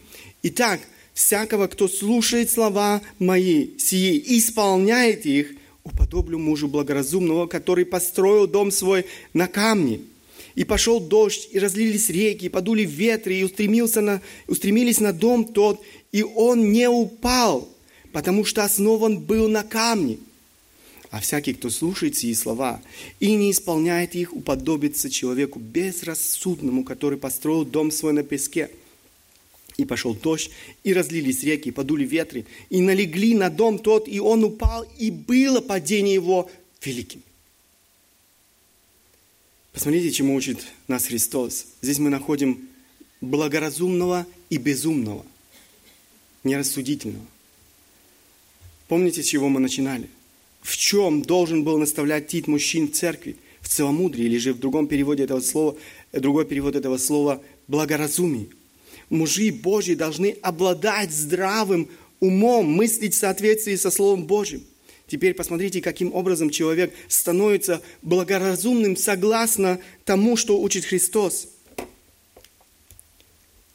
«Итак, 0.42 0.80
всякого, 1.14 1.66
кто 1.66 1.88
слушает 1.88 2.50
слова 2.50 3.02
мои, 3.18 3.78
сии, 3.78 4.22
исполняет 4.38 5.26
их, 5.26 5.52
уподоблю 5.84 6.38
мужу 6.38 6.68
благоразумного, 6.68 7.46
который 7.46 7.84
построил 7.84 8.46
дом 8.46 8.70
свой 8.70 9.06
на 9.34 9.46
камне. 9.48 10.00
И 10.54 10.64
пошел 10.64 11.00
дождь, 11.00 11.48
и 11.50 11.58
разлились 11.58 12.10
реки, 12.10 12.46
и 12.46 12.50
подули 12.50 12.84
ветры, 12.84 13.34
и 13.34 13.44
устремился 13.44 14.00
на, 14.00 14.20
устремились 14.46 15.00
на 15.00 15.12
дом 15.12 15.44
тот, 15.46 15.82
и 16.12 16.22
он 16.22 16.72
не 16.72 16.88
упал, 16.88 17.68
потому 18.12 18.44
что 18.44 18.64
основан 18.64 19.18
был 19.18 19.48
на 19.48 19.62
камне. 19.62 20.18
А 21.10 21.20
всякий, 21.20 21.52
кто 21.52 21.68
слушает 21.68 22.16
сии 22.16 22.32
слова 22.32 22.80
и 23.20 23.34
не 23.34 23.50
исполняет 23.50 24.14
их, 24.14 24.32
уподобится 24.32 25.10
человеку 25.10 25.58
безрассудному, 25.58 26.84
который 26.84 27.18
построил 27.18 27.64
дом 27.64 27.90
свой 27.90 28.12
на 28.12 28.22
песке– 28.22 28.70
и 29.76 29.84
пошел 29.84 30.14
дождь, 30.14 30.50
и 30.84 30.92
разлились 30.92 31.42
реки, 31.42 31.68
и 31.68 31.72
подули 31.72 32.04
ветры, 32.04 32.46
и 32.70 32.80
налегли 32.80 33.34
на 33.34 33.50
дом 33.50 33.78
тот, 33.78 34.08
и 34.08 34.20
он 34.20 34.44
упал, 34.44 34.86
и 34.98 35.10
было 35.10 35.60
падение 35.60 36.14
его 36.14 36.50
великим. 36.82 37.22
Посмотрите, 39.72 40.10
чему 40.10 40.34
учит 40.34 40.58
нас 40.86 41.06
Христос. 41.06 41.66
Здесь 41.80 41.98
мы 41.98 42.10
находим 42.10 42.68
благоразумного 43.20 44.26
и 44.50 44.58
безумного, 44.58 45.24
нерассудительного. 46.44 47.24
Помните, 48.92 49.22
с 49.22 49.26
чего 49.26 49.48
мы 49.48 49.58
начинали? 49.58 50.10
В 50.60 50.76
чем 50.76 51.22
должен 51.22 51.64
был 51.64 51.78
наставлять 51.78 52.26
Тит 52.26 52.46
мужчин 52.46 52.88
в 52.88 52.92
церкви? 52.92 53.36
В 53.62 53.68
целомудрии, 53.70 54.26
или 54.26 54.36
же 54.36 54.52
в 54.52 54.58
другом 54.58 54.86
переводе 54.86 55.24
этого 55.24 55.40
слова, 55.40 55.78
другой 56.12 56.44
перевод 56.44 56.76
этого 56.76 56.98
слова– 56.98 57.40
благоразумии– 57.68 58.50
мужи 59.08 59.50
Божьи 59.50 59.94
должны 59.94 60.36
обладать 60.42 61.10
здравым 61.10 61.88
умом, 62.20 62.70
мыслить 62.70 63.14
в 63.14 63.16
соответствии 63.16 63.76
со 63.76 63.90
Словом 63.90 64.26
Божьим. 64.26 64.62
Теперь 65.06 65.32
посмотрите, 65.32 65.80
каким 65.80 66.12
образом 66.12 66.50
человек 66.50 66.92
становится 67.08 67.80
благоразумным 68.02 68.98
согласно 68.98 69.80
тому, 70.04 70.36
что 70.36 70.60
учит 70.60 70.84
Христос. 70.84 71.48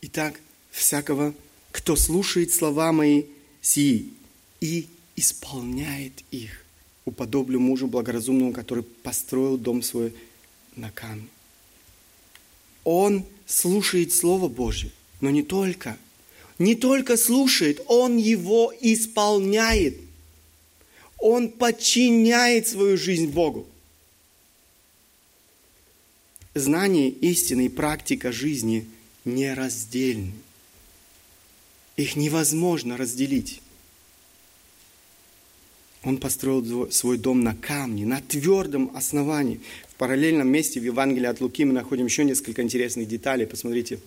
Итак, 0.04 0.40
всякого, 0.70 1.34
кто 1.72 1.96
слушает 1.96 2.54
слова 2.54 2.92
мои 2.92 3.24
сии 3.64 4.10
и 4.62 4.86
исполняет 5.18 6.24
их, 6.32 6.64
уподоблю 7.04 7.60
мужу 7.60 7.88
благоразумному, 7.88 8.54
который 8.54 8.84
построил 8.84 9.58
дом 9.58 9.82
свой 9.82 10.14
на 10.78 10.90
камне. 10.92 11.28
Он 12.86 13.26
слушает 13.46 14.14
Слово 14.14 14.48
Божье. 14.48 14.92
Но 15.20 15.30
не 15.30 15.44
только. 15.44 15.98
Не 16.60 16.76
только 16.76 17.18
слушает, 17.18 17.82
он 17.88 18.18
его 18.18 18.74
исполняет. 18.80 19.98
Он 21.18 21.50
подчиняет 21.50 22.68
свою 22.68 22.98
жизнь 22.98 23.28
Богу. 23.28 23.68
Знание 26.54 27.10
истины 27.10 27.66
и 27.66 27.70
практика 27.70 28.32
жизни 28.32 28.88
нераздельны. 29.26 30.34
Их 31.96 32.16
невозможно 32.16 32.96
разделить. 32.98 33.62
Он 36.04 36.18
построил 36.18 36.92
свой 36.92 37.18
дом 37.18 37.42
на 37.42 37.56
камне, 37.56 38.06
на 38.06 38.22
твердом 38.22 38.92
основании. 38.96 39.60
В 39.90 39.96
параллельном 39.96 40.48
месте 40.48 40.80
в 40.80 40.84
Евангелии 40.84 41.28
от 41.28 41.42
Луки 41.42 41.66
мы 41.66 41.74
находим 41.74 42.06
еще 42.06 42.24
несколько 42.24 42.62
интересных 42.62 43.08
деталей. 43.08 43.46
Посмотрите, 43.46 44.00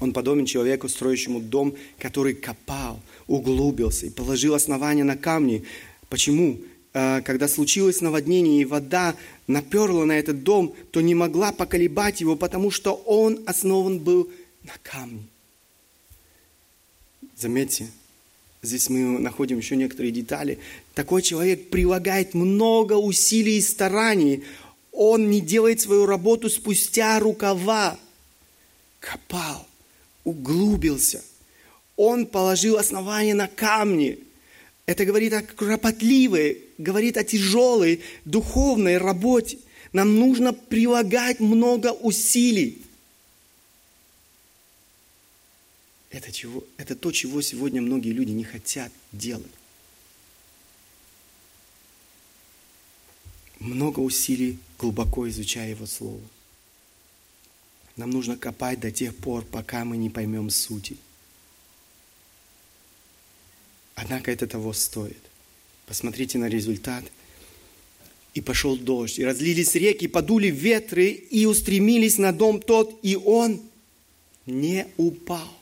он 0.00 0.12
подобен 0.12 0.46
человеку, 0.46 0.88
строящему 0.88 1.40
дом, 1.40 1.74
который 1.98 2.34
копал, 2.34 3.00
углубился 3.26 4.06
и 4.06 4.10
положил 4.10 4.54
основания 4.54 5.04
на 5.04 5.16
камни. 5.16 5.64
Почему? 6.08 6.60
А, 6.92 7.22
когда 7.22 7.48
случилось 7.48 8.00
наводнение 8.00 8.62
и 8.62 8.64
вода 8.64 9.16
наперла 9.48 10.04
на 10.04 10.18
этот 10.18 10.44
дом, 10.44 10.74
то 10.92 11.00
не 11.00 11.14
могла 11.14 11.52
поколебать 11.52 12.20
его, 12.20 12.36
потому 12.36 12.70
что 12.70 12.94
он 12.94 13.40
основан 13.46 13.98
был 13.98 14.30
на 14.62 14.72
камне. 14.82 15.24
Заметьте, 17.36 17.88
здесь 18.64 18.88
мы 18.88 19.18
находим 19.18 19.58
еще 19.58 19.76
некоторые 19.76 20.12
детали. 20.12 20.58
Такой 20.94 21.22
человек 21.22 21.70
прилагает 21.70 22.34
много 22.34 22.94
усилий 22.94 23.58
и 23.58 23.60
стараний. 23.60 24.44
Он 24.92 25.30
не 25.30 25.40
делает 25.40 25.80
свою 25.80 26.06
работу 26.06 26.48
спустя 26.48 27.18
рукава. 27.20 27.98
Копал, 29.00 29.66
углубился. 30.24 31.22
Он 31.96 32.26
положил 32.26 32.76
основание 32.76 33.34
на 33.34 33.46
камни. 33.46 34.18
Это 34.86 35.04
говорит 35.04 35.32
о 35.32 35.42
кропотливой, 35.42 36.62
говорит 36.78 37.16
о 37.16 37.24
тяжелой 37.24 38.00
духовной 38.24 38.98
работе. 38.98 39.58
Нам 39.92 40.18
нужно 40.18 40.52
прилагать 40.52 41.38
много 41.38 41.92
усилий. 41.92 42.83
Это, 46.14 46.30
чего, 46.30 46.62
это 46.76 46.94
то, 46.94 47.10
чего 47.10 47.42
сегодня 47.42 47.82
многие 47.82 48.10
люди 48.12 48.30
не 48.30 48.44
хотят 48.44 48.92
делать. 49.10 49.50
Много 53.58 53.98
усилий, 53.98 54.60
глубоко 54.78 55.28
изучая 55.28 55.70
Его 55.70 55.86
Слово. 55.86 56.20
Нам 57.96 58.10
нужно 58.10 58.36
копать 58.36 58.78
до 58.78 58.92
тех 58.92 59.16
пор, 59.16 59.44
пока 59.44 59.84
мы 59.84 59.96
не 59.96 60.08
поймем 60.08 60.50
сути. 60.50 60.96
Однако 63.96 64.30
это 64.30 64.46
того 64.46 64.72
стоит. 64.72 65.18
Посмотрите 65.86 66.38
на 66.38 66.48
результат. 66.48 67.04
И 68.34 68.40
пошел 68.40 68.76
дождь, 68.76 69.18
и 69.18 69.24
разлились 69.24 69.74
реки, 69.74 70.06
подули 70.06 70.48
ветры, 70.48 71.08
и 71.08 71.44
устремились 71.46 72.18
на 72.18 72.32
дом 72.32 72.60
тот, 72.60 73.00
и 73.02 73.16
он 73.16 73.60
не 74.46 74.86
упал, 74.96 75.52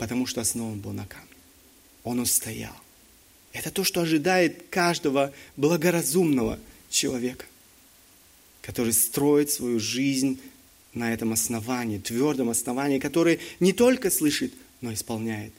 потому 0.00 0.24
что 0.24 0.40
основан 0.40 0.80
был 0.80 0.92
на 0.92 1.04
камне. 1.04 1.28
Он 2.04 2.20
устоял. 2.20 2.74
Это 3.52 3.70
то, 3.70 3.84
что 3.84 4.00
ожидает 4.00 4.64
каждого 4.70 5.30
благоразумного 5.58 6.58
человека, 6.88 7.44
который 8.62 8.94
строит 8.94 9.50
свою 9.50 9.78
жизнь 9.78 10.40
на 10.94 11.12
этом 11.12 11.34
основании, 11.34 11.98
твердом 11.98 12.48
основании, 12.48 12.98
которое 12.98 13.40
не 13.60 13.74
только 13.74 14.10
слышит, 14.10 14.54
но 14.80 14.90
исполняет. 14.90 15.52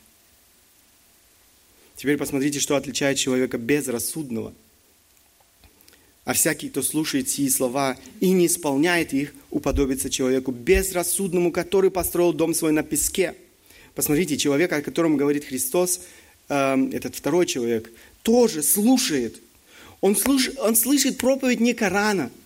Теперь 1.95 2.17
посмотрите, 2.17 2.59
что 2.59 2.75
отличает 2.75 3.19
человека 3.19 3.59
безрассудного. 3.59 4.55
А 6.25 6.33
всякий, 6.33 6.69
кто 6.69 6.81
слушает 6.81 7.29
сии 7.29 7.47
слова 7.47 7.95
и 8.19 8.31
не 8.31 8.47
исполняет 8.47 9.13
их, 9.13 9.35
уподобится 9.51 10.09
человеку 10.09 10.51
безрассудному, 10.51 11.51
который 11.51 11.91
построил 11.91 12.33
дом 12.33 12.55
свой 12.55 12.71
на 12.71 12.81
песке. 12.81 13.35
Посмотрите, 13.95 14.37
человек, 14.37 14.71
о 14.71 14.81
котором 14.81 15.17
говорит 15.17 15.45
Христос, 15.45 16.01
э, 16.49 16.89
этот 16.93 17.15
второй 17.15 17.45
человек, 17.45 17.91
тоже 18.23 18.63
слушает. 18.63 19.41
Он, 19.99 20.15
слуш, 20.15 20.49
он 20.57 20.75
слышит 20.75 21.17
проповедь 21.17 21.59
не 21.59 21.73
Корана– 21.73 22.31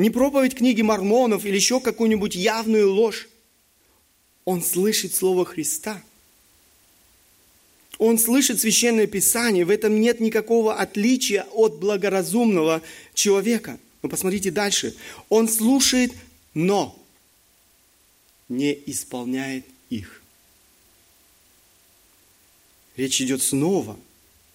не 0.00 0.10
проповедь 0.10 0.54
книги 0.54 0.82
мормонов 0.82 1.44
или 1.44 1.54
еще 1.54 1.80
какую-нибудь 1.80 2.34
явную 2.34 2.90
ложь. 2.90 3.28
Он 4.44 4.62
слышит 4.62 5.14
Слово 5.14 5.44
Христа. 5.44 6.02
Он 7.98 8.18
слышит 8.18 8.60
Священное 8.60 9.06
Писание. 9.06 9.64
В 9.64 9.70
этом 9.70 10.00
нет 10.00 10.20
никакого 10.20 10.74
отличия 10.74 11.46
от 11.52 11.78
благоразумного 11.78 12.80
человека. 13.12 13.78
Но 14.02 14.08
посмотрите 14.08 14.50
дальше. 14.50 14.94
Он 15.28 15.48
слушает, 15.48 16.12
но 16.54 16.98
не 18.48 18.72
исполняет 18.86 19.66
их. 19.90 20.22
Речь 22.96 23.20
идет 23.20 23.42
снова 23.42 23.98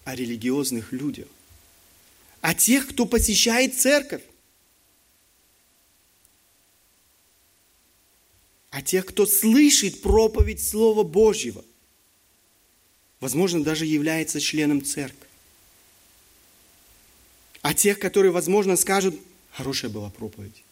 о 0.04 0.14
религиозных 0.14 0.92
людях. 0.92 1.28
О 2.40 2.54
тех, 2.54 2.88
кто 2.88 3.06
посещает 3.06 3.78
церковь. 3.78 4.22
а 8.76 8.82
тех, 8.82 9.06
кто 9.06 9.24
слышит 9.24 10.02
проповедь 10.02 10.62
Слова 10.62 11.02
Божьего. 11.02 11.64
Возможно, 13.20 13.64
даже 13.64 13.86
является 13.86 14.38
членом 14.38 14.84
церкви. 14.84 15.26
А 17.62 17.72
тех, 17.72 17.98
которые, 17.98 18.32
возможно, 18.32 18.76
скажут, 18.76 19.18
хорошая 19.50 19.90
была 19.90 20.10
проповедь. 20.10 20.62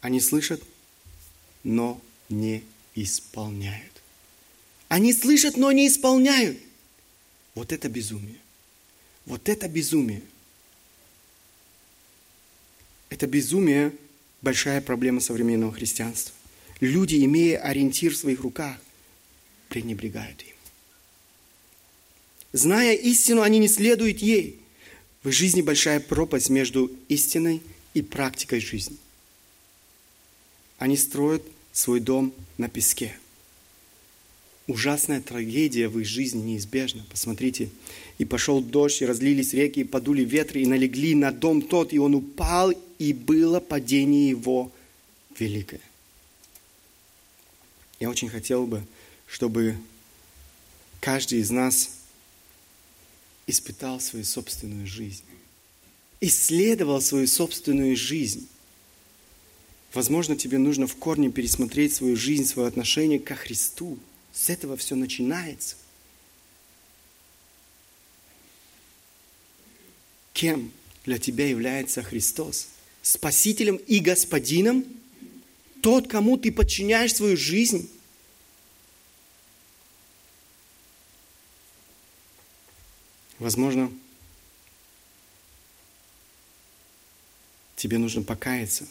Они 0.00 0.20
слышат, 0.20 0.60
но 1.66 2.00
не 2.28 2.62
исполняют. 2.94 3.92
Они 4.86 5.12
слышат, 5.12 5.56
но 5.56 5.72
не 5.72 5.88
исполняют. 5.88 6.58
Вот 7.56 7.72
это 7.72 7.88
безумие. 7.88 8.38
Вот 9.24 9.48
это 9.48 9.66
безумие. 9.66 10.22
Это 13.08 13.26
безумие– 13.26 13.92
большая 14.42 14.80
проблема 14.80 15.20
современного 15.20 15.72
христианства. 15.72 16.32
Люди, 16.78 17.16
имея 17.24 17.58
ориентир 17.58 18.12
в 18.12 18.16
своих 18.16 18.40
руках, 18.42 18.78
пренебрегают 19.68 20.40
им. 20.42 20.54
Зная 22.52 22.94
истину, 22.94 23.42
они 23.42 23.58
не 23.58 23.66
следуют 23.66 24.18
ей. 24.18 24.60
В 25.24 25.32
жизни 25.32 25.62
большая 25.62 25.98
пропасть 25.98 26.48
между 26.48 26.92
истиной 27.08 27.60
и 27.92 28.02
практикой 28.02 28.60
жизни. 28.60 28.98
Они 30.78 30.96
строят 30.96 31.42
свой 31.76 32.00
дом 32.00 32.32
на 32.56 32.68
песке. 32.70 33.14
Ужасная 34.66 35.20
трагедия 35.20 35.88
в 35.88 35.98
их 36.00 36.06
жизни 36.06 36.40
неизбежна. 36.40 37.04
Посмотрите. 37.10 37.68
«И 38.16 38.24
пошел 38.24 38.62
дождь, 38.62 39.02
и 39.02 39.06
разлились 39.06 39.52
реки, 39.52 39.80
и 39.80 39.84
подули 39.84 40.24
ветры, 40.24 40.62
и 40.62 40.66
налегли 40.66 41.14
на 41.14 41.30
дом 41.32 41.60
тот, 41.60 41.92
и 41.92 41.98
он 41.98 42.14
упал, 42.14 42.72
и 42.98 43.12
было 43.12 43.60
падение 43.60 44.30
его 44.30 44.72
великое». 45.38 45.82
Я 48.00 48.08
очень 48.08 48.30
хотел 48.30 48.66
бы, 48.66 48.82
чтобы 49.26 49.76
каждый 51.00 51.40
из 51.40 51.50
нас 51.50 51.90
испытал 53.46 54.00
свою 54.00 54.24
собственную 54.24 54.86
жизнь, 54.86 55.24
исследовал 56.22 57.02
свою 57.02 57.26
собственную 57.26 57.96
жизнь. 57.96 58.48
Возможно, 59.96 60.36
тебе 60.36 60.58
нужно 60.58 60.86
в 60.86 60.94
корне 60.96 61.30
пересмотреть 61.30 61.94
свою 61.94 62.16
жизнь, 62.16 62.44
свое 62.44 62.68
отношение 62.68 63.18
ко 63.18 63.34
Христу. 63.34 63.98
С 64.30 64.50
этого 64.50 64.76
все 64.76 64.94
начинается. 64.94 65.76
Кем 70.34 70.70
для 71.06 71.16
тебя 71.16 71.48
является 71.48 72.02
Христос? 72.02 72.68
Спасителем 73.00 73.76
и 73.76 74.00
Господином? 74.00 74.84
Тот, 75.80 76.08
кому 76.08 76.36
ты 76.36 76.52
подчиняешь 76.52 77.14
свою 77.14 77.38
жизнь? 77.38 77.90
Возможно, 83.38 83.90
тебе 87.76 87.96
нужно 87.96 88.20
покаяться 88.20 88.86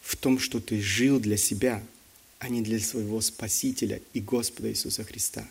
в 0.00 0.16
том, 0.16 0.38
что 0.38 0.60
ты 0.60 0.80
жил 0.80 1.20
для 1.20 1.36
себя, 1.36 1.84
а 2.38 2.48
не 2.48 2.62
для 2.62 2.80
своего 2.80 3.20
Спасителя 3.20 4.00
и 4.12 4.20
Господа 4.20 4.70
Иисуса 4.70 5.04
Христа. 5.04 5.48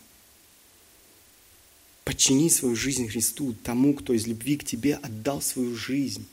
Подчини 2.04 2.50
свою 2.50 2.74
жизнь 2.74 3.08
Христу, 3.08 3.54
тому, 3.62 3.94
кто 3.94 4.12
из 4.12 4.26
любви 4.26 4.56
к 4.56 4.64
тебе 4.64 4.96
отдал 4.96 5.40
свою 5.40 5.76
жизнь. 5.76 6.26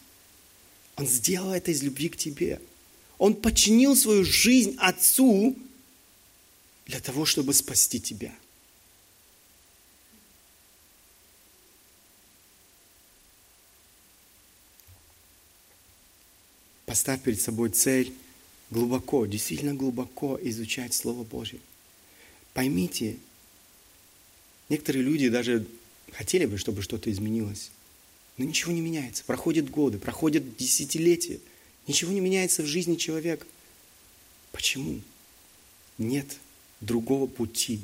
Он 0.95 1.07
сделал 1.07 1.53
это 1.53 1.71
из 1.71 1.83
любви 1.83 2.09
к 2.09 2.17
тебе. 2.17 2.59
Он 3.17 3.35
подчинил 3.35 3.95
свою 3.95 4.23
жизнь 4.23 4.75
Отцу 4.79 5.55
для 6.85 6.99
того, 6.99 7.25
чтобы 7.25 7.53
спасти 7.53 7.99
тебя– 7.99 8.33
Поставь 16.87 17.21
перед 17.21 17.41
собой 17.41 17.69
цель 17.69 18.13
глубоко, 18.69 19.25
действительно 19.25 19.73
глубоко 19.73 20.39
изучать 20.41 20.93
Слово 20.93 21.25
Божье. 21.25 21.59
Поймите, 22.53 23.17
некоторые 24.69 25.03
люди 25.03 25.27
даже 25.27 25.67
хотели 26.13 26.45
бы, 26.45 26.57
чтобы 26.57 26.81
что-то 26.81 27.11
изменилось, 27.11 27.71
но 28.37 28.45
ничего 28.45 28.71
не 28.71 28.79
меняется. 28.79 29.25
Проходят 29.25 29.69
годы, 29.69 29.97
проходят 29.97 30.55
десятилетия, 30.55 31.41
ничего 31.87 32.13
не 32.13 32.21
меняется 32.21 32.63
в 32.63 32.67
жизни 32.67 32.95
человека. 32.95 33.45
Почему? 34.53 35.01
Нет 35.97 36.37
другого 36.79 37.27
пути. 37.27 37.81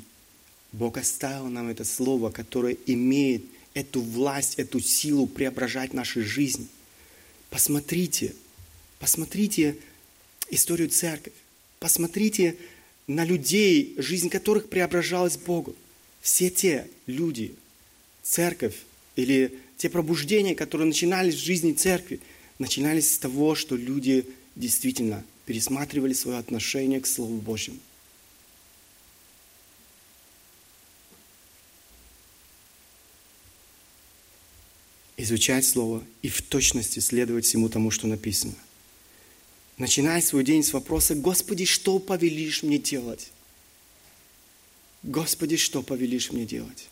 Бог 0.72 0.96
оставил 0.96 1.48
нам 1.48 1.68
это 1.68 1.84
слово, 1.84 2.30
которое 2.30 2.78
имеет 2.86 3.44
эту 3.74 4.00
власть, 4.00 4.54
эту 4.54 4.80
силу 4.80 5.26
преображать 5.26 5.92
наши 5.92 6.22
жизни. 6.22 6.68
Посмотрите, 7.50 8.34
Посмотрите 9.04 9.76
историю 10.48 10.88
церкви. 10.88 11.30
Посмотрите 11.78 12.56
на 13.06 13.22
людей, 13.26 13.94
жизнь 13.98 14.30
которых 14.30 14.70
преображалась 14.70 15.36
Богу. 15.36 15.76
Все 16.22 16.48
те 16.48 16.88
люди, 17.04 17.54
церковь 18.22 18.76
или 19.14 19.58
те 19.76 19.90
пробуждения, 19.90 20.54
которые 20.54 20.86
начинались 20.86 21.34
в 21.34 21.44
жизни 21.44 21.74
церкви, 21.74 22.18
начинались 22.58 23.12
с 23.12 23.18
того, 23.18 23.54
что 23.54 23.76
люди 23.76 24.24
действительно 24.56 25.22
пересматривали 25.44 26.14
свое 26.14 26.38
отношение 26.38 27.02
к 27.02 27.06
Слову 27.06 27.36
Божьему. 27.36 27.80
Изучать 35.18 35.66
Слово 35.66 36.02
и 36.22 36.28
в 36.30 36.40
точности 36.40 37.00
следовать 37.00 37.44
всему 37.44 37.68
тому, 37.68 37.90
что 37.90 38.06
написано– 38.06 38.54
Начинай 39.76 40.22
свой 40.22 40.44
день 40.44 40.62
с 40.62 40.72
вопроса, 40.72 41.14
Господи, 41.14 41.64
что 41.64 41.98
повелишь 41.98 42.62
мне 42.62 42.78
делать? 42.78 43.30
Господи, 45.02 45.56
что 45.56 45.82
повелишь 45.82 46.30
мне 46.30 46.44
делать? 46.44 46.88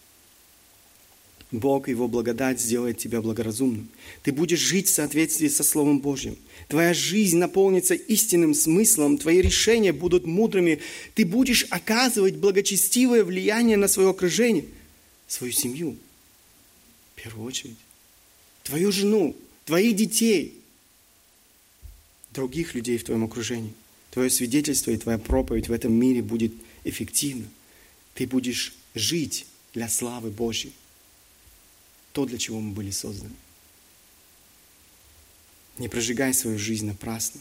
Бог, 1.53 1.89
Его 1.89 2.09
благодать 2.09 2.61
сделает 2.61 2.99
тебя 2.99 3.20
благоразумным. 3.20 3.89
Ты 4.22 4.33
будешь 4.33 4.59
жить 4.59 4.89
в 4.89 4.93
соответствии 4.93 5.49
со 5.49 5.62
Словом 5.62 6.01
Божьим. 6.01 6.37
Твоя 6.66 6.93
жизнь 6.93 7.37
наполнится 7.37 7.95
истинным 7.95 8.55
смыслом, 8.55 9.18
твои 9.18 9.41
решения 9.41 9.93
будут 9.93 10.26
мудрыми. 10.26 10.80
Ты 11.14 11.24
будешь 11.24 11.66
оказывать 11.70 12.37
благочестивое 12.37 13.22
влияние 13.22 13.76
на 13.76 13.87
свое 13.87 14.11
окружение, 14.11 14.64
свою 15.28 15.53
семью, 15.53 15.97
в 17.14 17.22
первую 17.22 17.47
очередь, 17.47 17.76
твою 18.64 18.91
жену, 18.91 19.37
твоих 19.66 19.95
детей– 19.95 20.59
других 22.33 22.74
людей 22.74 22.99
в 22.99 23.05
твоем 23.05 23.24
окружении. 23.24 23.74
Твое 24.11 24.30
свидетельство 24.30 24.91
и 24.91 24.97
твоя 24.97 25.18
проповедь 25.18 25.68
в 25.68 25.72
этом 25.72 25.93
мире 25.93 26.22
будет 26.22 26.53
эффективна. 26.85 27.47
Ты 28.14 28.26
будешь 28.26 28.74
жить 28.95 29.47
для 29.72 29.89
славы 29.89 30.30
Божьей. 30.30 30.72
То, 32.12 32.26
для 32.26 32.39
чего 32.39 32.61
мы 32.61 32.72
были 32.72 32.91
созданы. 32.91 33.35
Не 35.78 35.89
прожигай 35.89 36.35
свою 36.35 36.59
жизнь 36.59 36.87
напрасно. 36.87 37.41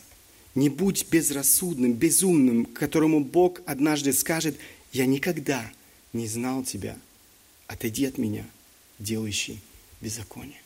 Не 0.55 0.69
будь 0.69 1.07
безрассудным, 1.09 1.93
безумным, 1.93 2.65
которому 2.65 3.23
Бог 3.23 3.61
однажды 3.65 4.13
скажет, 4.13 4.57
«Я 4.93 5.05
никогда 5.05 5.71
не 6.13 6.27
знал 6.27 6.63
тебя. 6.63 6.97
Отойди 7.67 8.05
от 8.05 8.17
меня, 8.17 8.45
делающий 8.99 9.61
беззаконие». 9.99 10.61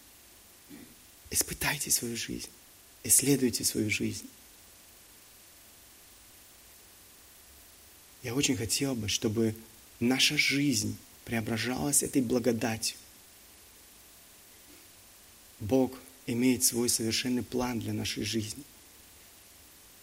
Испытайте 1.32 1.92
свою 1.92 2.16
жизнь. 2.16 2.50
Исследуйте 3.06 3.64
свою 3.64 3.92
жизнь. 3.92 4.28
Я 8.24 8.34
очень 8.34 8.58
хотел 8.58 8.96
бы, 8.96 9.08
чтобы 9.10 9.54
наша 10.00 10.40
жизнь 10.40 10.98
преображалась 11.24 12.02
этой 12.02 12.24
благодатью. 12.24 12.98
Бог 15.60 15.94
имеет 16.26 16.64
свой 16.64 16.90
совершенный 16.90 17.44
план 17.44 17.80
для 17.80 17.94
нашей 17.94 18.24
жизни. 18.24 18.64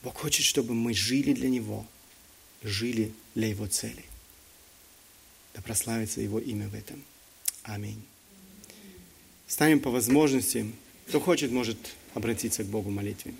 Бог 0.05 0.17
хочет, 0.19 0.47
чтобы 0.47 0.73
мы 0.73 0.95
жили 0.95 1.33
для 1.33 1.49
Него, 1.49 1.85
жили 2.63 3.13
для 3.35 3.49
Его 3.49 3.67
цели. 3.67 4.05
Да 5.55 5.61
прославится 5.61 6.21
Его 6.21 6.39
имя 6.39 6.69
в 6.69 6.75
этом. 6.77 7.03
Аминь. 7.65 8.05
Станем 9.49 9.81
по 9.81 9.91
возможности. 9.91 10.71
Кто 11.09 11.19
хочет, 11.19 11.51
может 11.51 11.79
обратиться 12.15 12.65
к 12.65 12.67
Богу 12.67 12.91
в 12.91 12.93
молитве. 12.93 13.35